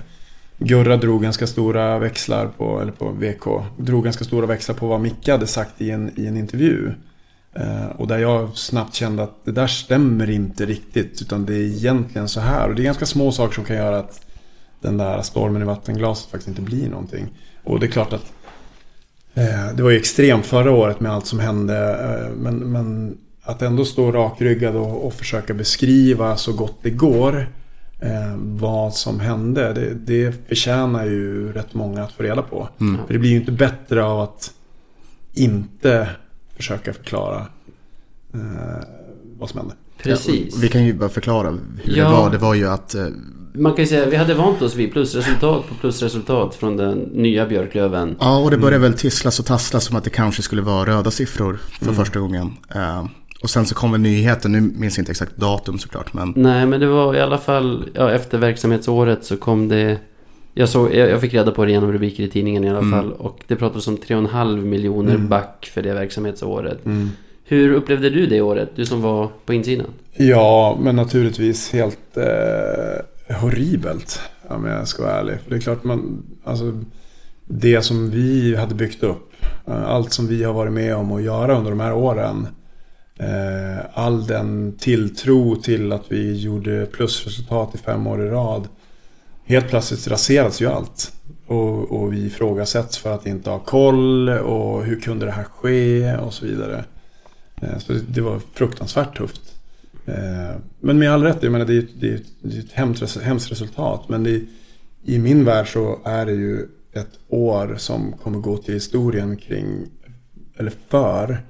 [0.58, 3.46] Gurra drog ganska stora växlar på, eller på VK,
[3.78, 6.92] drog ganska stora växlar på vad Micke hade sagt i en, i en intervju.
[7.58, 11.64] Eh, och där jag snabbt kände att det där stämmer inte riktigt, utan det är
[11.64, 12.70] egentligen så här.
[12.70, 14.22] Och det är ganska små saker som kan göra att
[14.82, 17.28] den där stormen i vattenglaset faktiskt inte blir någonting.
[17.64, 18.34] Och det är klart att
[19.34, 21.78] Eh, Det var ju extremt förra året med allt som hände.
[21.92, 27.50] eh, Men, men att ändå stå rakryggad och, och försöka beskriva så gott det går
[28.00, 29.74] eh, vad som hände.
[29.74, 32.70] Det, det förtjänar ju rätt många att få reda på.
[33.08, 34.52] För det blir ju inte bättre av att
[35.34, 36.10] inte
[36.58, 37.38] försöka förklara
[38.34, 38.40] eh,
[39.40, 39.76] vad som hände.
[40.04, 40.58] Precis.
[40.58, 42.06] Vi kan ju bara förklara hur Ja.
[42.06, 42.30] det var.
[42.30, 43.06] Det var ju att eh,
[43.54, 46.98] Man kan ju säga att vi hade vant oss vid plusresultat på plusresultat från den
[46.98, 48.16] nya Björklöven.
[48.20, 51.12] Ja, och det började väl tisslas och tasslas som att det kanske skulle vara röda
[51.12, 52.52] siffror för första gången.
[52.76, 53.06] Eh,
[53.44, 56.66] och sen så kom väl nyheten, nu minns jag inte exakt datum såklart, men Nej,
[56.66, 59.98] men det var i alla fall ja, efter verksamhetsåret så kom det...
[60.58, 62.92] Jag, såg, jag, fick reda på det genom rubriker i tidningen i alla Mm.
[62.92, 63.12] fall.
[63.14, 65.28] Och det pratades om 3,5 miljoner Mm.
[65.30, 66.78] back för det verksamhetsåret.
[67.44, 68.70] Hur upplevde du det året?
[68.76, 69.86] Du som var på insidan.
[70.18, 74.20] Ja, men naturligtvis helt eh, horribelt.
[74.48, 75.36] Om jag ska vara ärlig.
[75.44, 76.84] För det är klart man, alltså
[77.46, 79.34] det som vi hade byggt upp.
[79.68, 82.48] eh, Allt som vi har varit med om att göra under de här åren.
[83.20, 88.68] Eh, all den tilltro till att vi gjorde plusresultat i fem år i rad.
[89.48, 91.12] Helt plötsligt raseras ju allt.
[91.48, 96.16] Och, och vi ifrågasätts för att inte ha koll och hur kunde det här ske
[96.18, 96.86] och så vidare.
[97.62, 99.42] Eh, Så det, var fruktansvärt tufft.
[100.06, 103.02] Eh, Men med all rätt, jag menar det är, det är, det är ett hemskt,
[103.02, 104.10] res- hemskt resultat.
[104.10, 104.42] Men det,
[105.04, 109.86] i min värld så är det ju ett år som kommer gå till historien kring,
[110.58, 111.44] eller för,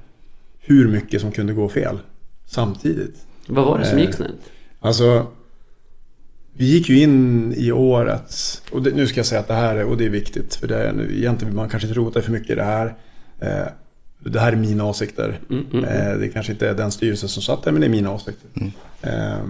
[0.60, 2.00] hur mycket som kunde gå fel
[2.46, 3.16] samtidigt.
[3.48, 4.32] Vad var det som Eh, gick snett?
[4.80, 5.28] Alltså,
[6.58, 9.76] vi gick ju in i året, och det, nu ska jag säga att det här
[9.76, 12.50] är, och det är viktigt, för det är, egentligen man kanske inte rota för mycket
[12.50, 12.96] i det här.
[13.40, 13.68] Eh,
[14.20, 15.40] det här är mina åsikter.
[15.50, 16.12] Mm, mm, mm.
[16.12, 18.50] Eh, det kanske inte är den styrelse som satt där, men det är mina åsikter.
[19.02, 19.46] Eh,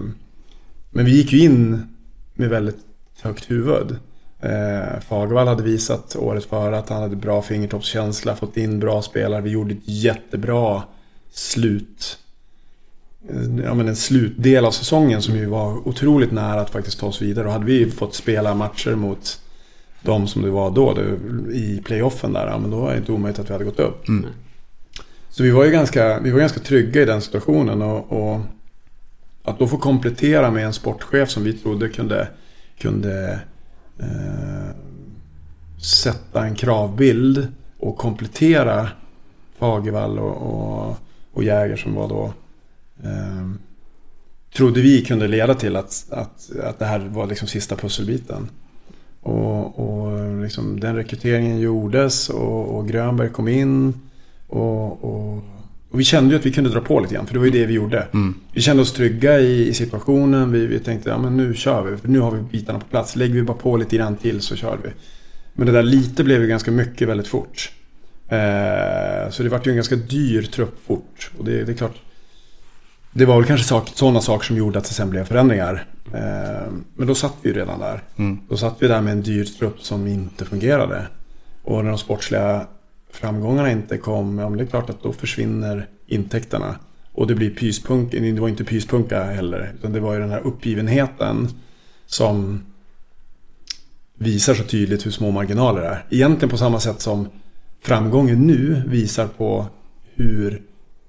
[0.89, 1.81] men vi gick ju in
[2.33, 2.79] med väldigt
[3.21, 3.95] högt huvud.
[4.39, 9.41] Eh, Fagervall hade visat året före att han hade bra fingertoppskänsla, fått in bra spelare.
[9.41, 10.83] Vi gjorde ett jättebra
[11.31, 12.17] slut
[13.63, 17.21] ja, men en slutdel av säsongen som ju var otroligt nära att faktiskt ta oss
[17.21, 17.47] vidare.
[17.47, 19.39] Och hade vi fått spela matcher mot
[20.01, 21.03] de som det var då, det,
[21.53, 24.07] i playoffen där, ja, men då var det inte omöjligt att vi hade gått upp.
[24.07, 24.25] Mm.
[25.29, 27.81] Så vi var ju ganska, vi var ganska trygga i den situationen.
[27.81, 28.41] Och, och
[29.43, 32.27] att då få komplettera med en sportchef som vi trodde kunde,
[32.77, 33.39] kunde
[33.99, 34.75] eh,
[35.81, 37.47] sätta en kravbild
[37.79, 38.89] och komplettera
[39.57, 40.97] Fagervall och, och,
[41.33, 42.33] och Jäger som var då
[43.03, 43.51] eh,
[44.55, 48.49] trodde vi kunde leda till att, att, att det här var liksom sista pusselbiten.
[49.21, 53.93] Och, och liksom den rekryteringen gjordes och, och Grönberg kom in.
[54.47, 55.43] Och, och,
[55.89, 57.51] och vi kände ju att vi kunde dra på lite grann, för det var ju
[57.51, 58.07] det vi gjorde.
[58.13, 58.35] Mm.
[58.53, 60.51] Vi kände oss trygga i, i situationen.
[60.51, 61.97] Vi, vi tänkte, ja men nu kör vi.
[61.97, 63.15] För nu har vi bitarna på plats.
[63.15, 64.89] Lägger vi bara på lite grann till så kör vi.
[65.53, 67.71] Men det där lite blev ju ganska mycket väldigt fort.
[68.27, 71.31] Eh, så det vart ju en ganska dyr trupp fort.
[71.37, 71.95] Och det, det är klart.
[73.17, 75.85] Det var väl kanske sak, sådana saker som gjorde att det sen blev förändringar.
[76.13, 78.03] Eh, men då satt vi ju redan där.
[78.15, 78.39] Mm.
[78.49, 81.07] Då satt vi där med en dyr trupp som inte fungerade.
[81.63, 82.67] Och när de sportsliga
[83.11, 86.75] framgångarna inte kom, ja men det är klart att då försvinner intäkterna.
[87.13, 90.41] Och det blir pyspunk, det var inte pyspunka heller, utan det var ju den här
[90.47, 91.47] uppgivenheten
[92.05, 92.65] som
[94.13, 96.05] visar så tydligt hur små marginaler det är.
[96.09, 97.27] Egentligen på samma sätt som
[97.81, 99.65] framgången nu visar på
[100.15, 100.61] hur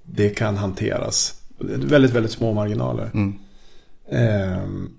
[0.03, 1.38] det kan hanteras.
[1.59, 3.11] Väldigt, väldigt små marginaler.
[3.13, 3.33] Mm.
[4.11, 4.89] Ehm,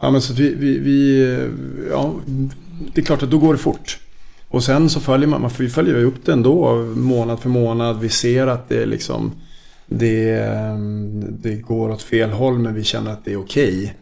[0.00, 1.48] ja, men så vi, vi, vi,
[1.90, 2.14] ja,
[2.94, 3.98] det är klart att då går det fort.
[4.48, 8.00] Och sen så följer man, vi följer upp det ändå månad för månad.
[8.00, 9.32] Vi ser att det liksom,
[9.86, 10.40] det,
[11.28, 13.96] det går åt fel håll men vi känner att det är okej.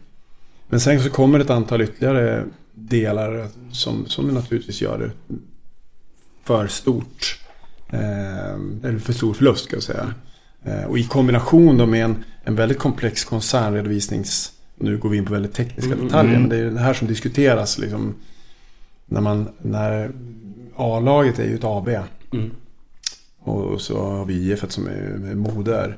[0.67, 2.43] Men sen så kommer ett antal ytterligare
[2.73, 5.37] delar som, som naturligtvis gör det
[6.43, 7.39] för stort.
[7.89, 10.13] Ehm, eller för stor förlust ska jag säga.
[10.65, 14.51] Eh, Och i kombination då med en, en väldigt komplex koncernredovisnings...
[14.77, 16.05] Nu går vi in på väldigt tekniska Mm.
[16.05, 18.15] detaljer, men det är det här som diskuteras liksom.
[19.05, 20.11] När man, när
[20.75, 21.87] A-laget är ju ett AB.
[22.33, 22.51] Mm.
[23.39, 24.91] Och så har vi IF som är,
[25.31, 25.97] är moder.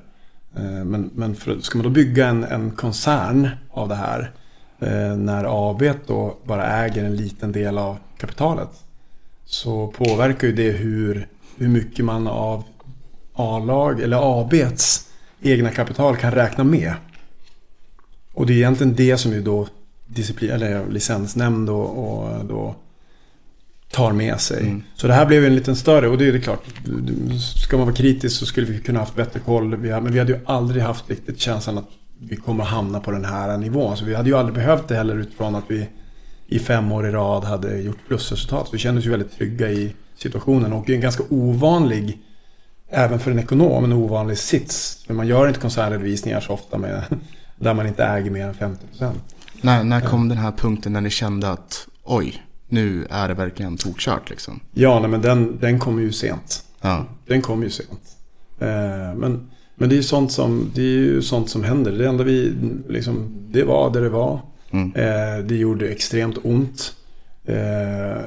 [0.55, 4.31] Eh, Men, men för, ska man då bygga en, en koncern av det här.
[4.79, 8.69] eh, När AB då bara äger en liten del av kapitalet.
[9.45, 12.63] Så påverkar ju det hur, hur mycket man av
[13.37, 15.09] A-lag eller ABs
[15.41, 16.93] egna kapital kan räkna med.
[18.33, 19.67] Och det är egentligen det som ju då
[20.07, 22.75] disciplin, eller licensnämnd och, och då
[23.91, 24.61] tar med sig.
[24.61, 24.83] Mm.
[24.95, 26.63] Så det här blev en liten större och det är det klart.
[27.63, 29.77] Ska man vara kritisk så skulle vi kunna haft bättre koll.
[29.77, 33.25] Men vi hade ju aldrig haft riktigt känslan att vi kommer att hamna på den
[33.25, 33.97] här nivån.
[33.97, 35.87] Så vi hade ju aldrig behövt det heller utifrån att vi
[36.47, 38.65] i fem år i rad hade gjort plusresultat.
[38.67, 42.17] Så vi kände oss ju väldigt trygga i situationen och en ganska ovanlig
[42.89, 45.03] Även för en ekonom en ovanlig sits.
[45.07, 47.03] För man gör inte koncernredovisningar så ofta med,
[47.55, 49.11] där man inte äger mer än 50%.
[49.61, 53.77] När, när kom den här punkten när ni kände att oj, nu är det verkligen
[53.77, 54.59] tokkört liksom?
[54.73, 56.63] Ja, nej, men den, den kommer ju sent.
[56.81, 57.05] Ja.
[57.27, 58.01] Den kom ju sent.
[58.59, 58.67] Eh,
[59.15, 61.91] men, men det är ju sånt som, det är ju sånt som händer.
[61.91, 62.53] Det enda vi,
[62.89, 64.41] liksom, det var där det var.
[64.71, 64.95] Mm.
[64.95, 66.93] Eh, det gjorde extremt ont.
[67.45, 68.23] Eh,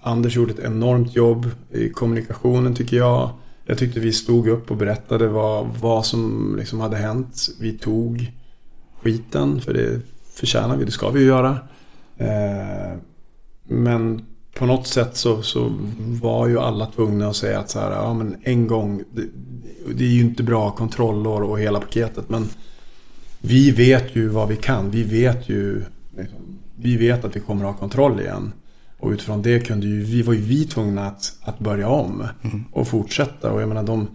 [0.00, 3.30] Anders gjorde ett enormt jobb i kommunikationen tycker jag.
[3.66, 7.48] Jag tyckte vi stod upp och berättade vad, vad som liksom hade hänt.
[7.60, 8.32] Vi tog
[9.02, 10.00] skiten, för det
[10.34, 11.58] förtjänar vi, det ska vi ju göra.
[12.16, 12.98] Eh,
[13.64, 15.72] men på något sätt så, så
[16.22, 19.22] var ju alla tvungna att säga att så här, ja men en gång, det,
[19.94, 22.48] det är ju inte bra kontrollår och hela paketet men
[23.40, 24.90] vi vet ju vad vi kan.
[24.90, 25.82] Vi vet ju,
[26.16, 28.52] liksom, vi vet att vi kommer att ha kontroll igen.
[29.04, 32.26] Och utifrån det kunde ju, vi var ju vi tvungna att, att börja om
[32.72, 33.52] och fortsätta.
[33.52, 34.08] Och jag menar de,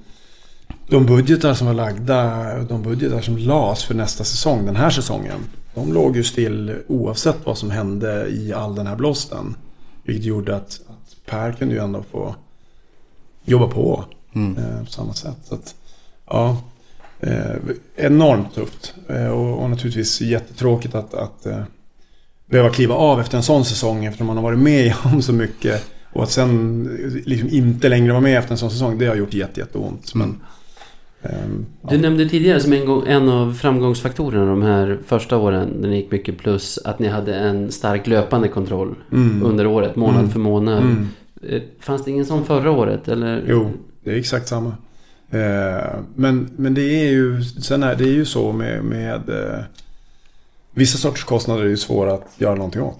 [0.87, 5.39] de budgetar som var lagda, de budgetar som lades för nästa säsong, den här säsongen.
[5.75, 9.55] De låg ju still oavsett vad som hände i all den här blåsten.
[10.03, 12.35] Vilket gjorde att, att Per kunde ju ändå få
[13.45, 14.57] jobba på Mm.
[14.57, 15.37] eh, på samma sätt.
[15.43, 15.75] Så att,
[16.25, 16.57] ja,
[17.19, 17.55] eh,
[17.95, 18.93] enormt tufft.
[19.07, 21.63] Eh, och, och naturligtvis jättetråkigt att, att eh,
[22.49, 25.85] behöva kliva av efter en sån säsong eftersom man har varit med om så mycket.
[26.13, 26.83] Och att sen
[27.25, 30.15] liksom inte längre vara med efter en sån säsong, det har gjort jätte, jätteont.
[30.15, 30.35] Men,
[31.23, 31.89] ehm, ja.
[31.89, 35.95] Du nämnde tidigare som en, gång, en av framgångsfaktorerna de här första åren när ni
[35.95, 39.43] gick mycket plus att ni hade en stark löpande kontroll Mm.
[39.45, 40.29] under året, månad Mm.
[40.31, 40.77] för månad.
[40.83, 41.07] Mm.
[41.49, 43.07] Eh, Fanns det ingen sån förra året?
[43.07, 43.43] Eller?
[43.47, 43.71] Jo,
[44.03, 44.73] det är exakt samma.
[45.31, 49.59] Eh, men, men det är ju, sen är det är ju så med, med eh,
[50.79, 52.99] vissa sorters kostnader är ju svåra att göra någonting åt.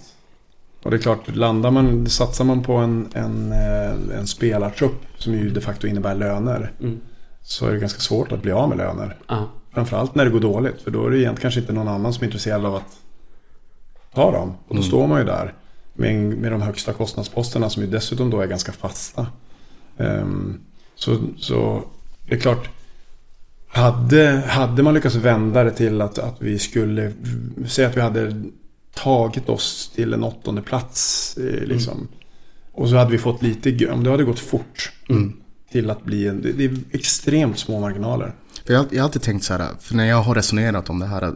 [0.83, 5.33] Och det är klart, landar man, satsar man på en, en, eh, en spelartrupp som
[5.33, 6.71] ju de facto innebär löner.
[6.79, 6.99] Mm.
[7.41, 9.17] Så är det ganska svårt att bli av med löner.
[9.27, 9.49] Ja.
[9.73, 10.81] Framförallt när det går dåligt.
[10.81, 12.97] För då är det egentligen kanske inte någon annan som är intresserad av att
[14.13, 14.49] ta dem.
[14.49, 14.83] Och då Mm.
[14.83, 15.53] står man ju där
[15.93, 19.27] med, med de högsta kostnadsposterna som ju dessutom då är ganska fasta.
[19.97, 20.59] Ehm,
[20.95, 21.83] så, så
[22.29, 22.69] det är klart.
[23.71, 27.11] Hade, hade man lyckats vända det till att, att vi skulle
[27.67, 28.43] säga att vi hade
[28.95, 31.37] tagit oss till en åttonde plats.
[31.37, 32.07] eh, Liksom,
[32.71, 35.33] Och så hade vi fått lite, om det hade gått fort Mm.
[35.71, 38.33] till att bli en, det, det är extremt små marginaler.
[38.65, 41.05] För jag, jag har alltid tänkt så här, för när jag har resonerat om det
[41.05, 41.33] här,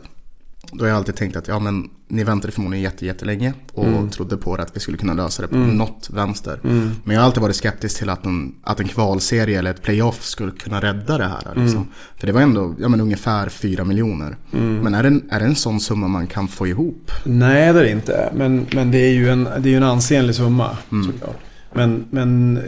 [0.71, 4.09] då har jag alltid tänkt att ja men ni väntade förmodligen jätte, jättelänge och Mm.
[4.09, 5.77] trodde på att vi skulle kunna lösa det på Mm.
[5.77, 6.59] något vänster.
[6.63, 6.91] Mm.
[7.03, 10.23] Men jag har alltid varit skeptisk till att en, att en kvalserie eller ett playoff
[10.23, 11.41] skulle kunna rädda det här.
[11.55, 11.77] Liksom.
[11.77, 11.87] Mm.
[12.17, 14.35] För det var ändå ja, men ungefär 4 miljoner.
[14.53, 14.77] Mm.
[14.77, 17.11] Men är det, en, är det en sån summa man kan få ihop?
[17.25, 18.31] Nej, det är det inte.
[18.35, 21.11] Men, men det är ju en, det är ju en ansenlig summa Mm.
[21.11, 21.37] såklart.
[21.73, 22.63] Men, men eh,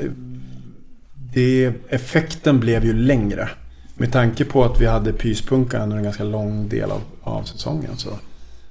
[1.33, 3.49] det, effekten blev ju längre.
[3.97, 7.97] Med tanke på att vi hade pyspunka under en ganska lång del av, av säsongen
[7.97, 8.09] så,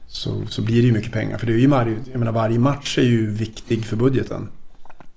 [0.06, 1.38] så, så blir det ju mycket pengar.
[1.38, 4.48] För det är ju varje, jag menar, varje match är ju viktig för budgeten.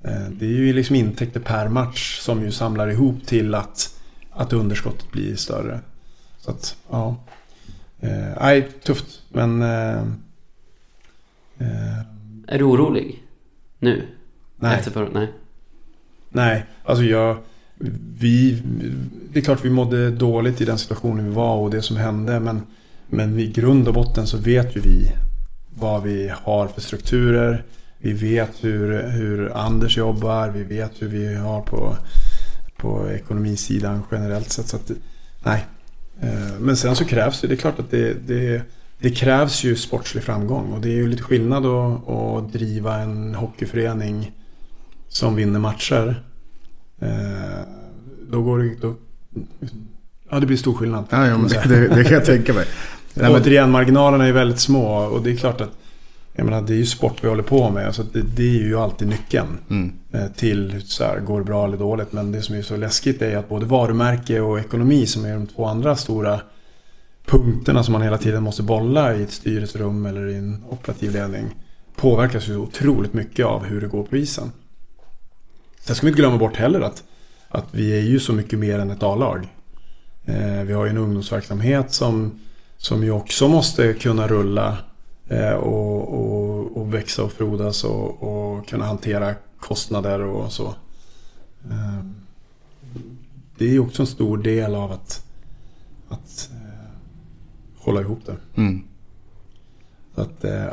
[0.04, 4.00] Eh, Det är ju liksom intäkter per match som ju samlar ihop till att,
[4.32, 5.80] att underskottet blir större.
[6.40, 7.16] Så att, ja.
[8.00, 8.10] Eh,
[8.42, 9.22] Nej, tufft.
[9.30, 9.62] Men...
[9.62, 9.98] Eh,
[11.58, 12.00] eh,
[12.48, 13.24] Är du orolig?
[13.80, 14.08] Nu?
[14.60, 14.78] nej.
[14.80, 15.10] Efter förra?
[15.14, 15.32] Nej.
[16.30, 17.38] Nej, alltså jag,
[18.20, 18.64] vi,
[19.34, 22.40] det är klart vi mådde dåligt i den situationen vi var och det som hände.
[22.40, 22.62] Men,
[23.08, 25.12] men i grund och botten så vet ju vi
[25.70, 27.64] vad vi har för strukturer.
[27.98, 30.50] Vi vet hur, hur Anders jobbar.
[30.50, 31.98] Vi vet hur vi har på,
[32.78, 34.68] på ekonomisidan generellt sett.
[34.68, 34.92] Så att,
[35.44, 35.66] nej.
[36.22, 38.62] Eh, men sen så krävs det, det är klart att det, det,
[39.00, 40.72] det krävs ju sportslig framgång.
[40.72, 44.32] Och det är ju lite skillnad att, att driva en hockeyförening
[45.10, 46.24] som vinner matcher.
[47.02, 47.10] Eh,
[48.32, 48.76] Då går det...
[48.82, 48.96] Då,
[50.30, 51.06] ja, det blir stor skillnad.
[51.10, 51.38] Ja, ja
[51.68, 52.66] det, det, kan jag tänka mig.
[53.14, 55.72] Nej, men, Återigen, marginalerna är väldigt små och det är klart att
[56.34, 57.96] jag menar, det är ju sport vi håller på med.
[57.96, 61.46] Så att det, det är ju alltid nyckeln mm, eh, till så här, går det
[61.46, 62.14] bra eller dåligt.
[62.14, 65.48] Men det som är så läskigt är att både varumärke och ekonomi som är de
[65.48, 66.40] två andra stora
[67.26, 71.46] punkterna som man hela tiden måste bolla i ett styrelserum eller i en operativ ledning
[71.96, 74.52] påverkas ju otroligt mycket av hur det går på isen.
[75.88, 77.04] Sen ska vi inte glömma bort heller att,
[77.50, 79.56] att vi är ju så mycket mer än ett A-lag.
[80.26, 82.40] Eh, vi har ju en ungdomsverksamhet som,
[82.78, 84.78] som ju också måste kunna rulla
[85.28, 90.68] eh, och, och, och växa och frodas och, och kunna hantera kostnader och så.
[91.70, 92.06] Eh,
[93.58, 95.26] det är ju också en stor del av att,
[96.10, 96.50] att
[97.78, 98.62] hålla ihop det.
[98.62, 98.84] mm.
[100.16, 100.68] Så att, eh,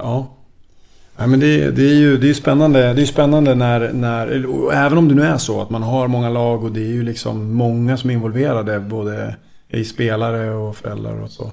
[1.16, 1.26] ja.
[1.26, 4.98] Men det, det är ju det är spännande, det är spännande när, när, och även
[4.98, 7.54] om det nu är så att man har många lag och det är ju liksom
[7.54, 9.36] många som är involverade, både
[9.68, 11.52] i spelare och föräldrar och så.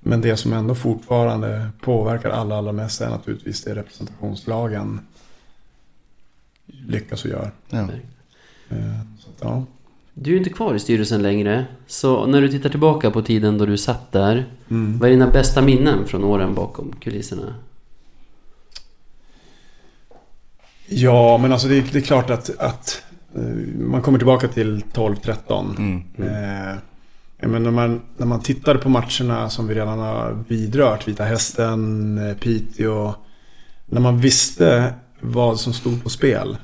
[0.00, 5.00] Men det som ändå fortfarande påverkar alla allra mest är naturligtvis det representationslagen
[6.66, 7.50] lyckas och gör.
[7.70, 7.78] Ja.
[8.68, 9.64] Eh, Så ja.
[10.14, 11.66] Du är ju inte kvar i styrelsen längre.
[11.86, 14.46] Så när du tittar tillbaka på tiden då du satt där.
[14.70, 14.98] Mm.
[14.98, 17.54] Vad är dina bästa minnen från åren bakom kulisserna?
[20.94, 23.02] Ja, men alltså det, är- det är klart att, att
[23.34, 23.42] eh,
[23.78, 25.76] man kommer tillbaka till 12-13.
[25.78, 26.02] Mm.
[26.18, 26.74] Eh,
[27.40, 31.24] ja, men när, man, när man tittar på matcherna som vi redan har vidrört, Vita
[31.24, 33.14] Hästen, eh, Piteå.
[33.86, 36.56] När man visste vad som stod på spel.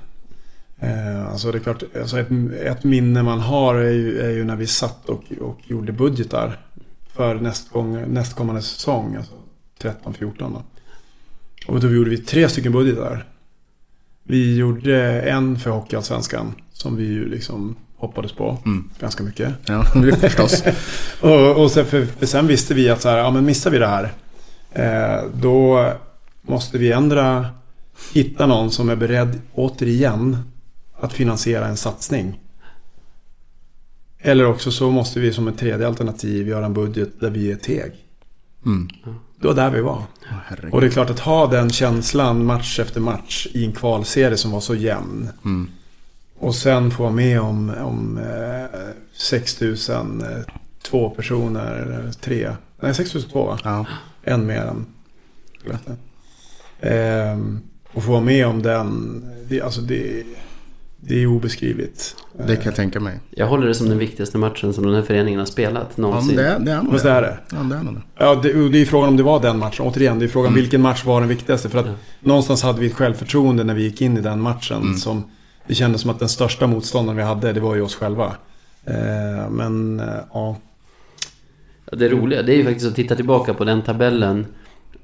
[0.81, 2.29] Eh, alltså det är klart, alltså ett,
[2.65, 6.59] ett minne man har är ju, är ju när vi satt och, och gjorde budgetar.
[7.13, 9.35] För nästgång, nästkommande säsong, alltså
[9.83, 10.63] 13-14 då.
[11.67, 13.27] Och då gjorde vi tre stycken budgetar.
[14.31, 18.91] Vi gjorde en för Hockeyallsvenskan som vi ju liksom hoppades på Mm.
[19.01, 19.55] ganska mycket.
[19.67, 19.85] Ja,
[20.21, 20.63] förstås.
[21.21, 23.79] Och, och sen, för, för sen visste vi att så här, ja, men missar vi
[23.79, 24.13] det här
[24.73, 25.93] eh, då
[26.43, 27.47] måste vi ändra
[28.13, 30.37] hitta någon som är beredd återigen
[31.01, 32.41] att finansiera en satsning.
[34.19, 37.57] Eller också så måste vi som ett tredje alternativ göra en budget där vi är
[37.57, 37.93] teg.
[38.67, 38.89] Mm.
[39.41, 40.03] Det var där vi var.
[40.47, 40.75] Herregud.
[40.75, 44.51] Och det är klart att ha den känslan match efter match i en kvalserie som
[44.51, 45.29] var så jämn.
[45.45, 45.71] Mm.
[46.39, 48.81] Och sen få vara med om, om eh,
[49.13, 52.53] 6000, eh, två personer, tre.
[52.81, 53.59] Nej, 6002 va?
[53.65, 53.87] Ja.
[54.23, 54.87] En mer än.
[56.81, 57.61] Ehm,
[57.93, 60.25] och få vara med om den, det, alltså det,
[61.01, 62.17] det är obeskrivligt.
[62.47, 63.21] Det kan jag tänka mig.
[63.31, 66.03] Jag håller det som den viktigaste matchen som den här föreningen har spelat Ja, men
[66.11, 66.37] någonsin.
[66.37, 67.39] det, är- det är nog Fast det är det.
[67.51, 68.01] Ja, det är nog det.
[68.19, 68.49] Ja, det,
[68.81, 69.87] är frågan om det var den matchen.
[69.87, 70.61] Återigen, det är frågan Mm.
[70.61, 71.69] vilken match var den viktigaste.
[71.69, 71.93] För att Ja.
[72.21, 74.83] någonstans hade vi ett självförtroende när vi gick in i den matchen.
[74.83, 74.95] Mm.
[74.97, 75.25] Som
[75.67, 78.33] det kändes som att den största motståndaren vi hade, det var ju oss själva.
[78.85, 80.57] Eh, men, eh, ja.
[81.91, 84.47] Ja, Det roliga det är ju faktiskt att titta tillbaka på den tabellen.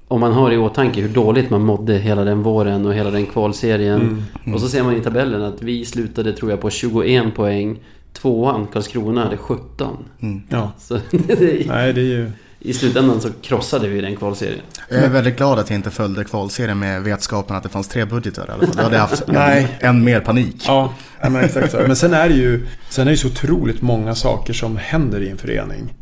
[0.08, 3.26] Om man har i åtanke hur dåligt man mådde hela den våren och hela den
[3.26, 4.00] kvalserien.
[4.44, 4.54] Mm.
[4.54, 7.78] Och så ser man i tabellen att vi slutade tror jag på 21 poäng.
[8.12, 9.96] Tvåan, Karlskrona, hade 17.
[10.20, 10.42] Mm.
[10.48, 10.72] ja.
[10.78, 12.30] Så det Nej, det är ju...
[12.60, 14.60] i slutändan så krossade vi den kvalserien.
[14.90, 18.04] Jag är väldigt glad att jag inte följde kvalserien med vetskapen att det fanns tre
[18.04, 18.76] budgetar i alla fall.
[18.76, 19.76] Då hade jag haft Nej.
[19.80, 20.64] än, än mer panik.
[20.66, 21.76] Ja, ja, men exakt så.
[21.76, 25.20] Men sen är det ju sen är det ju så otroligt många saker som händer
[25.20, 25.94] i en förening.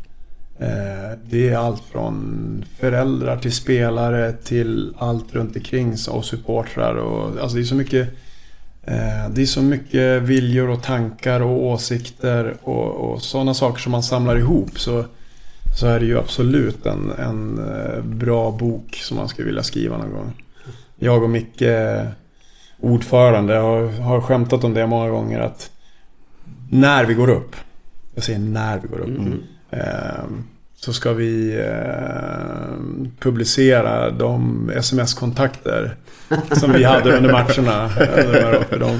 [0.63, 6.95] Eh, Det är allt från föräldrar till spelare till allt runt omkring och supportrar.
[6.95, 8.09] Och, alltså det är så mycket
[8.83, 13.91] eh, det är så mycket viljor och tankar och åsikter och, och sådana saker som
[13.91, 14.79] man samlar ihop.
[14.79, 15.05] Så,
[15.79, 19.97] så är det ju absolut en, en eh, bra bok som man skulle vilja skriva
[19.97, 20.33] någon gång.
[20.95, 21.63] Jag och Micke,
[22.79, 25.71] ordförande, har, har skämtat om det många gånger att
[26.69, 27.55] när vi går upp,
[28.15, 29.43] jag säger när vi går upp, Mm.
[29.71, 30.43] Ehm,
[30.83, 35.95] så ska vi ehm, publicera de sms-kontakter
[36.51, 37.85] som vi hade under matcherna.
[38.17, 38.99] Under de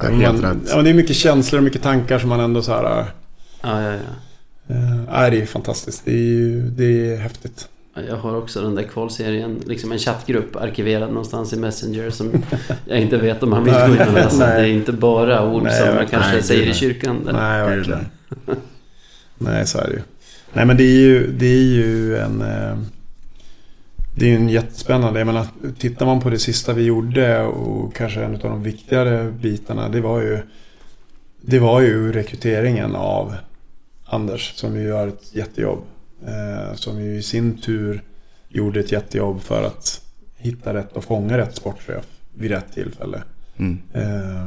[0.00, 0.70] Ja, helt man, rätt.
[0.70, 2.82] ja, det är mycket känslor och mycket tankar som man ändå så här...
[3.62, 4.74] Ja, ja, ja.
[5.12, 6.04] Nej, det är fantastiskt.
[6.04, 7.68] Det är, ju, det är häftigt.
[8.08, 12.32] Jag har också den där kvalserien, liksom en chattgrupp arkiverad någonstans i Messenger som
[12.86, 14.46] jag inte vet om man vill gå in och läsa.
[14.46, 17.24] Det är inte bara ord Nej, som man kanske nej, säger i kyrkan.
[17.24, 17.32] Där.
[17.32, 18.06] Nej, verkligen.
[19.38, 20.02] Nej, så är det ju.
[20.54, 22.42] Nej, men det är ju, det är ju en...
[22.42, 22.78] eh,
[24.14, 25.20] Det är ju en jättespännande.
[25.20, 25.46] Jag menar,
[25.78, 29.88] tittar man på det sista vi gjorde och kanske en av de viktigare bitarna.
[29.88, 30.38] Det var ju,
[31.40, 33.34] det var ju rekryteringen av
[34.04, 35.78] Anders som ju gör ett jättejobb.
[36.26, 38.02] Eh, som ju i sin tur
[38.48, 40.02] gjorde ett jättejobb för att
[40.36, 42.04] hitta rätt och fånga rätt sportchef
[42.34, 43.22] vid rätt tillfälle.
[43.56, 43.78] Mm.
[43.92, 44.46] Eh,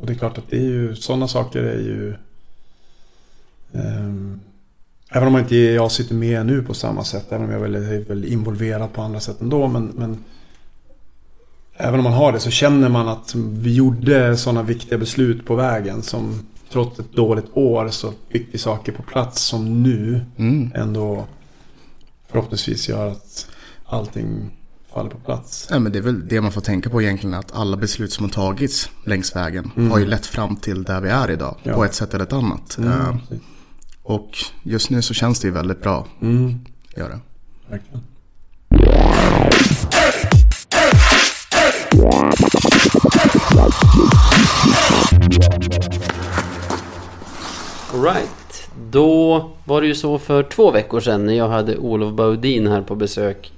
[0.00, 2.14] och det är klart att det är ju, sådana saker är ju...
[3.72, 4.40] ehm,
[5.12, 8.04] även om inte jag sitter med nu på samma sätt, även om jag väl är
[8.08, 9.68] väl involverad på andra sätt ändå.
[9.68, 10.24] Men, men
[11.76, 15.54] även om man har det så känner man att vi gjorde sådana viktiga beslut på
[15.54, 20.70] vägen som trots ett dåligt år så fick vi saker på plats som nu Mm.
[20.74, 21.26] ändå
[22.30, 23.46] förhoppningsvis gör att
[23.86, 24.50] allting
[24.94, 25.68] faller på plats.
[25.70, 27.34] Ja, men det är väl det man får tänka på egentligen.
[27.34, 29.90] Att alla beslut som har tagits längs vägen Mm.
[29.90, 31.56] har ju lett fram till där vi är idag.
[31.62, 31.74] Ja.
[31.74, 32.78] På ett sätt eller ett annat.
[32.78, 33.44] Mm, precis.
[34.10, 36.06] Och just nu så känns det ju väldigt bra.
[36.22, 36.60] mm,
[36.96, 37.18] Gör det.
[37.68, 38.00] verkligen.
[47.94, 48.70] Alright.
[48.90, 52.82] Då var det ju så för två veckor sedan när jag hade Olof Baudin här
[52.82, 53.52] på besök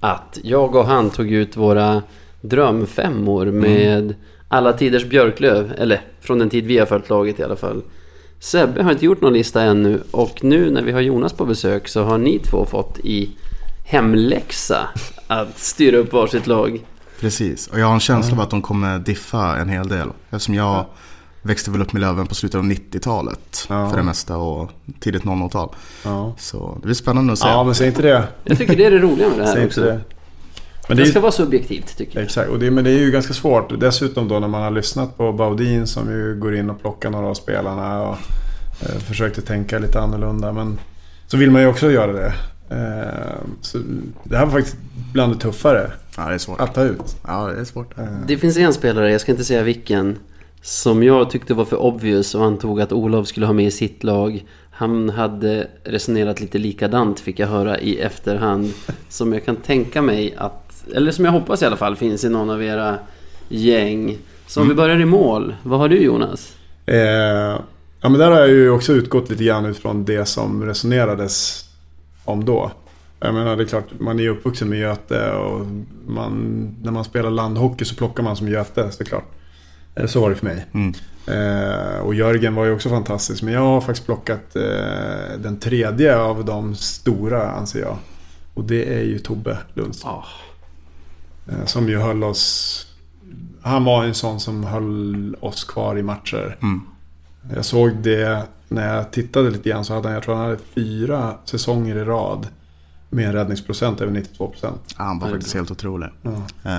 [0.00, 2.02] att jag och han tog ut våra
[2.40, 4.14] drömfemmor med
[4.48, 5.72] alla tiders Björklöv.
[5.78, 7.82] Eller från den tid vi har följt laget i alla fall.
[8.46, 11.88] Sebbe har inte gjort någon lista ännu och nu när vi har Jonas på besök
[11.88, 13.30] så har ni två fått i
[13.84, 14.88] hemläxa
[15.26, 16.80] att styra upp varsitt lag.
[17.20, 17.66] Precis.
[17.66, 20.08] Och jag har en känsla av att de kommer diffa en hel del.
[20.30, 20.84] Eftersom jag
[21.42, 23.66] växte väl upp med Löven på slutet av 90-talet.
[23.68, 23.90] Ja.
[23.90, 24.70] För det mesta och
[25.00, 25.74] tidigt 00-tal.
[26.04, 26.34] Ja.
[26.38, 27.48] Så det blir spännande att se.
[27.48, 28.28] ja, men säg inte det.
[28.44, 29.80] Jag tycker det är det roliga med det här Säg också.
[29.80, 30.00] inte det.
[30.88, 32.24] Men det ska ju, vara subjektivt tycker jag.
[32.24, 33.80] exakt, och det, men det är ju ganska svårt.
[33.80, 37.26] Dessutom då när man har lyssnat på Baudin som ju går in och plockar några
[37.26, 38.16] av spelarna och
[38.82, 40.52] eh, försökte tänka lite annorlunda.
[40.52, 40.78] Men
[41.26, 42.34] så vill man ju också göra det.
[42.70, 43.78] Eh, så
[44.24, 44.76] det här var faktiskt
[45.12, 46.60] bland det tuffare Ja, det är svårt.
[46.60, 47.16] att ta ut.
[47.26, 47.98] Ja, det är svårt.
[47.98, 50.18] Eh, Det finns en spelare, jag ska inte säga vilken,
[50.62, 54.04] som jag tyckte var för obvious och antog att Olof skulle ha med i sitt
[54.04, 54.44] lag.
[54.70, 58.72] Han hade resonerat lite likadant fick jag höra i efterhand.
[59.08, 62.28] Som jag kan tänka mig att, eller som jag hoppas i alla fall, finns i
[62.28, 62.98] någon av era
[63.48, 64.18] gäng.
[64.46, 66.52] Så om vi börjar i mål, vad har du Jonas?
[66.86, 66.96] Eh,
[68.00, 71.64] ja, men där har jag ju också utgått lite grann utifrån det som resonerades
[72.24, 72.70] om då.
[73.20, 75.66] Jag menar, det är klart, man är ju uppvuxen med Göte och
[76.06, 79.24] man, när man spelar landhockey så plockar man som Göte såklart.
[79.94, 80.66] Eh, Så var det för mig.
[80.74, 80.94] Mm.
[81.26, 83.42] Eh, och Jörgen var ju också fantastisk.
[83.42, 87.96] Men jag har faktiskt plockat eh, den tredje av de stora anser jag.
[88.54, 90.12] Och det är ju Tobbe Lundström.
[90.14, 90.24] Eh,
[91.64, 92.82] Som ju höll oss...
[93.62, 96.56] Han var en sån som höll oss kvar i matcher.
[96.62, 96.80] Mm.
[97.54, 100.58] Jag såg det när jag tittade lite grann så hade han, jag tror han hade
[100.74, 102.46] fyra säsonger i rad.
[103.10, 104.94] Med en räddningsprocent över 92 procent.
[104.98, 106.08] Ja, han var faktiskt helt otrolig.
[106.64, 106.72] Eh,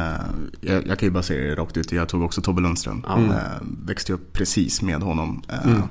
[0.62, 1.92] jag, jag kan ju bara säga det rakt ut.
[1.92, 3.06] Jag tog också Tobbe Lundström.
[3.10, 3.32] Mm.
[3.32, 3.38] Eh,
[3.86, 5.42] växte upp precis med honom.
[5.50, 5.82] Eh, Mm.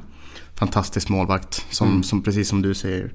[0.59, 1.65] Fantastisk målvakt.
[1.71, 2.03] Som, Mm.
[2.03, 3.11] som precis som du säger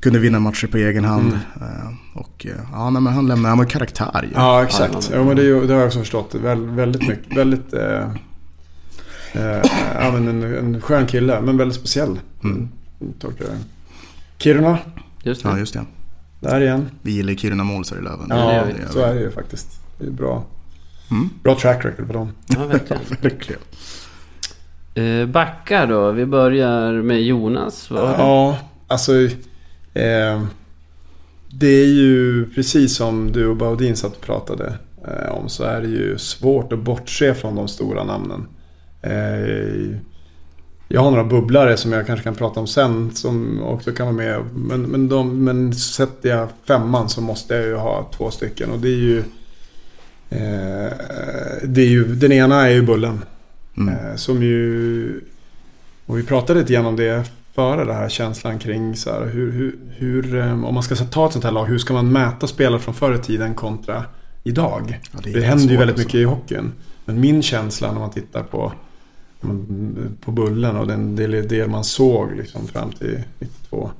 [0.00, 1.32] kunde vinna matcher på egen hand.
[1.60, 4.28] Eh, och eh, ja, nej, men han lämnade, han var karaktär ju.
[4.34, 5.08] Ja, exakt.
[5.10, 6.34] det Ja, men det, det har jag också förstått.
[6.34, 7.36] Väl, väldigt mycket.
[7.36, 7.72] Väldigt...
[7.72, 8.02] Eh,
[9.32, 9.62] eh,
[9.94, 12.20] ja, men en, en skön kille, men väldigt speciell.
[12.44, 12.68] Mm.
[12.98, 13.58] Det.
[14.38, 14.78] Kiruna,
[15.22, 15.48] just det.
[15.48, 15.84] Ja, just det.
[16.40, 16.90] där igen.
[17.02, 18.28] Vi gillar ju Kiruna Målsar i Löven.
[18.28, 18.72] det Ja, vi.
[18.82, 19.80] gör så är det ju faktiskt.
[19.98, 20.44] Det är bra.
[21.10, 21.30] Mm.
[21.42, 22.32] Bra track record på dem.
[22.46, 23.02] Ja, verkligen.
[23.20, 23.60] Verkligen.
[24.94, 27.88] Eh, backar då, vi börjar med Jonas.
[27.90, 29.12] Ja, alltså...
[29.94, 30.42] Eh,
[31.58, 34.72] det är ju precis som du och Baudin satt och pratade
[35.08, 38.46] eh, om så är det ju svårt att bortse från de stora namnen.
[39.02, 39.98] Eh,
[40.88, 44.16] jag har några bubblare som jag kanske kan prata om sen som också kan vara
[44.16, 44.40] med.
[44.54, 48.78] Men, men, de, men sätter jag femman så måste jag ju ha två stycken och
[48.78, 49.18] det är ju...
[50.30, 50.92] Eh,
[51.64, 53.24] det är ju den ena är ju Bullen.
[53.76, 53.94] Mm.
[53.94, 55.20] Eh, Som ju...
[56.06, 59.52] Och vi pratade lite grann om det före det här känslan kring så här, hur,
[59.52, 62.46] hur, hur, eh, om man ska ta ett sånt här lag, hur ska man mäta
[62.46, 64.04] spelare från förr i tiden kontra
[64.42, 65.00] idag?
[65.12, 66.06] Ja, Det, är händer ju väldigt alltså.
[66.06, 66.72] mycket i hockeyn.
[67.04, 68.72] Men min känsla när man tittar på,
[70.20, 73.90] på Bullen och den del, del man såg liksom fram till 92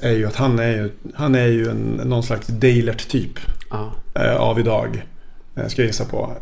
[0.00, 3.38] är ju att han är ju, han är ju en, någon slags Dalert-typ
[3.70, 3.92] Ja.
[4.14, 5.04] eh, av idag.
[5.68, 6.32] Ska jag gissa på.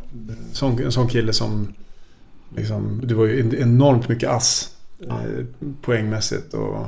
[0.53, 1.73] Sån, en sån kille som
[2.57, 5.15] liksom, det var ju en- enormt mycket ass Ja.
[5.15, 5.45] eh,
[5.83, 6.55] poängmässigt.
[6.55, 6.87] Och,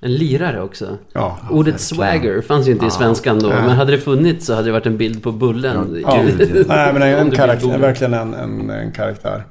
[0.00, 0.98] En lirare också.
[1.12, 3.62] Ja, Ordet swagger fanns ju inte i svenskan då, Nej.
[3.62, 5.98] men hade det funnits så hade det varit en bild på Bullen.
[6.02, 6.22] Ja.
[6.68, 9.46] Nej, men en, en karaktär, verkligen en, en, en karaktär.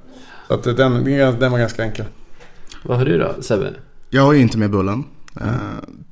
[0.47, 1.03] Så att den,
[1.39, 2.05] den var ganska enkel.
[2.83, 3.73] Vad har du då, Sebbe?
[4.09, 5.03] Jag är ju inte med Bullen.
[5.41, 5.47] Eh,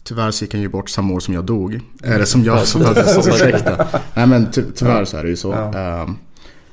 [0.04, 1.80] tyvärr så gick han ju bort samma år som jag dog.
[2.04, 3.28] Är det som jag som föddes?
[3.28, 3.88] Ursäkta.
[4.14, 5.52] Nej men ty tyvärr så är det ju så.
[5.52, 6.02] Ja.
[6.02, 6.10] Eh,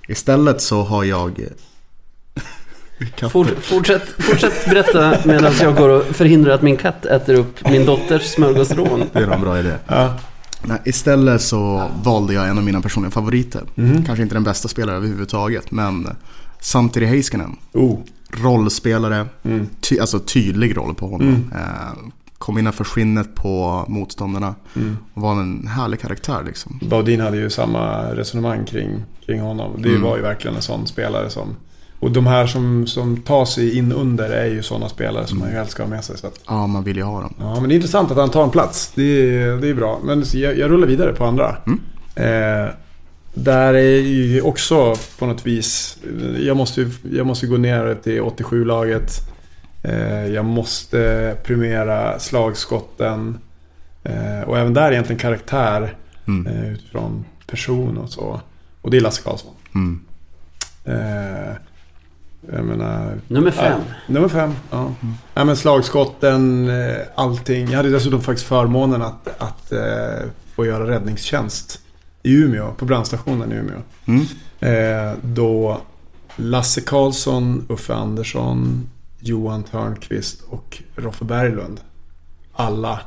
[0.08, 1.40] istället så har jag...
[3.30, 7.86] Fort, fortsätt, fortsätt berätta medan jag går och förhindrar att min katt äter upp min
[7.86, 9.02] dotters smörgåsrån.
[9.12, 9.74] Det är en bra idé.
[9.88, 10.14] Ja.
[10.64, 13.62] Nej, istället så valde jag en av mina personliga favoriter.
[13.74, 14.04] Mhm.
[14.04, 16.08] Kanske inte den bästa spelaren överhuvudtaget men
[16.60, 17.56] Santeri Heiskanen.
[17.72, 17.98] Oh.
[18.30, 19.66] Rollspelare, Mm.
[19.80, 21.50] ty alltså tydlig roll på honom.
[21.54, 24.96] Eh, kom innanför skinnet på motståndarna Mm.
[25.14, 26.80] och var en härlig karaktär liksom.
[26.82, 29.82] Baudin hade ju samma resonemang kring, kring honom.
[29.82, 30.02] Det Mm.
[30.02, 31.56] var ju verkligen en sån spelare som...
[32.02, 35.48] Och de här som, som tar sig in under är ju sådana spelare som man
[35.48, 36.18] ju helst ska ha med sig.
[36.18, 37.34] Så att, Ja, man vill ju ha dem.
[37.38, 38.92] ja, men det är intressant att han tar en plats.
[38.94, 40.00] Det är, det är bra.
[40.04, 41.56] Men jag, jag rullar vidare på andra.
[41.66, 41.80] Mm.
[42.14, 42.70] Eh,
[43.34, 45.98] där är ju också på något vis...
[46.38, 49.12] Jag måste, jag måste gå ner till 87-laget.
[49.82, 53.38] Eh, jag måste premiera slagskotten.
[54.02, 55.96] Eh, och även där egentligen karaktär.
[56.26, 56.46] Mm.
[56.46, 58.40] Eh, utifrån person och så.
[58.80, 59.54] Och det är Lasse Karlsson.
[59.74, 60.00] Mm.
[62.50, 63.20] Jag menar...
[63.28, 63.80] Nummer fem.
[63.86, 64.92] Ja, nummer fem, ja.
[65.34, 67.70] ja men slagskotten, eh, allting.
[67.70, 71.80] Jag hade dessutom faktiskt förmånen att, att eh, få göra räddningstjänst
[72.22, 73.78] i Umeå, på brandstationen i Umeå.
[74.06, 74.26] Mm.
[74.60, 75.80] Eh, då
[76.36, 78.88] Lasse Karlsson, Uffe Andersson,
[79.18, 81.80] Johan Törnqvist och Roffe Berglund.
[82.52, 83.00] Alla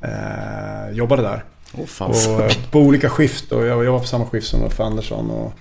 [0.00, 1.44] eh, jobbade där.
[1.86, 2.10] Fan.
[2.10, 3.52] Och eh, på olika skift.
[3.52, 5.30] Och jag, jag var på samma skift som Uffe Andersson.
[5.30, 5.52] Och,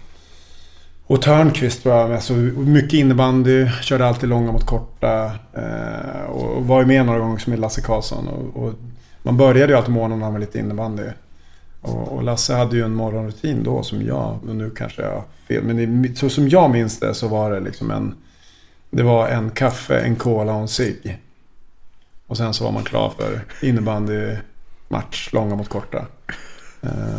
[1.08, 2.24] och Törnqvist var jag med.
[2.24, 3.68] Så mycket innebandy.
[3.82, 5.32] Körde alltid långa mot korta.
[5.54, 8.28] Eh, och var ju med några gånger som med Lasse Karlsson.
[8.28, 8.74] Och, och
[9.24, 11.04] man började ju alltid morgnarna med lite innebandy.
[11.82, 15.24] Och, och Lasse hade ju en morgonrutin då som jag, och nu kanske jag har
[15.48, 18.16] fel, men det, så som jag minns det så var det liksom en...
[18.90, 21.20] Det var en kaffe, en cola och en cigg.
[22.28, 26.06] Och sen så var man klar för innebandymatch, långa mot korta.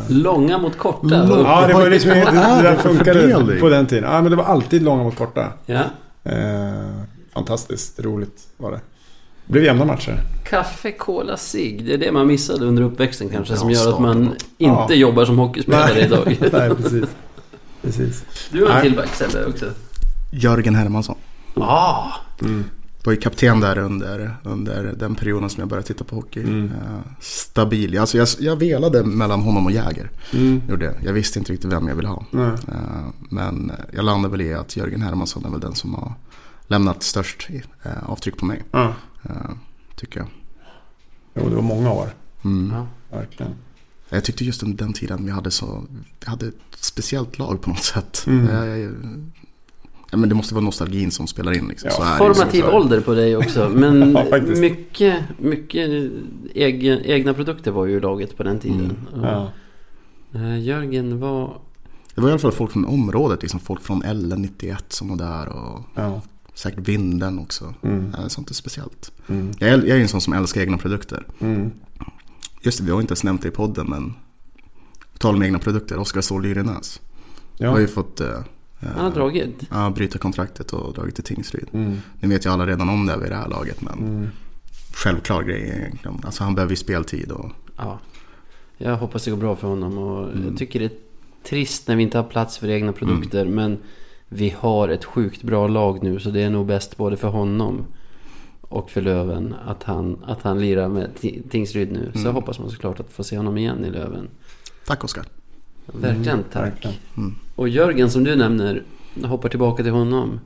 [0.08, 1.06] Långa mot korta.
[1.24, 2.24] Lång- Ja, det var liksom, det,
[2.62, 4.10] där funkade på den tiden.
[4.12, 5.52] Ja, men det var alltid långa mot korta.
[5.66, 5.80] Ja.
[6.24, 7.02] Eh,
[7.34, 8.80] fantastiskt roligt var det.
[9.46, 10.20] Det blev jämna matcher.
[10.44, 11.84] Kaffe, cola, cigg.
[11.86, 13.56] Det är det man missade under uppväxten kanske.
[13.56, 14.94] Som gör att man inte Ja.
[14.94, 16.04] jobbar som hockeyspelare Nej.
[16.04, 16.36] idag.
[16.52, 17.04] Nej, precis.
[17.82, 18.24] precis.
[18.50, 19.66] Du har en till backställe också.
[20.32, 21.16] Jörgen Hermansson.
[21.54, 22.04] Ah,
[22.42, 22.64] Mm.
[23.08, 26.40] Var ju kapten där under, under den perioden som jag började titta på hockey.
[26.40, 26.64] Mm.
[26.64, 27.98] Eh, stabil.
[27.98, 30.10] Alltså jag, jag velade mellan honom och Jäger.
[30.32, 30.62] Mm.
[30.68, 30.94] Gjorde jag.
[31.02, 32.24] jag visste inte riktigt vem jag ville ha.
[32.30, 32.50] Nej.
[32.68, 36.12] Eh, men jag landade väl i att Jörgen Hermansson är väl den som har
[36.66, 37.48] lämnat störst
[37.82, 38.62] eh, avtryck på mig.
[38.70, 38.94] Ja.
[39.22, 39.50] eh,
[39.96, 40.28] tycker jag.
[41.34, 42.08] Jo, det var många år.
[42.44, 42.72] Mm.
[42.76, 42.86] Ja.
[43.16, 43.52] Verkligen.
[44.08, 45.84] Jag tyckte just under den tiden vi hade så,
[46.20, 48.24] vi hade ett speciellt lag på något sätt.
[48.26, 49.30] Mm.
[50.10, 51.90] Ja, men det måste vara nostalgin som spelar in liksom.
[51.98, 52.70] Ja, formativ så.
[52.70, 53.68] ålder på dig också.
[53.74, 56.10] Men Ja, mycket, mycket
[56.54, 58.96] egen, egna produkter var ju i laget på den tiden.
[59.14, 59.24] Mm.
[59.24, 59.50] Ja.
[60.34, 61.60] Eh, Jörgen var...
[62.14, 65.48] Det var i alla fall folk från området, liksom folk från LN91 som var där
[65.48, 66.20] och Ja.
[66.54, 67.74] säkert Vinden också.
[67.82, 68.14] Mm.
[68.18, 69.12] Ja, sånt är speciellt.
[69.28, 69.52] Mm.
[69.58, 71.26] Jag är, jag är en sån som älskar egna produkter.
[71.40, 71.70] Mm.
[72.62, 74.14] Just det, vi har inte ens nämnt det i podden men
[75.12, 77.00] på tal om egna produkter, Oskar Ståhl Lyrenäs.
[77.56, 77.70] Ja.
[77.70, 78.40] Har ju fått eh,
[78.80, 79.62] Han har dragit.
[79.70, 81.68] ja, bryta kontraktet och dragit till Tingsryd.
[81.72, 81.96] Mm.
[82.20, 84.28] Nu vet ju alla redan om det vid det här laget men Mm.
[84.94, 86.20] självklar grej egentligen.
[86.24, 87.98] Alltså han behöver ju speltid och Ja.
[88.78, 90.44] Jag hoppas det går bra för honom och Mm.
[90.48, 90.92] jag tycker det är
[91.48, 93.42] trist när vi inte har plats för egna produkter.
[93.42, 93.54] Mm.
[93.54, 93.78] Men
[94.28, 97.84] vi har ett sjukt bra lag nu så det är nog bäst både för honom
[98.60, 102.10] och för Löven att han, att han lirar med Ti- Tingsryd nu.
[102.14, 102.34] Så Mm.
[102.34, 104.28] hoppas man såklart att få se honom igen i Löven.
[104.86, 105.24] tack Oskar.
[105.86, 106.64] Verkligen tack.
[106.64, 106.96] Verkligen.
[107.58, 107.62] Mm.
[107.62, 108.82] Och Jörgen som du nämner,
[109.14, 110.40] jag hoppar tillbaka till honom.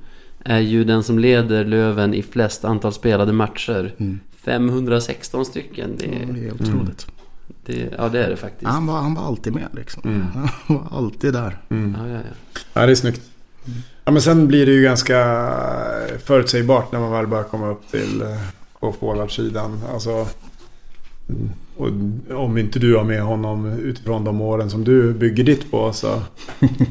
[0.45, 3.95] Är ju den som leder Löven i flest antal spelade matcher.
[3.99, 4.21] Mm.
[4.45, 5.91] 516 stycken.
[5.99, 7.07] Det, Det är otroligt.
[7.67, 8.71] det, ja det är det faktiskt.
[8.71, 10.03] Han, var, han var alltid med liksom.
[10.05, 10.27] Mm.
[10.67, 11.59] Han var alltid där.
[11.69, 11.97] Mm.
[12.01, 12.61] Ja, ja, ja.
[12.75, 13.21] Ja, det är snyggt.
[14.05, 15.17] Ja, men sen blir det ju ganska
[16.25, 18.39] förutsägbart när man väl börjar komma upp till eh,
[18.81, 19.81] på forwardsidan.
[19.93, 20.11] Alltså,
[21.29, 21.89] mm, och
[22.45, 26.23] om inte du har med honom utifrån de åren som du bygger ditt på så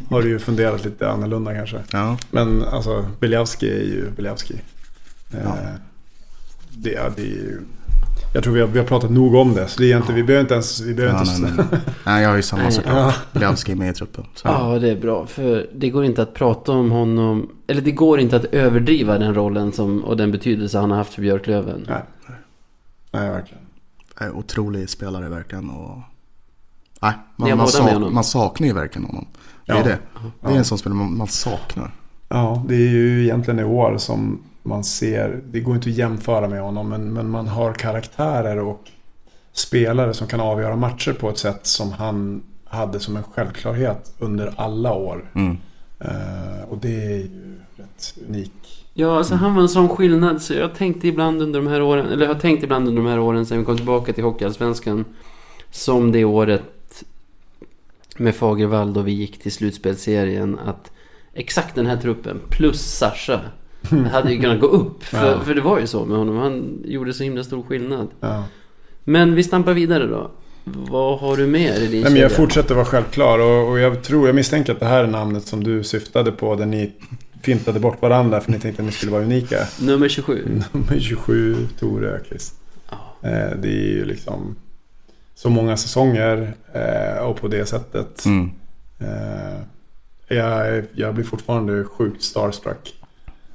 [0.10, 1.78] har du ju funderat lite annorlunda kanske.
[1.92, 2.18] Ja.
[2.32, 4.54] Men alltså, Beliavski är ju Beliavski.
[5.34, 5.56] Eh, Ja.
[6.70, 7.60] det, ja, det är ju...
[8.34, 9.68] Jag tror vi har, vi har pratat nog om det.
[9.68, 10.82] Så det är egentligen, vi behöver inte ens...
[10.82, 11.80] Vi behöver Ja, inte nej, nej.
[12.06, 12.96] nej, jag har ju samma såklart.
[12.96, 13.14] Ja.
[13.34, 14.24] Beliavski är med i truppen.
[14.36, 14.48] Så.
[14.48, 15.26] Ja, det är bra.
[15.26, 17.50] För det går inte att prata om honom...
[17.68, 21.14] Eller det går inte att överdriva den rollen som, och den betydelse han har haft
[21.14, 21.86] för Björklöven.
[21.90, 22.02] Nej.
[23.12, 23.64] Nej, verkligen.
[24.18, 25.70] Är otrolig spelare verkligen.
[25.70, 25.98] Och...
[27.02, 29.26] Nej, man, man, sak, man saknar ju verkligen honom.
[29.66, 29.84] Det är Ja.
[29.84, 29.90] det.
[30.42, 30.58] Det är Ja.
[30.58, 31.92] en sån spelare man, man saknar.
[32.30, 36.48] Ja, det är ju egentligen i år som man ser, det går inte att jämföra
[36.48, 38.82] med honom, men, men man har karaktärer och
[39.54, 44.54] spelare som kan avgöra matcher på ett sätt som han hade som en självklarhet under
[44.58, 45.32] alla år.
[45.36, 45.58] Mm.
[46.00, 48.81] Eh, och det är ju rätt unik.
[48.94, 52.06] Ja, alltså han var en sån skillnad så jag tänkte ibland under de här åren,
[52.06, 55.06] eller jag har tänkt ibland under de här åren sen vi kom tillbaka till Hockeyallsvenskan.
[55.72, 57.04] Som det året
[58.18, 60.92] med Fagervall då vi gick till slutspelsserien att
[61.34, 63.40] exakt den här truppen plus Sasha
[64.12, 65.04] hade ju kunnat gå upp.
[65.04, 65.40] För, Ja.
[65.40, 66.38] för det var ju så med honom.
[66.38, 68.08] Han gjorde så himla stor skillnad.
[68.20, 68.44] Ja.
[69.04, 70.32] Men vi stampar vidare då.
[70.64, 72.44] Vad har du mer i din Nej, men jag kedja?
[72.46, 75.64] fortsätter vara självklar och, och jag tror, jag misstänker att det här är namnet som
[75.64, 76.92] du syftade på där ni
[77.44, 79.68] fintade bort varandra för ni tänkte att ni skulle vara unika.
[79.82, 80.62] Nummer 27.
[80.72, 82.56] Nummer 27, Tore Öqvist.
[82.90, 83.30] Ja.
[83.30, 84.56] Eh, det är ju liksom
[85.36, 88.26] så många säsonger eh, och på det sättet.
[88.26, 88.52] Mm.
[89.00, 89.60] Eh,
[90.28, 92.94] jag, jag blir fortfarande sjukt starstruck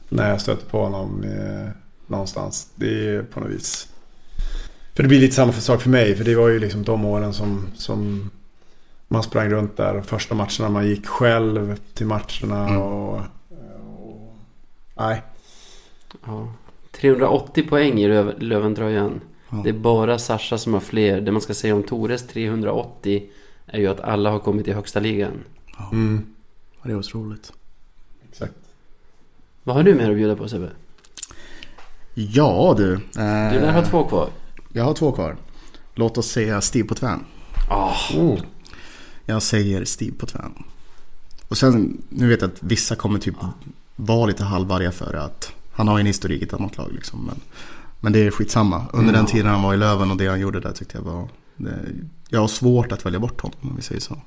[0.08, 1.24] när jag stöter på honom
[2.06, 2.68] någonstans.
[2.74, 3.88] Det är på något vis.
[4.94, 6.16] För det blir lite samma för sak för mig.
[6.16, 8.30] För det var ju liksom de åren som, som
[9.08, 9.96] man sprang runt där.
[9.96, 12.68] Och första matcherna man gick själv till matcherna.
[12.68, 12.82] Mm.
[12.82, 13.20] Och,
[14.96, 15.22] nej,
[16.26, 16.52] Ja.
[16.92, 19.20] 380 poäng i Löv- Löventröjan.
[19.50, 19.60] Ja.
[19.64, 21.20] Det är bara Sasha som har fler.
[21.20, 23.28] Det man ska säga om Tores 380
[23.66, 25.32] är ju att alla har kommit i högsta ligan.
[25.92, 26.26] mm,
[26.72, 27.52] Ja, Det är otroligt.
[28.30, 28.52] exakt.
[29.64, 30.70] Vad har du mer att bjuda på Sebbe?
[32.14, 32.92] Ja du.
[32.94, 33.00] Eh,
[33.52, 34.28] Du lär ha två kvar.
[34.72, 35.36] Jag har två kvar.
[35.94, 37.24] Låt oss säga Steve Potvin.
[37.70, 38.38] Ah, Oh.
[39.26, 40.64] Jag säger Steve Potvin.
[41.48, 43.34] Och sen, nu vet jag att vissa kommer typ
[43.96, 47.24] vara lite halvarga för att han har en historik i ett annat lag liksom.
[47.26, 47.40] Men,
[48.00, 48.86] men det är skitsamma.
[48.92, 51.28] Under den tiden han var i Löven och det han gjorde där tyckte jag var...
[51.56, 51.78] Det,
[52.28, 54.18] jag har svårt att välja bort honom om vi säger så.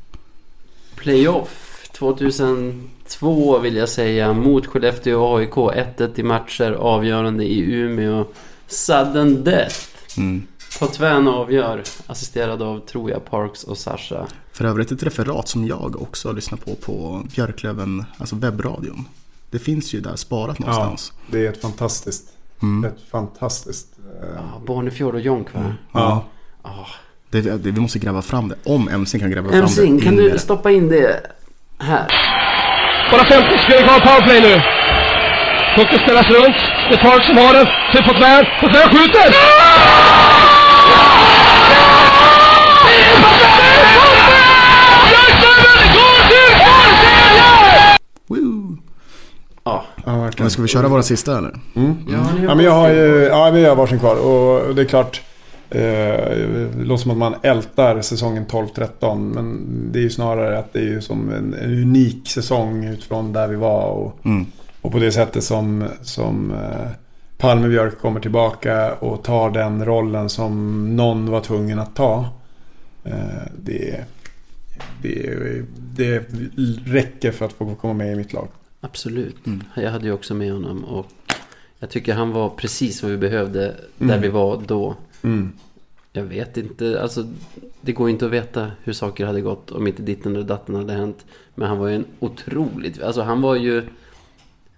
[0.96, 5.54] Playoff 2002 vill jag säga mot Skellefteå och AIK.
[5.54, 8.26] 1-1 i matcher, avgörande i Umeå.
[8.68, 9.80] Sudden death.
[10.18, 10.48] Mm.
[10.80, 14.28] Potvin avgör, assisterad av, tror jag, Parks och Sasha.
[14.52, 19.06] För övrigt ett referat som jag också lyssnar på på Björklöven, alltså webbradion.
[19.52, 21.14] Det finns ju där sparat någonstans.
[21.28, 22.24] Det är ett fantastiskt,
[22.62, 22.92] Mm.
[22.92, 23.88] ett fantastiskt...
[24.22, 25.74] eh, Ja, Barnefjord och Jonk va?
[25.94, 26.24] Ja.
[26.62, 26.70] Ah.
[27.30, 28.56] Det, det, vi måste gräva fram det.
[28.66, 29.88] Om MC kan gräva fram MC, det.
[30.02, 30.40] kan in i du det.
[30.40, 31.22] stoppa in det
[31.80, 32.08] här?
[33.12, 34.62] Bara 50 sekunder kvar powerplay nu.
[35.76, 36.56] Pucken spelas runt.
[36.90, 37.68] Det är Park som har den.
[37.92, 38.46] Till Potvin.
[38.62, 39.34] Potvin skjuter!
[50.40, 50.44] Verkligen.
[50.46, 51.60] Men ska vi köra våra sista eller?
[51.76, 51.96] Mm.
[52.10, 54.82] Ja, ni Ja, men jag har ju, ja, men jag har varsin kvar och det
[54.82, 55.22] är klart.
[55.72, 60.74] Eh, det låter som att man ältar säsongen 12-13 men det är ju snarare att
[60.74, 64.46] det är ju som en, en unik säsong utifrån där vi var och, Mm.
[64.82, 66.88] och på det sättet som, som eh,
[67.38, 72.26] Palmebjörk kommer tillbaka och tar den rollen som någon var tvungen att ta.
[73.04, 73.14] Eh,
[73.64, 73.96] det,
[75.02, 75.36] det,
[75.96, 76.24] det
[76.86, 78.48] räcker för att få komma med i mitt lag.
[78.82, 79.48] Absolut.
[79.48, 79.64] Mm.
[79.76, 81.08] Jag hade ju också med honom och
[81.80, 83.60] jag tycker han var precis vad vi behövde
[83.98, 84.22] där Mm.
[84.22, 84.96] vi var då.
[85.22, 85.52] Mm.
[86.14, 87.26] Jag vet inte, alltså
[87.82, 90.94] det går inte att veta hur saker hade gått om inte ditten eller datten hade
[90.94, 91.26] hänt.
[91.56, 93.88] Men han var ju en otroligt, alltså han var ju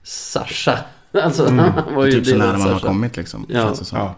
[0.04, 0.78] Sasha.
[1.14, 3.46] Alltså han var ju Typ så nära man har kommit liksom.
[3.50, 3.64] Ja.
[3.66, 3.98] Känns det som.
[3.98, 4.16] Ja.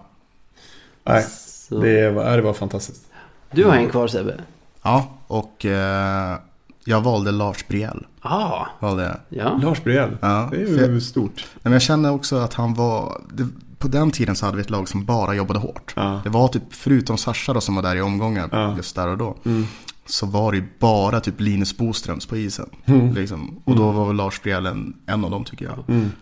[1.03, 1.80] Nej, Så.
[1.80, 3.05] det var, det var fantastiskt.
[3.51, 4.41] Du har en kvar Sebbe.
[4.84, 6.38] Ja, och eh,
[6.85, 8.05] jag valde Lars Briell.
[8.22, 9.18] Ah, Valde jag.
[9.45, 9.60] ja.
[9.61, 10.18] Lars Briell.
[10.22, 11.34] Ja, Det är ju stort.
[11.35, 13.22] Nej, men jag känner också att han var...
[13.34, 13.47] Det,
[13.80, 15.93] på den tiden så hade vi ett lag som bara jobbade hårt.
[15.95, 16.22] Ja.
[16.23, 18.76] Det var typ, förutom Sasha då som var där i omgångar Ja.
[18.77, 19.38] just där och då.
[19.45, 19.68] Mm.
[20.06, 22.70] Så var det ju bara typ Linus Boströms på isen.
[22.86, 23.14] Mm.
[23.14, 23.62] Liksom.
[23.66, 25.76] Och då var väl Lars Briell en, av dem tycker jag.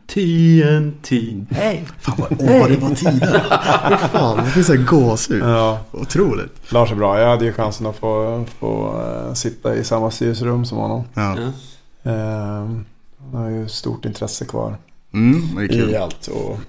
[0.07, 1.45] TNT.
[1.51, 1.85] Hej.
[1.99, 3.39] Fan vad, åh, vad det var tider.
[4.07, 5.43] Fan, det finns en gåshud.
[5.43, 6.71] Ja, Otroligt.
[6.73, 7.19] Lars är bra.
[7.19, 11.03] Jag hade ju chansen att få, få eh, sitta i samma styrelserum som honom.
[11.13, 11.37] Ja.
[11.39, 12.11] Ja.
[12.11, 12.85] Ehm,
[13.31, 14.75] han har ju stort intresse kvar
[15.13, 15.89] Mm, det är kul.
[15.89, 16.27] i allt.
[16.27, 16.59] Och,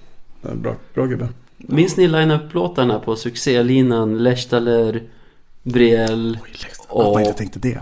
[0.57, 1.29] bra, bra gubbe.
[1.57, 5.03] Minns ni line-up-låtarna på succélinan Lechtaler,
[5.63, 6.81] Briell, Oj, lätt.
[6.81, 7.79] Att Och- man inte tänkte det.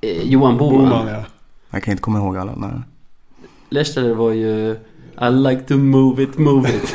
[0.00, 0.78] eh, Johan Boman?
[0.84, 1.24] Boman ja.
[1.70, 2.54] Jag kan inte komma ihåg alla.
[2.56, 2.70] Nej.
[3.70, 4.70] Lechtaler var ju
[5.22, 6.92] I like to move it, move it.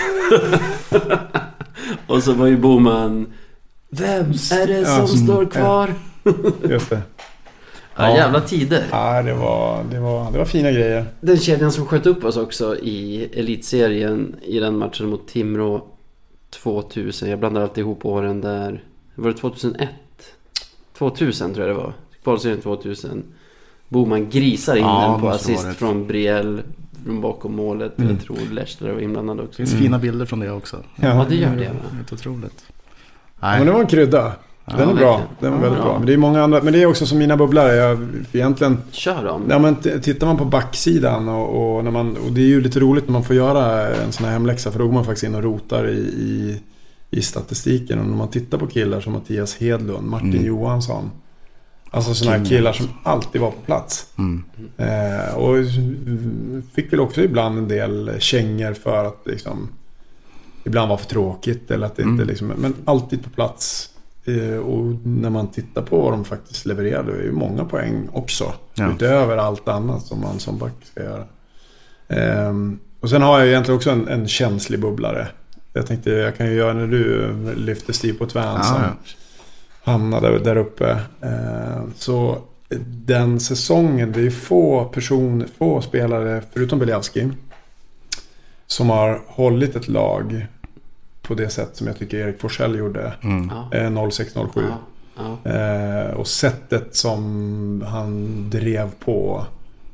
[2.07, 3.33] och så var ju Boman
[3.89, 5.93] Vem är det som Ja, står kvar?
[6.69, 7.01] Just det.
[7.95, 8.15] Ja, Ja.
[8.17, 8.83] jävla tider.
[8.91, 11.05] Ja, det var, det, var, det var fina grejer.
[11.21, 15.85] Den kedjan som sköt upp oss också i elitserien i den matchen mot Timrå
[16.63, 17.29] 2000.
[17.29, 18.83] Jag blandar alltid ihop åren där.
[19.15, 19.89] Var det 2001?
[20.97, 21.93] 2000 tror jag det var.
[22.23, 23.23] Kvalserien 2000.
[23.89, 26.61] Boman grisar in Ja, den på assist från Brielle.
[27.05, 27.97] Från bakom målet.
[27.99, 28.09] Mm.
[28.11, 29.51] Jag tror Leicester var inblandad också.
[29.51, 30.77] Det finns fina bilder från det också.
[30.95, 31.71] Ja, det gör det.
[31.95, 32.65] Helt otroligt.
[32.67, 34.31] Ja, Nej, men det var en krydda.
[34.65, 35.17] Den är Ja, bra.
[35.17, 35.27] verkligen.
[35.39, 35.85] Den var Ja, väldigt bra.
[35.89, 35.97] bra.
[35.97, 36.61] Men det är många andra.
[36.63, 37.75] Men det är också som mina bubblare.
[37.75, 39.43] Jag, egentligen, Kör dem.
[39.49, 42.79] ja, men tittar man på backsidan och, och, när man, och det är ju lite
[42.79, 44.71] roligt när man får göra en sån här hemläxa.
[44.71, 46.61] För då går man faktiskt in och rotar i, i,
[47.17, 47.99] i statistiken.
[47.99, 50.45] Och när man tittar på killar som Mattias Hedlund, Martin Mm.
[50.45, 51.11] Johansson.
[51.91, 54.07] Alltså sådana här killar som alltid var på plats.
[54.17, 54.43] mm.
[54.77, 55.55] Eh, och
[56.75, 59.69] fick väl också ibland en del kängor för att liksom
[60.63, 62.27] ibland var för tråkigt eller att det inte Mm.
[62.27, 63.89] liksom, men alltid på plats.
[64.25, 68.09] Eh, och när man tittar på vad de faktiskt levererade, det är ju många poäng
[68.13, 68.53] också.
[68.75, 68.91] Ja.
[68.91, 71.23] Utöver allt annat som man som back ska göra.
[72.07, 75.27] Ehm, och sen har jag egentligen också en, en känslig bubblare.
[75.75, 78.89] Jag tänkte, jag kan ju göra när du lyfter Steve på tvärn Ja,
[79.83, 80.89] hamnade där uppe.
[81.21, 82.37] Eh, Så
[82.87, 87.29] den säsongen, det är få personer, få spelare, förutom Beliavski,
[88.67, 90.45] som har hållit ett lag
[91.21, 93.51] på det sätt som jag tycker Erik Forsell gjorde Mm.
[93.71, 93.77] Ja.
[93.77, 94.47] eh, 06-07.
[94.55, 95.37] Ja.
[95.43, 95.51] Ja.
[95.51, 99.45] Eh, och sättet som han drev på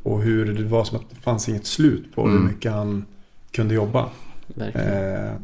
[0.04, 2.48] och hur det var som att det fanns inget slut på hur Mm.
[2.48, 3.06] mycket han
[3.52, 4.06] kunde jobba.
[4.48, 5.44] Verkligen.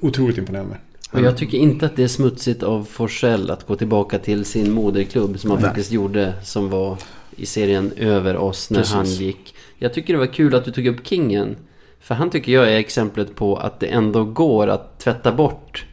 [0.00, 0.76] Otroligt imponerande.
[1.12, 4.72] Och jag tycker inte att det är smutsigt av Forsell att gå tillbaka till sin
[4.72, 5.68] moderklubb som han Nej.
[5.68, 6.34] faktiskt gjorde.
[6.42, 6.98] Som var
[7.36, 8.94] i serien över oss när Precis.
[8.94, 9.54] han gick.
[9.78, 11.56] Jag tycker det var kul att du tog upp Kingen.
[12.00, 15.86] För han tycker jag är exemplet på att det ändå går att tvätta bort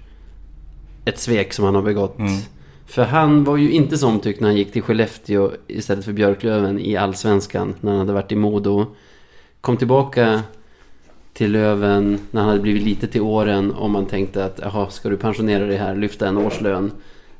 [1.05, 2.19] ett svek som han har begått.
[2.19, 2.39] Mm.
[2.85, 6.79] För han var ju inte så omtyckt när han gick till Skellefteå istället för Björklöven
[6.79, 7.75] i Allsvenskan.
[7.81, 8.85] När han hade varit i Modo.
[9.61, 10.43] Kom tillbaka
[11.37, 15.09] till Löven när han hade blivit lite till åren och man tänkte att jaha, ska
[15.09, 16.91] du pensionera dig här, lyfta en årslön.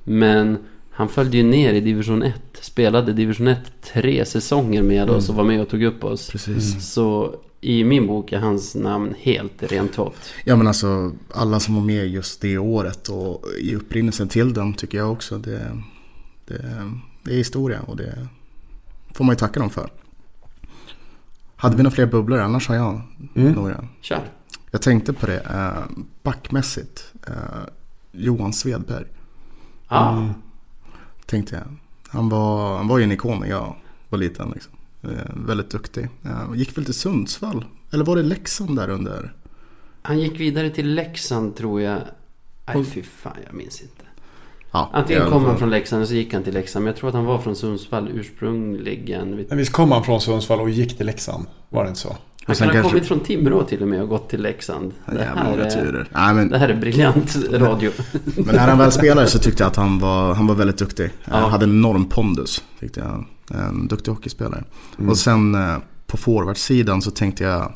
[0.04, 0.58] Men
[0.92, 2.36] han följde ju ner i division 1.
[2.62, 3.60] Spelade division 1
[3.94, 6.30] tre säsonger med oss och var med och tog upp oss.
[6.30, 6.94] Precis.
[6.94, 10.34] Så i min bok är hans namn helt rentvått.
[10.46, 14.74] Ja men alltså alla som var med just det året och i upprinnelsen till den
[14.74, 15.38] tycker jag också.
[15.38, 15.78] Det,
[16.46, 16.92] det,
[17.24, 18.28] det är historia och det
[19.14, 19.90] får man ju tacka dem för.
[21.58, 22.40] Hade vi några fler bubblor?
[22.40, 23.02] Annars har jag
[23.36, 23.52] Mm.
[23.54, 23.88] några.
[24.02, 24.22] Kör!
[24.72, 25.84] Jag tänkte på det eh,
[26.24, 27.14] backmässigt.
[27.28, 27.34] Eh,
[28.12, 29.06] Johan Svedberg
[29.88, 30.30] Ah, Mm.
[31.26, 31.76] tänkte jag.
[32.10, 33.76] Han var, han var ju en ikon när jag
[34.10, 34.50] var liten.
[34.54, 34.72] Liksom.
[35.04, 36.10] Eh, väldigt duktig.
[36.56, 37.66] Gick väl till Sundsvall?
[37.92, 39.34] Eller var det Leksand där under?
[40.02, 42.02] Han gick vidare till Leksand tror jag.
[42.68, 44.04] Nej fy fan, jag minns inte.
[44.94, 46.84] Ja, Antingen kom han från Leksand och så gick han till Leksand.
[46.84, 49.46] Men jag tror att han var från Sundsvall ursprungligen.
[49.50, 51.46] Men visst kom han från Sundsvall och gick till Leksand?
[51.70, 52.16] Var det inte så?
[52.46, 54.94] Han kan ha kanske- kommit från Timrå till och med och gått till Leksand.
[55.06, 56.08] Det här, är.
[56.14, 57.92] Nej, men, det här är briljant radio.
[58.36, 61.10] men när han väl spelade så tyckte jag att han var, han var väldigt duktig.
[61.24, 61.48] Han Ja.
[61.48, 62.64] hade en enorm pondus.
[62.80, 63.26] Tyckte jag.
[63.60, 64.64] En duktig hockeyspelare.
[65.10, 65.78] Och sen eh,
[66.08, 67.74] på forwardsidan så tänkte jag.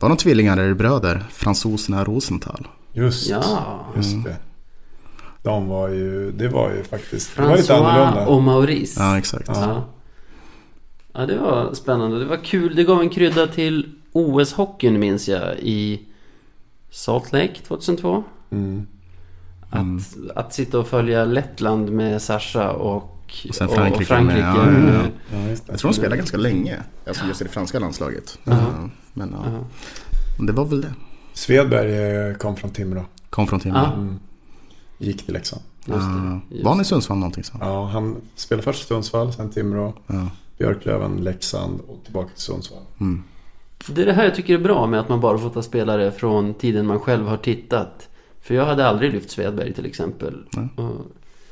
[0.00, 1.24] Var de tvillingar eller bröder?
[1.32, 2.66] Fransoserna Rosenthal.
[2.92, 3.80] Just, Ja.
[3.96, 4.36] just det.
[5.42, 8.26] De var ju, det var ju faktiskt, det var lite annorlunda.
[8.26, 9.00] och Maurice.
[9.00, 9.48] Ja exakt.
[9.48, 9.84] Ja.
[11.12, 12.18] ja, det var spännande.
[12.18, 12.76] Det var kul.
[12.76, 16.02] Det gav en krydda till OS-hockeyn minns jag i
[16.90, 18.24] Salt Lake 2002.
[18.50, 18.86] Mm.
[19.70, 23.02] Att, att sitta och följa Lettland med Sasha och,
[23.48, 24.40] Och sen och Frankrike Frankrike.
[24.40, 25.02] med, ja, ja,
[25.32, 25.46] ja.
[25.46, 25.60] Det.
[25.68, 26.78] Jag tror de spelade ganska länge.
[27.06, 28.38] Alltså just i det franska landslaget.
[28.44, 28.52] Ja.
[28.52, 28.58] Eh,
[29.12, 29.50] Men ja,
[30.38, 30.44] Ja.
[30.46, 30.94] det var väl det.
[31.32, 33.04] Svedberg eh, kom från Timrå.
[33.30, 33.78] Kom från Timrå.
[33.80, 33.92] Ja.
[35.02, 35.12] Mm.
[35.12, 35.62] Gick till Leksand.
[35.84, 35.94] Ja.
[36.50, 37.52] just Var han i Sundsvall någonting så?
[37.60, 40.28] Ja, han spelade först i Sundsvall, sen Timrå, Ja.
[40.58, 42.82] Björklöven, Leksand och tillbaka till Sundsvall.
[43.00, 43.22] Mm.
[43.86, 46.12] Det är det här jag tycker är bra med att man bara får ta spelare
[46.12, 48.08] från tiden man själv har tittat.
[48.42, 50.34] För jag hade aldrig lyft Svedberg till exempel.
[50.76, 50.90] Och,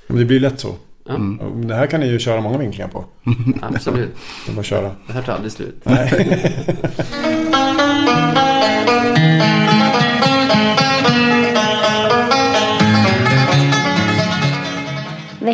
[0.06, 0.74] Men det blir lätt så.
[1.04, 1.66] ja, Mm.
[1.68, 3.04] Det här kan ni ju köra många vinklingar på.
[3.62, 4.10] absolut.
[4.46, 4.90] Det är bara att köra.
[5.06, 5.82] Det här tar aldrig slut.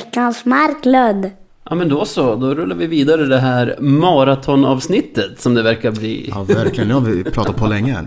[0.07, 1.31] Veckans Marklund.
[1.70, 6.31] Ja men då så, då rullar vi vidare det här maratonavsnittet som det verkar bli.
[6.35, 6.89] Ja, verkligen.
[6.89, 8.05] Nu har vi pratat på länge.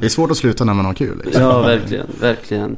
[0.00, 1.22] Det är svårt att sluta när man har kul.
[1.24, 1.42] Liksom.
[1.42, 2.76] Ja, verkligen, verkligen.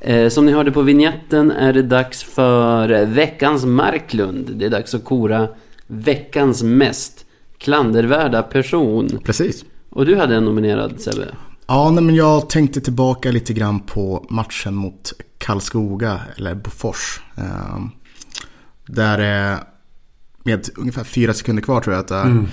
[0.00, 4.50] Eh, som ni hörde på vignetten är det dags för veckans Marklund.
[4.54, 5.48] Det är dags att kora
[5.86, 7.24] veckans mest
[7.58, 9.18] klandervärda person.
[9.24, 9.64] Precis.
[9.90, 11.26] Och du hade en nominerad Sebbe.
[11.66, 17.20] Ja, nej, men jag tänkte tillbaka lite grann på matchen mot Karlskoga, eller Bofors.
[17.36, 17.76] Eh,
[18.86, 19.58] där eh,
[20.44, 22.46] med ungefär fyra sekunder kvar tror jag att det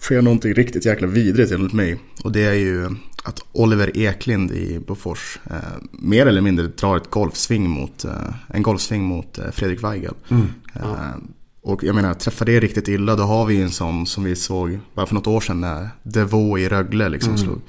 [0.00, 2.00] sker någonting riktigt jäkla vidrigt enligt mig.
[2.24, 2.90] Och det är ju
[3.24, 5.56] att Oliver Eklind i Bofors eh,
[5.92, 8.12] mer eller mindre drar ett golfsving mot, eh,
[8.48, 10.14] en golfsving mot eh, Fredrik Weigel.
[10.74, 11.14] Eh,
[11.62, 14.36] och jag menar, träffar det riktigt illa då har vi ju en sån som vi
[14.36, 17.60] såg bara för något år sedan när Devo i Rögle liksom slog.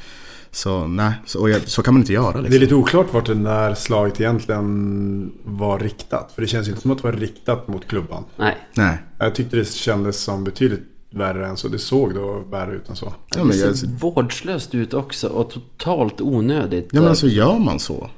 [0.57, 2.59] Så nej, så, och jag, så kan man inte göra Det är liksom.
[2.59, 6.31] lite oklart vart det där slaget egentligen var riktat.
[6.35, 8.23] För det känns ju inte som att det var riktat mot klubban.
[8.38, 8.57] Nej.
[8.73, 8.97] Nej.
[9.17, 11.67] Jag tyckte det kändes som betydligt värre än så.
[11.67, 13.13] Det såg då värre ut än så.
[13.35, 16.89] Ja, men, det jag, ser vårdslöst ut också och totalt onödigt.
[16.91, 18.09] ja men alltså gör man så?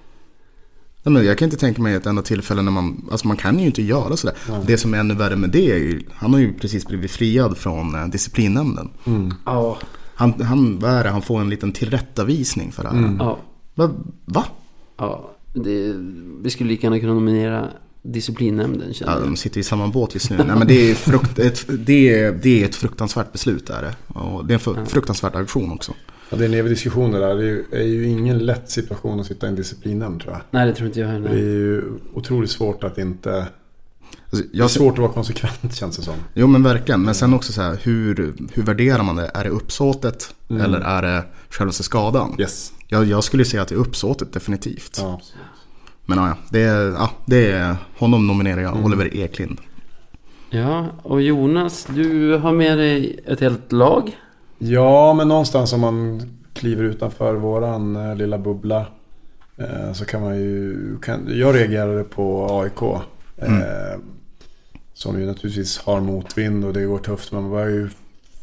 [1.03, 3.59] Nej, men jag kan inte tänka mig ett enda tillfälle när man, alltså man kan
[3.59, 4.35] ju inte göra sådär.
[4.65, 7.57] Det som är ännu värre med det är ju, han har ju precis blivit friad
[7.57, 8.89] från eh, disciplinnämnden.
[9.45, 9.77] Ja.
[10.19, 13.15] Han, han, vad är det, han får en liten tillrättavisning för det här.
[13.19, 13.37] Ja.
[13.75, 13.89] Va?
[14.25, 14.45] Va?
[14.97, 15.31] ja.
[15.53, 15.93] Det,
[16.41, 17.67] vi skulle lika gärna kunna nominera
[18.01, 20.37] disciplinnämnden Ja, de sitter i samma båt just nu.
[20.37, 24.19] Nej men det är, frukt, ett, det är, det är ett fruktansvärt beslut där det.
[24.19, 25.93] Och det är en fru- fruktansvärd aktion också.
[26.29, 27.35] Ja, det är en evig diskussion det där.
[27.35, 30.41] Det är ju, är ju ingen lätt situation att sitta i en disciplinnämnd tror jag.
[30.51, 31.35] Nej, det tror inte jag Det är heller.
[31.35, 31.83] ju
[32.13, 33.45] otroligt svårt att inte...
[34.31, 36.13] Alltså, Det är jag, svårt att vara konsekvent känns det som.
[36.33, 37.01] Jo men verkligen.
[37.01, 39.31] Men sen också så här, hur, hur värderar man det?
[39.33, 40.35] Är det uppsåtet?
[40.49, 42.35] Eller är det själva skadan?
[42.39, 42.73] Yes.
[42.87, 44.97] Jag, jag skulle säga att det är uppsåtet definitivt.
[45.01, 45.21] Ja.
[46.05, 49.59] Men ja, det är, ja, det är honom nominerar jag, Oliver Eklind.
[50.49, 54.17] Ja, och Jonas, du har med dig ett helt lag.
[54.57, 56.21] ja, men någonstans om man
[56.53, 58.85] kliver utanför våran eh, lilla bubbla.
[59.57, 60.77] Eh, så kan man ju...
[61.01, 62.81] Kan, jag reagerade på AIK.
[63.37, 63.99] Eh,
[64.99, 67.31] som ju naturligtvis har motvind och det går tufft.
[67.31, 67.89] Men man börjar ju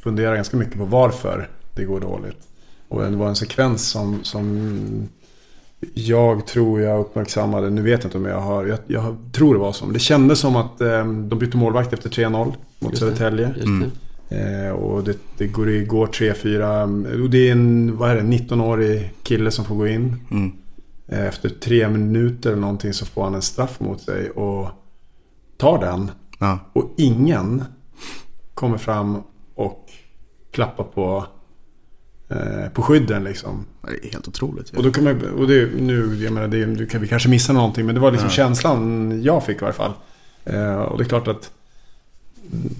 [0.02, 2.48] fundera ganska mycket på varför det går dåligt.
[2.88, 5.08] Och det var en sekvens som, som
[5.94, 7.70] jag tror jag uppmärksammade.
[7.70, 8.66] Nu vet jag inte om jag har...
[8.66, 9.86] Jag, jag tror det var så.
[9.86, 12.98] Det kändes som att eh, de bytte målvakt efter 3-0 mot Just.
[13.02, 13.54] Södertälje.
[14.28, 14.66] Det.
[14.66, 17.22] Eh, och det, det går, det går 3-4.
[17.22, 20.16] Och det är en vad är det, 19-årig kille som får gå in.
[20.30, 20.52] Mm.
[21.08, 24.68] Eh, efter tre minuter eller någonting så får han en straff mot sig och
[25.56, 26.10] tar den.
[26.38, 27.64] Ja, Och ingen
[28.54, 29.22] kommer fram
[29.54, 29.90] och
[30.50, 31.26] klappar på,
[32.28, 33.64] eh, på skydden liksom.
[33.82, 34.70] det är helt otroligt.
[34.70, 37.52] Och då kan man, och det, nu, jag menar, det, du kan vi kanske missa
[37.52, 38.32] någonting men det var liksom Ja.
[38.34, 39.92] känslan jag fick i varje fall.
[40.44, 41.50] Eh, och det är klart att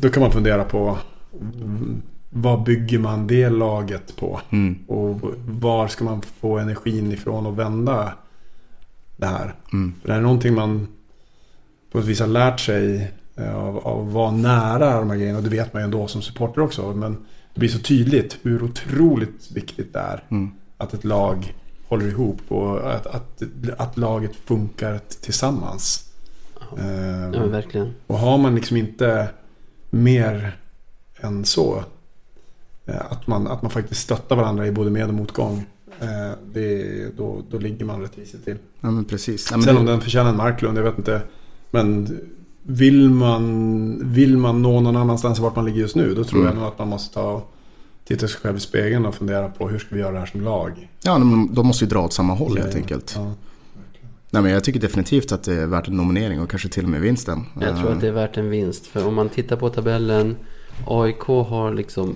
[0.01, 0.99] då kan man fundera på
[1.41, 4.41] mm, vad bygger man det laget på?
[4.51, 4.78] Mm.
[4.87, 8.12] Och var ska man få energin ifrån och vända
[9.16, 9.55] det här?
[9.73, 9.95] Mm.
[10.01, 10.89] För det här är någonting man
[11.93, 15.39] på ett vis har lärt sig av, av att vara nära de här grejerna.
[15.39, 16.93] Och det vet man ju ändå som supporter också.
[16.93, 17.13] Men
[17.55, 20.51] det blir så tydligt hur otroligt viktigt det är Mm.
[20.77, 21.55] att ett lag
[21.89, 23.43] håller ihop och att, att,
[23.79, 26.09] att laget funkar tillsammans.
[26.79, 26.87] Eh,
[27.21, 27.95] Ja, men verkligen.
[28.07, 29.29] och har man liksom inte
[29.91, 30.57] mer
[31.21, 31.85] än så.
[32.87, 35.67] eh, Att man, att man faktiskt stöttar varandra i både med och motgång.
[36.01, 38.57] eh, Det, då, då ligger man rätt risigt till.
[38.81, 39.49] Ja men precis.
[39.51, 41.23] Ja, men Sen det, om den förtjänar en Marklund, jag vet inte.
[41.71, 42.19] Men
[42.66, 46.14] vill man, vill man nå någon annanstans än vart man ligger just nu.
[46.14, 46.52] Då tror Mm.
[46.52, 47.44] jag nog att man måste ta
[48.05, 50.40] titta sig själv i spegeln och fundera på hur ska vi göra det här som
[50.40, 50.88] lag.
[51.02, 53.12] ja, men de måste ju dra åt samma håll helt Ja, enkelt.
[53.16, 53.32] Ja.
[54.30, 56.90] Nej men jag tycker definitivt att det är värt en nominering och kanske till och
[56.90, 57.44] med vinsten.
[57.60, 58.86] Jag tror att det är värt en vinst.
[58.86, 60.36] För om man tittar på tabellen.
[60.86, 62.14] AIK har liksom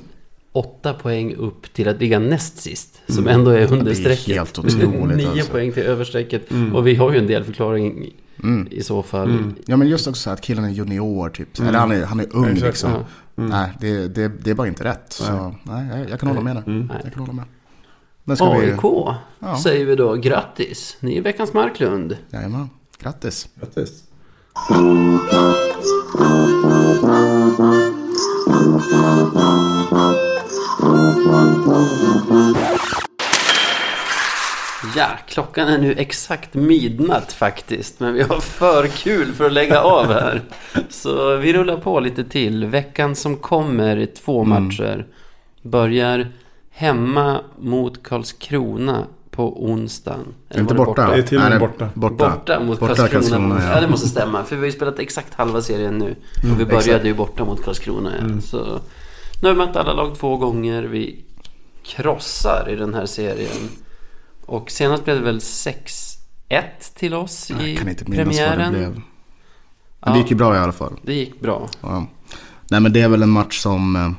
[0.53, 3.01] åtta poäng upp till att ligga näst sist.
[3.09, 4.27] Som ändå är under Det är strecket.
[4.37, 5.51] helt otroligt, Nio alltså.
[5.53, 6.43] poäng till överstrecket.
[6.75, 8.11] Och vi har ju en del förklaring
[8.43, 8.69] Mm.
[8.71, 9.31] i så fall.
[9.31, 9.55] Mm.
[9.67, 11.61] Ja men just också att killen är junior typ.
[11.61, 12.91] Eller han är, han är ung Exakt, liksom.
[12.93, 13.05] ja.
[13.35, 15.07] Nej, det, det, det är bara inte rätt.
[15.13, 16.63] Så nej, jag, jag kan hålla med där.
[16.67, 16.93] Mm.
[17.05, 18.37] Jag kan hålla med.
[18.37, 18.73] Ska vi...
[18.73, 18.81] AIK
[19.39, 19.59] Ja.
[19.63, 20.97] säger vi då grattis.
[21.01, 22.17] Ni är veckans Marklund.
[22.31, 23.49] Jajamän, grattis.
[23.61, 24.03] Grattis.
[34.97, 38.01] Ja, klockan är nu exakt midnatt faktiskt.
[38.01, 40.43] Men vi har för kul för att lägga av här.
[40.89, 42.65] Så vi rullar på lite till.
[42.65, 45.07] Veckan som kommer är två matcher.
[45.63, 46.29] Börjar
[46.71, 50.35] hemma mot Karlskrona på onsdagen.
[50.49, 51.11] Eller Inte det borta.
[51.11, 51.89] Det är till och Nej, med borta.
[51.95, 53.21] Borta, Borta mot Borta Karlskrona.
[53.21, 53.75] Karlskrona, ja.
[53.75, 53.81] ja.
[53.81, 54.45] det måste stämma.
[54.45, 56.17] För vi har ju spelat exakt halva serien nu.
[56.53, 57.05] Och vi började exakt.
[57.05, 58.13] ju borta mot Karlskrona.
[58.21, 58.41] Ja.
[58.41, 58.81] Så
[59.43, 60.83] nu har vi mött alla lag två gånger.
[60.83, 61.25] Vi
[61.83, 63.69] krossar i den här serien.
[64.51, 66.17] Och senast blev det väl 6-1
[66.95, 68.59] till oss i Jag kan inte minnas premiären.
[68.59, 68.91] vad det blev.
[68.95, 69.03] Men
[70.05, 70.13] Ja.
[70.13, 71.01] det gick ju bra i alla fall.
[71.03, 71.69] Det gick bra.
[71.81, 72.07] Ja.
[72.71, 74.11] Nej men det är väl en match som, eh,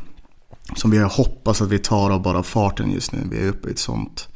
[0.76, 3.20] som vi har hoppats att vi tar av bara farten just nu.
[3.32, 4.30] Vi är uppe i ett sånt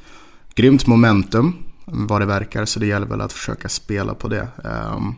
[0.56, 1.54] grymt momentum
[1.86, 2.66] vad det verkar.
[2.66, 4.48] Så det gäller väl att försöka spela på det.
[4.64, 5.14] Ehm,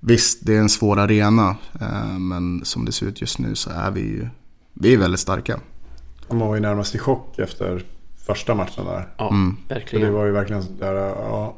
[0.00, 1.56] visst, det är en svår arena.
[1.80, 4.28] eh, men som det ser ut just nu så är vi ju
[4.74, 5.60] vi är väldigt starka.
[6.28, 7.84] Man var ju närmast i chock efter
[8.26, 9.08] första matchen där.
[9.16, 9.56] Ja, Mm.
[9.56, 10.12] För det verkligen.
[10.14, 11.54] var ju verkligen sådär, ja,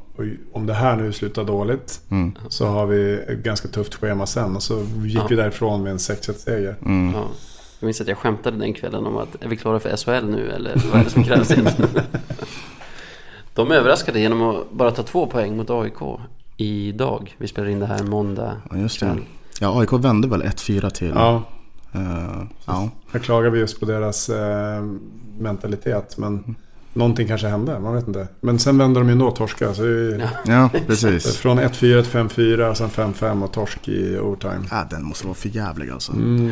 [0.52, 2.32] om det här nu slutar dåligt Mm.
[2.48, 4.56] så har vi ett ganska tufft schema sen.
[4.56, 5.26] Och så gick Ja.
[5.28, 6.76] vi därifrån med en 6-1-seger.
[6.84, 7.14] Mm.
[7.14, 7.24] Ja.
[7.80, 10.50] Jag minns att jag skämtade den kvällen om att är vi klara för SHL nu
[10.50, 11.90] eller vad är det som krävs egentligen?
[13.54, 16.18] De överraskade genom att bara ta två poäng mot AIK
[16.56, 17.34] idag.
[17.38, 19.06] Vi spelar in det här måndag Ja, just det.
[19.06, 19.20] kväll.
[19.60, 21.12] Ja, AIK vände väl 1-4 till...
[21.14, 21.42] Ja,
[21.94, 22.90] eh, ja.
[23.12, 24.82] här klagar vi just på deras eh,
[25.38, 26.18] mentalitet.
[26.18, 26.54] Men
[26.92, 28.28] någonting kanske hände, man vet inte.
[28.40, 29.74] Men sen vände de ju ändå och torskade.
[29.74, 30.70] Så är Ja.
[30.86, 31.36] precis.
[31.36, 31.70] Från 1-4
[32.02, 34.64] till 5-4 och sen 5-5 och torsk i overtime.
[34.70, 36.12] Ja, den måste vara för jävlig alltså.
[36.12, 36.50] Mm.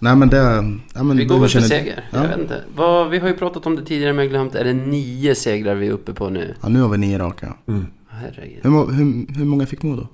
[0.00, 0.36] Nej men det...
[0.94, 2.04] Ja, men Vi går väl för seger.
[2.12, 2.18] Ja.
[2.22, 2.62] Jag vet inte.
[2.76, 4.54] Vad, vi har ju pratat om det tidigare men jag glömt.
[4.54, 6.54] Är det nio segrar vi är uppe på nu?
[6.62, 7.54] Ja, nu har vi nio raka.
[8.08, 8.58] Herregud.
[8.62, 10.06] Hur, hur, hur många fick Modo?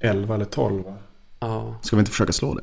[0.00, 0.94] 11 eller 12 va?
[1.40, 2.62] Ja, Ska vi inte försöka slå det?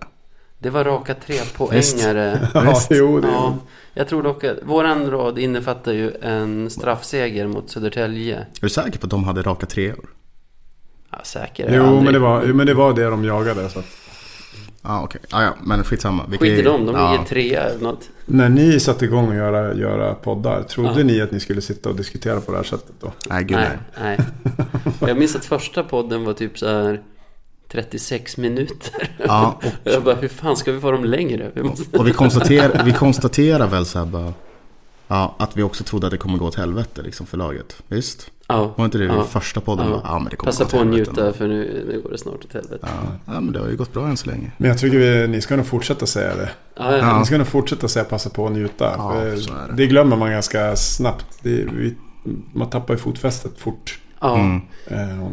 [0.68, 2.48] Det var raka trepoängare.
[2.54, 3.58] Ja, jo det är Ja,
[3.94, 8.36] jag tror dock att våran rad innefattar ju en straffseger mot Södertälje.
[8.38, 10.10] Är du säker på att de hade raka treor?
[11.12, 12.04] Ja, säker är jag Jo, aldrig.
[12.04, 13.70] men det, var, jo, men det var det de jagade.
[13.70, 13.86] Så att,
[14.82, 15.22] Ja, okej.
[15.32, 16.24] Ja, ja, men skitsamma.
[16.30, 18.10] Vi kan Skit i dem, de ligger trea eller något.
[18.26, 21.04] när ni satte igång att göra, göra poddar, trodde Ja.
[21.06, 23.12] ni att ni skulle sitta och diskutera på det här sättet då?
[23.30, 23.70] Nej, gud nej.
[24.02, 24.18] Nej,
[24.84, 24.94] nej.
[25.10, 27.02] Jag minns att första podden var typ så här
[27.72, 29.10] 36 minuter.
[29.26, 31.52] Ja, och, Jag bara, hur fan ska vi få dem längre?
[31.54, 31.98] Vi måste...
[31.98, 34.34] och vi, konstaterar, vi konstaterar väl så här bara...
[35.08, 37.84] Ja, att vi också trodde att det kommer gå åt helvete liksom för laget.
[37.88, 38.32] Visst?
[38.48, 39.24] Ja, Var inte det Ja.
[39.24, 39.90] i första podden?
[39.90, 40.02] Ja.
[40.04, 42.18] Ja, men det kommer passa gå åt på att njuta för nu, nu går det
[42.18, 42.80] snart åt helvete.
[42.82, 43.34] Ja.
[43.34, 44.52] ja, men det har ju gått bra än så länge.
[44.58, 46.50] Men jag tycker vi, ni ska nog fortsätta säga det.
[46.76, 47.20] Ja, ja.
[47.20, 48.94] Ni ska nog fortsätta säga passa på att njuta.
[48.98, 49.74] Ja, det.
[49.74, 51.26] det glömmer man ganska snabbt.
[51.42, 51.96] Det, vi,
[52.54, 54.00] man tappar ju fotfästet fort.
[54.20, 54.36] ja.
[54.40, 54.62] Mm.
[54.88, 55.24] Eh,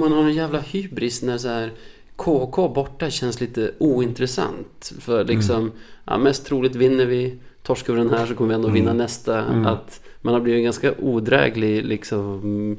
[0.00, 1.72] Och man har en jävla hybris när så här
[2.16, 4.92] KK borta känns lite ointressant.
[5.00, 5.72] För liksom,
[6.04, 7.38] ja, mest troligt vinner vi.
[7.62, 9.44] Torskar vi den här så kommer vi ändå vinna nästa.
[9.44, 9.66] Mm.
[9.66, 12.76] Att man har blivit en ganska odräglig liksom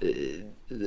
[0.00, 0.08] eh,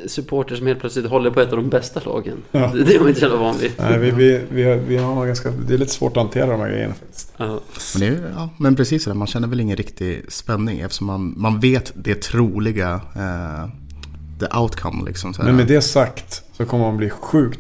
[0.08, 2.38] supporter som helt plötsligt håller på ett av de bästa lagen.
[2.52, 2.72] Ja.
[2.74, 3.72] Det, det är man inte så jävla van vid.
[3.78, 6.60] Nej, vi, vi, vi, har, vi har ganska, det är lite svårt att hantera de
[6.60, 7.34] här grejerna faktiskt.
[7.38, 7.60] Ja.
[7.94, 11.08] Men, det är, ja, men precis så där, man känner väl ingen riktig spänning eftersom
[11.08, 13.70] man, man vet det troliga, eh,
[14.40, 15.34] the outcome liksom.
[15.34, 15.48] Så här.
[15.48, 17.60] Men med det sagt så kommer man bli sjukt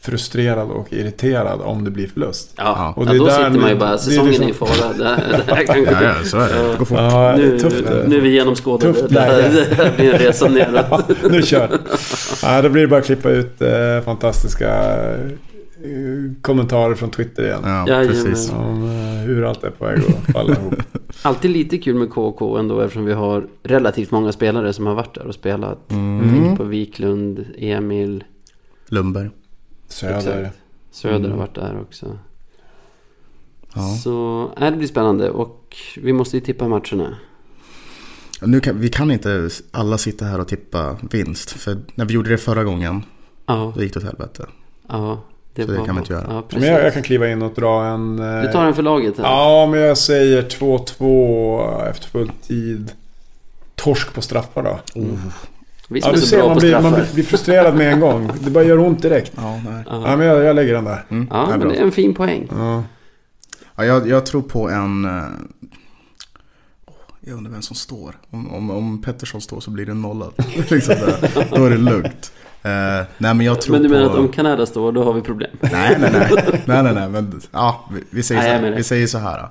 [0.00, 2.52] frustrerad och irriterad om det blir förlust.
[2.56, 4.48] Ja, Och ja, det är då sitter man ju bara, det är säsongen är liksom-
[4.50, 4.92] i fara.
[4.92, 5.90] Det, det här kan gå...
[5.90, 6.68] Ja, ja, så är det.
[6.72, 6.98] Det går fort.
[6.98, 7.84] Ja, det är Nu, tufft.
[7.90, 8.92] nu, nu är vi genomskådade.
[8.94, 9.66] Tufft Det, här- läge.
[9.70, 11.04] det här blir en resa neråt.
[11.30, 11.78] nu kör.
[12.42, 13.68] Ja, då blir det bara att klippa ut eh,
[14.04, 14.68] fantastiska
[16.42, 17.60] kommentarer från Twitter igen.
[17.64, 18.52] Ja, precis.
[18.52, 20.74] Om eh, hur allt är på väg att falla ihop.
[21.22, 25.14] Alltid lite kul med KK ändå eftersom vi har relativt många spelare som har varit
[25.14, 25.90] där och spelat.
[25.92, 26.28] Mm.
[26.30, 28.24] Tänk på Wiklund, Emil,
[28.88, 29.30] Lundberg.
[29.88, 30.16] Söder.
[30.18, 30.58] Exakt.
[30.90, 31.30] Söder Mm.
[31.30, 32.18] har varit där också.
[33.74, 33.88] Ja.
[34.04, 37.16] Så äh, det blir spännande och vi måste ju tippa matcherna.
[38.42, 41.50] Nu kan, vi kan inte alla sitta här och tippa vinst.
[41.50, 43.02] För när vi gjorde det förra gången,
[43.46, 44.46] Ja, då gick det åt helvete.
[44.88, 45.20] ja.
[45.66, 46.24] Så det kan vi inte göra.
[46.28, 48.18] Ja, Men jag, jag kan kliva in och dra en...
[48.18, 49.24] eh, Du tar en för laget här.
[49.24, 52.92] Ja, men jag säger 2-2 efter full tid.
[53.74, 54.78] Torsk på straffar då.
[55.90, 58.30] Vi som Ja, är du ser, man blir, man blir frustrerad med en gång.
[58.40, 59.32] Det bara gör ont direkt.
[59.36, 59.84] Ja, nej.
[59.86, 61.04] Ja, Ja, men jag, jag lägger den där.
[61.08, 61.68] Mm, ja det är men bra.
[61.70, 62.48] det är en fin poäng.
[62.50, 62.82] Ja.
[63.76, 65.04] Ja, jag, jag tror på en...
[65.04, 65.22] eh,
[67.20, 68.16] Jag undrar vem som står.
[68.30, 70.32] Om, om, om Pettersson står så blir det nollad.
[70.70, 70.94] liksom.
[71.50, 72.32] Då är det lugnt.
[72.62, 73.94] Eh, nej men jag tror Men du på...
[73.94, 75.50] menar att om Kanada står, då har vi problem?
[75.60, 76.62] Nej, nej, nej.
[76.66, 77.08] nej, nej, nej.
[77.08, 79.48] Men ja, vi, säger, Nej, så här, vi säger så här.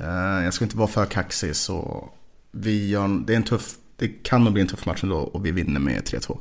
[0.00, 2.08] Eh, jag ska inte vara för kaxig så...
[2.50, 5.46] Vi gör, det, är en tuff, det kan nog bli en tuff match ändå och
[5.46, 6.38] vi vinner med 3-2.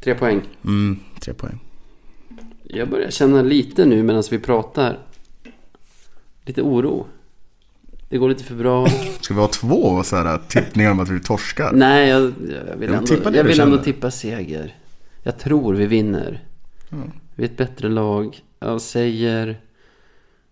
[0.00, 0.42] Tre poäng.
[0.64, 1.60] Mm, tre poäng.
[2.62, 4.98] Jag börjar känna lite nu medan vi pratar.
[6.44, 7.06] Lite oro.
[8.14, 8.88] Det går lite för bra.
[9.20, 11.72] Ska vi ha två så här, tippningar om att vi torskar?
[11.72, 14.74] Nej, jag, jag vill, ändå, jag vill ändå tippa seger.
[15.22, 16.42] Jag tror vi vinner.
[17.34, 18.38] Vi är ett bättre lag.
[18.60, 19.60] Jag säger...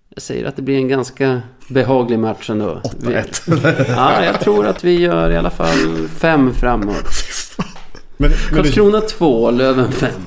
[0.08, 2.82] Jag säger att det blir en ganska behaglig match ändå.
[3.00, 3.84] Vi- 8-1.
[3.88, 6.94] Ja, jag tror att vi gör i alla fall fem framåt.
[8.16, 10.26] Men, men, Karlskrona två, Löven fem.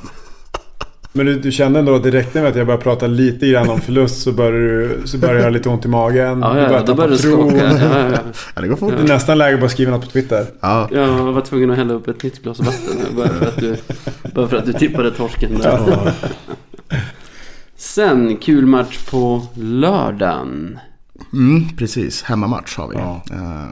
[1.16, 3.70] Men du, du kände ändå att det räckte med att jag började prata lite grann
[3.70, 6.40] om förlust så började du så började jag ha lite ont i magen.
[6.42, 7.50] Ja, du ja, började då tappa börjar du tron.
[7.50, 7.66] skaka.
[7.74, 8.18] Ja, ja.
[8.56, 8.94] Ja, det går fort.
[8.98, 10.46] Det är nästan läge bara att skriva något på Twitter.
[10.60, 13.76] Ja, Jag var tvungen att hälla upp ett nytt glas vatten bara för att du,
[14.36, 16.14] bara för att du tippade torsken där.
[17.78, 20.80] Sen, kul match på lördagen.
[21.34, 22.24] mm, precis.
[22.24, 22.96] Hemmamatch har vi.
[22.96, 23.22] Ja.
[23.32, 23.66] Eh,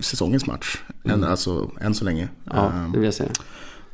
[0.00, 0.76] säsongens match.
[1.04, 2.28] En, alltså än så länge.
[2.44, 3.30] Ja, Eh, det vill jag säga.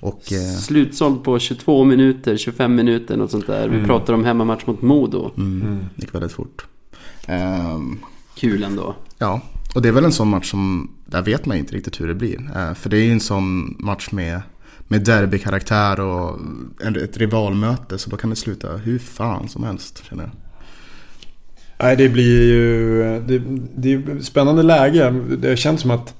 [0.07, 3.69] Och eh, Slutsåld på 22 minuter, 25 minuter, något sånt där.
[3.69, 5.31] Vi pratar om hemmamatch mot Modo.
[5.37, 6.67] mm, gick väldigt fort.
[7.27, 7.99] Ehm,
[8.37, 8.95] kul ändå.
[9.19, 9.41] Ja,
[9.75, 12.15] och det är väl en sån match som, där vet man inte riktigt hur det
[12.15, 12.51] blir.
[12.57, 14.41] Eh, För det är ju en sån match med,
[14.89, 16.39] med derbykaraktär och
[16.85, 17.99] en- ett rivalmöte.
[17.99, 20.33] Så då kan det sluta hur fan som helst känner jag.
[21.83, 23.03] Nej, det blir ju...
[23.27, 23.43] Det,
[23.77, 25.11] det är ju spännande läge.
[25.39, 26.15] Det känns som att,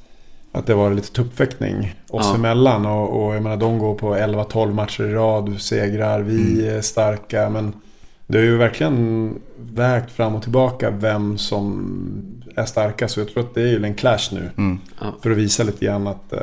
[0.59, 2.35] att det var lite tuppfäktning oss Ja.
[2.35, 2.87] emellan.
[2.87, 6.21] Och, och jag menar, de går på 11-12 matcher i rad, segrar.
[6.21, 7.51] Vi är starka.
[7.51, 7.73] Men
[8.27, 11.93] det har ju verkligen vägt fram och tillbaka vem som
[12.57, 13.15] är starkast.
[13.15, 14.51] Så jag tror att det är ju en clash nu.
[14.59, 14.79] Mm.
[15.01, 15.15] Ja.
[15.23, 16.41] För att visa lite grann att eh,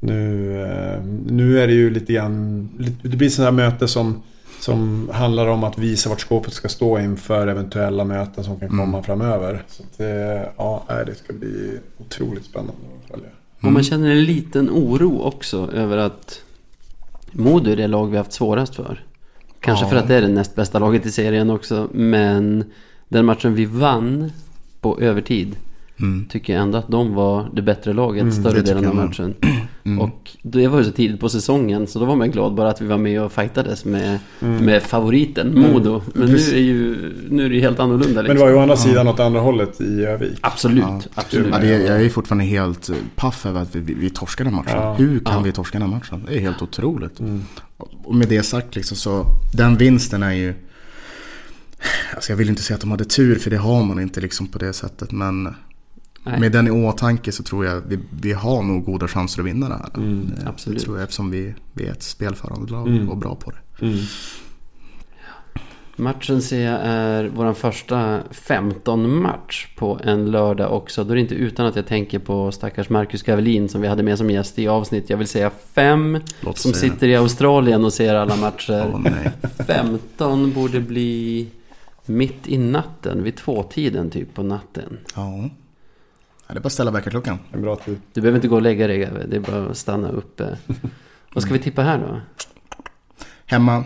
[0.00, 2.68] nu, eh, nu är det ju lite grann...
[3.02, 4.22] Det blir sådana här möte som,
[4.66, 8.82] som handlar om att visa vart skåpet ska stå inför eventuella möten som kan komma
[8.82, 9.02] Mm.
[9.02, 9.62] framöver.
[9.68, 12.72] Så det, ja, det ska bli otroligt spännande
[13.04, 13.28] att följa.
[13.62, 16.42] Och man känner en liten oro också över att
[17.32, 19.04] Modo är det lag vi haft svårast för.
[19.60, 19.88] Kanske Ja.
[19.90, 21.88] för att det är det näst bästa laget i serien också.
[21.92, 22.64] Men
[23.08, 24.32] den matchen vi vann
[24.80, 25.56] på övertid
[26.00, 26.26] Mm.
[26.30, 29.34] tycker jag ändå att de var det bättre laget Mm, större delen av matchen.
[29.86, 30.00] Mm.
[30.00, 32.80] Och det var ju så tidigt på säsongen så då var man glad bara att
[32.80, 36.02] vi var med och fightades med, med favoriten Modo.
[36.14, 38.26] Men nu är, ju, nu är det ju helt annorlunda liksom.
[38.26, 40.38] Men det var ju å andra sidan åt andra hållet i Övik.
[40.40, 41.00] Absolut, Ja.
[41.14, 41.48] absolut.
[41.52, 44.54] Ja, det, jag är ju fortfarande helt paff över att vi, vi, vi torskade den
[44.56, 44.72] matchen.
[44.76, 44.94] Ja.
[44.94, 45.40] Hur kan Ja.
[45.40, 46.24] vi torska den matchen?
[46.28, 47.20] Det är helt otroligt.
[47.20, 47.42] Mm.
[48.04, 50.54] Och med det sagt liksom så, den vinsten är ju...
[52.14, 54.46] Alltså jag vill inte säga att de hade tur för det har man inte liksom
[54.46, 55.12] på det sättet.
[55.12, 55.54] Men
[56.26, 56.40] Nej.
[56.40, 59.68] med den i åtanke så tror jag vi, vi har nog goda chanser att vinna
[59.68, 59.90] det här.
[59.96, 60.82] Mm, Det absolut.
[60.84, 63.08] tror jag eftersom vi, vi är ett spelförande lag Mm.
[63.08, 63.86] och bra på det.
[63.86, 63.98] Mm.
[65.98, 71.04] Matchen ser jag är vår första 15-match på en lördag också.
[71.04, 74.02] Då är det inte utan att jag tänker på stackars Marcus Gavelin som vi hade
[74.02, 75.10] med som gäst i avsnitt.
[75.10, 76.18] Jag vill säga fem.
[76.40, 78.94] Låt Som sitter i Australien och ser alla matcher.
[78.98, 79.30] Nej.
[79.66, 81.48] 15 borde bli
[82.06, 84.98] mitt i natten, vid tvåtiden typ på natten.
[85.14, 85.50] Ja.
[86.46, 87.38] Ja, det är bara att ställa väckarklockan.
[87.52, 88.00] En bra tid.
[88.12, 90.58] Du behöver inte gå och lägga dig, det är bara att stanna uppe.
[91.32, 92.20] Vad ska vi tippa här då?
[93.46, 93.84] Hemma.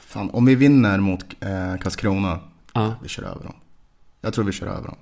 [0.00, 2.40] Fan, om vi vinner mot eh, Karlskrona,
[2.72, 3.54] Ja, vi kör över dem.
[4.20, 4.96] Jag tror vi kör över dem.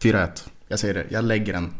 [0.00, 0.48] 4-1.
[0.68, 1.74] Jag säger det, jag lägger den.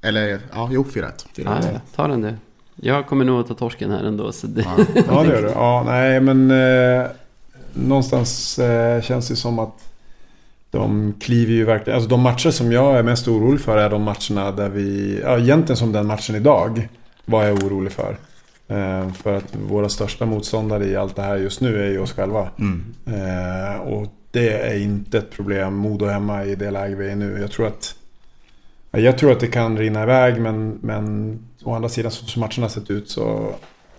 [0.00, 0.92] Eller, ja, jo 4-1.
[0.92, 1.12] 4-1.
[1.44, 2.34] ja, ja, ta den du.
[2.76, 4.32] Jag kommer nog att ta torsken här ändå.
[4.32, 4.62] Så det...
[4.62, 4.76] Ja.
[5.06, 5.48] Ja, det gör du.
[5.48, 7.06] Ja, nej, men eh,
[7.72, 9.92] någonstans eh, känns det som att
[10.74, 11.96] de kliver ju verkligen...
[11.96, 15.20] Alltså de matcher som jag är mest orolig för är de matcherna där vi...
[15.22, 16.88] Ja, egentligen som den matchen idag
[17.24, 18.16] var jag orolig för.
[18.68, 22.12] Eh, för att våra största motståndare i allt det här just nu är ju oss
[22.12, 22.48] själva.
[22.58, 22.94] Mm.
[23.06, 27.38] Eh, och det är inte ett problem, Modo hemma i det läge vi är nu.
[27.40, 27.94] Jag tror att...
[28.90, 32.40] ja, Jag tror att det kan rinna iväg men, men å andra sidan så som
[32.40, 33.54] matcherna sett ut så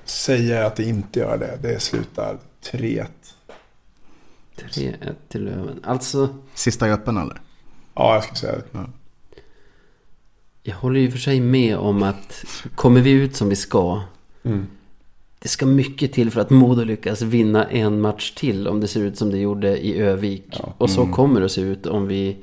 [0.06, 1.70] säger jag att det inte gör det.
[1.70, 2.38] Det slutar
[2.72, 3.06] 3-1.
[4.58, 4.94] 3-1
[5.30, 5.80] till Löven.
[5.84, 7.42] Alltså, Sista är öppen eller?
[7.96, 8.86] Ja, jag skulle säga det.
[10.64, 12.46] jag håller ju för sig med om att
[12.76, 14.02] kommer vi ut som vi ska.
[14.44, 14.68] Mm.
[15.40, 19.02] Det ska mycket till för att Modo lyckas vinna en match till om det ser
[19.02, 20.46] ut som det gjorde i Övik.
[20.52, 20.74] Ja.
[20.78, 21.14] Och så Mm.
[21.14, 22.38] kommer det att se ut om vi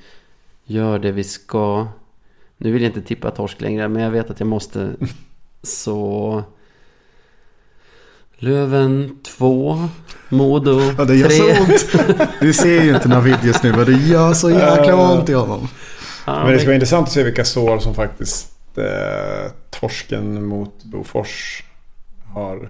[0.65, 1.87] gör det vi ska.
[2.57, 4.93] Nu vill jag inte tippa torsk längre, men jag vet att jag måste.
[5.63, 6.43] Så...
[8.43, 9.79] Löven 2,
[10.29, 10.95] Modo 3.
[10.99, 11.87] Ja, det gör så ont.
[12.41, 15.69] Du ser ju inte Navid just nu men det gör så jäkla ont i honom.
[16.27, 21.63] Men det ska vara intressant att se vilka sår som faktiskt eh, torsken mot Bofors
[22.35, 22.69] har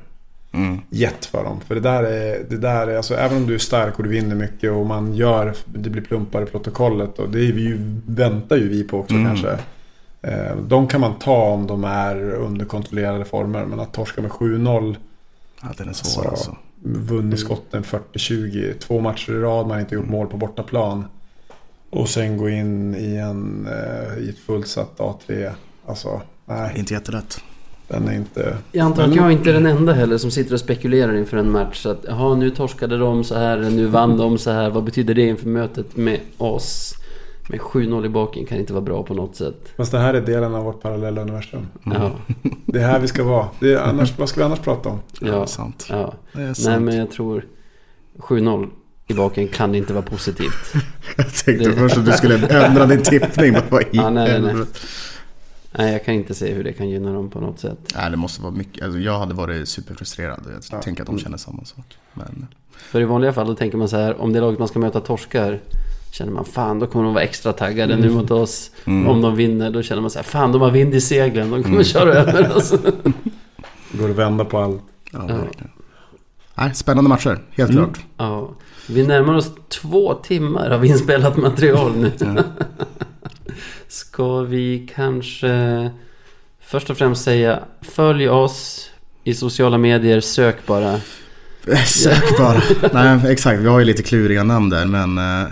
[0.54, 0.78] Mm.
[0.90, 1.60] gett för dem.
[1.68, 4.10] För det där är, det där är alltså, även om du är stark och du
[4.10, 7.78] vinner mycket och man gör, det blir plumpar i protokollet och det är vi ju,
[8.06, 9.26] väntar ju vi på också Mm.
[9.26, 9.50] kanske.
[10.22, 14.30] Eh, de kan man ta om de är under kontrollerade former men att torska med
[14.30, 14.96] 7-0,
[15.62, 16.56] Ja, den är svår Så- alltså.
[16.84, 21.04] vunnit skotten 40-20, två matcher i rad, man har inte gjort mål på bortaplan.
[21.90, 25.50] Och sen gå in i, en, eh, i ett fullsatt A3.
[25.86, 27.40] Alltså, nej, Inte jättelätt.
[27.88, 28.56] den är inte...
[28.72, 31.50] Jag antar att jag inte är den enda heller som sitter och spekulerar inför en
[31.50, 31.82] match.
[31.82, 34.70] Så att, jaha, nu torskade de så här, nu vann de så här.
[34.70, 36.94] Vad betyder det inför mötet med oss?
[37.48, 39.72] Med 7-0 i baken kan inte vara bra på något sätt.
[39.76, 41.66] Fast det här är delen av vårt parallella universum.
[41.84, 42.10] Ja,
[42.66, 43.48] Det är här vi ska vara.
[43.60, 45.00] Det är annars, vad ska vi annars prata om?
[45.20, 45.86] Ja, det ja, är sant.
[45.90, 46.14] ja.
[46.32, 46.82] Det är Nej, sant.
[46.84, 47.44] men jag tror
[48.18, 48.68] 7-0
[49.06, 50.72] i baken kan inte vara positivt.
[51.16, 53.52] Jag tänkte det- först att du skulle ändra din tippning.
[53.52, 54.64] Men i Ja, nej, nej, nej.
[55.78, 57.78] Nej, jag kan inte se hur det kan gynna dem på något sätt.
[57.96, 58.84] Nej, det måste vara mycket.
[58.84, 60.40] Alltså, jag hade varit superfrustrerad.
[60.46, 60.82] Jag Ja.
[60.82, 61.96] tänker att de känner samma sak.
[62.14, 62.46] Men
[62.76, 65.00] För i vanliga fall då tänker man så här, om det laget man ska möta
[65.00, 65.60] torskar
[66.12, 68.70] känner man fan då kommer de vara extra taggade nu mot oss.
[68.84, 69.08] Mm.
[69.08, 71.62] Om de vinner då känner man så här, fan de har vind i seglen, de
[71.62, 71.84] kommer Mm.
[71.84, 72.70] köra över oss.
[72.70, 74.82] Det går att vända på allt.
[75.12, 75.36] ja, Ja.
[76.54, 77.84] Nej, spännande matcher, helt Mm.
[77.84, 78.00] klart.
[78.16, 78.50] Ja.
[78.88, 82.12] Vi närmar oss två timmar av inspelat material nu.
[82.18, 82.26] Ja.
[83.88, 85.90] Ska vi kanske
[86.60, 88.90] först och främst säga följ oss
[89.24, 91.00] i sociala medier, sök bara.
[91.86, 92.62] Sök bara.
[92.92, 93.60] Nej, exakt.
[93.60, 95.48] Vi har ju lite kluriga namn där men eh,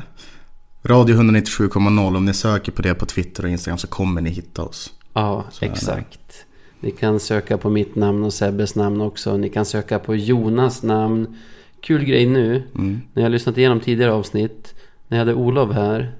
[0.82, 4.62] Radio 197,0 om ni söker på det på Twitter och Instagram så kommer ni hitta
[4.62, 4.93] oss.
[5.12, 6.44] Ja, Så exakt.
[6.81, 9.36] Ni kan söka på mitt namn och Sebbes namn också.
[9.36, 11.39] Ni kan söka på Jonas namn.
[11.81, 12.62] Kul grej nu.
[12.74, 13.01] Mm.
[13.12, 14.74] När jag lyssnat igenom tidigare avsnitt.
[15.09, 16.12] När jag hade Olof här.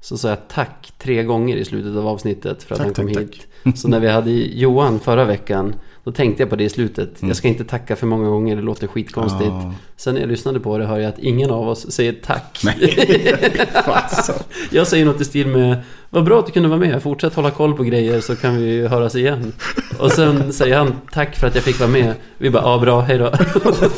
[0.00, 3.14] Så sa jag tack tre gånger i slutet av avsnittet för att Tack, han kom
[3.14, 3.78] tack, hit.
[3.78, 5.74] Så när vi hade Johan förra veckan.
[6.04, 7.10] Då tänkte jag på det i slutet.
[7.20, 9.50] Jag ska inte tacka för många gånger, det låter skitkonstigt.
[9.50, 9.74] Ja.
[9.96, 12.60] Sen när jag lyssnade på det hör jag att ingen av oss säger tack.
[14.70, 15.76] Jag säger något i stil med
[16.10, 18.86] Vad bra att du kunde vara med, fortsätt hålla koll på grejer så kan vi
[18.86, 19.52] höras igen.
[19.98, 22.14] Och sen säger han tack för att jag fick vara med.
[22.38, 23.32] Vi bara, ja bra, hejdå.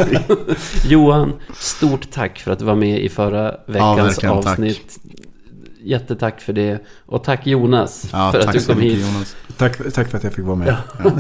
[0.89, 4.59] Johan, stort tack för att du var med i förra veckans verkligen, tack.
[5.85, 6.79] Jättetack för det.
[7.07, 8.99] Och tack Jonas Ja, för att du kom hit.
[9.01, 9.37] Jonas.
[9.57, 10.77] Tack, tack för att jag fick vara med.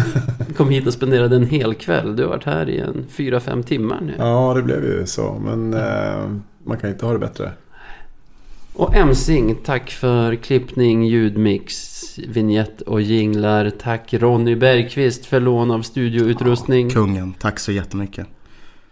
[0.56, 2.16] Kom hit och spenderade en hel kväll.
[2.16, 4.14] Du har varit här i en fyra fem timmar nu.
[4.18, 5.40] Ja, det blev ju så.
[5.44, 6.30] Men eh,
[6.64, 7.52] man kan inte ha det bättre.
[8.74, 11.92] Och Emsing, tack för klippning, ljudmix,
[12.28, 13.70] vignett och jinglar.
[13.70, 16.90] Tack Ronny Bergqvist för lån av studioutrustning.
[16.90, 18.26] Kungen, tack så jättemycket.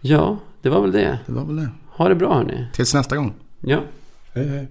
[0.01, 1.19] Ja, det var väl det.
[1.25, 1.69] Det var väl det.
[1.89, 2.65] Ha det bra hörni.
[2.73, 3.33] Tills nästa gång.
[3.59, 3.79] Ja.
[4.33, 4.67] Hej, hej.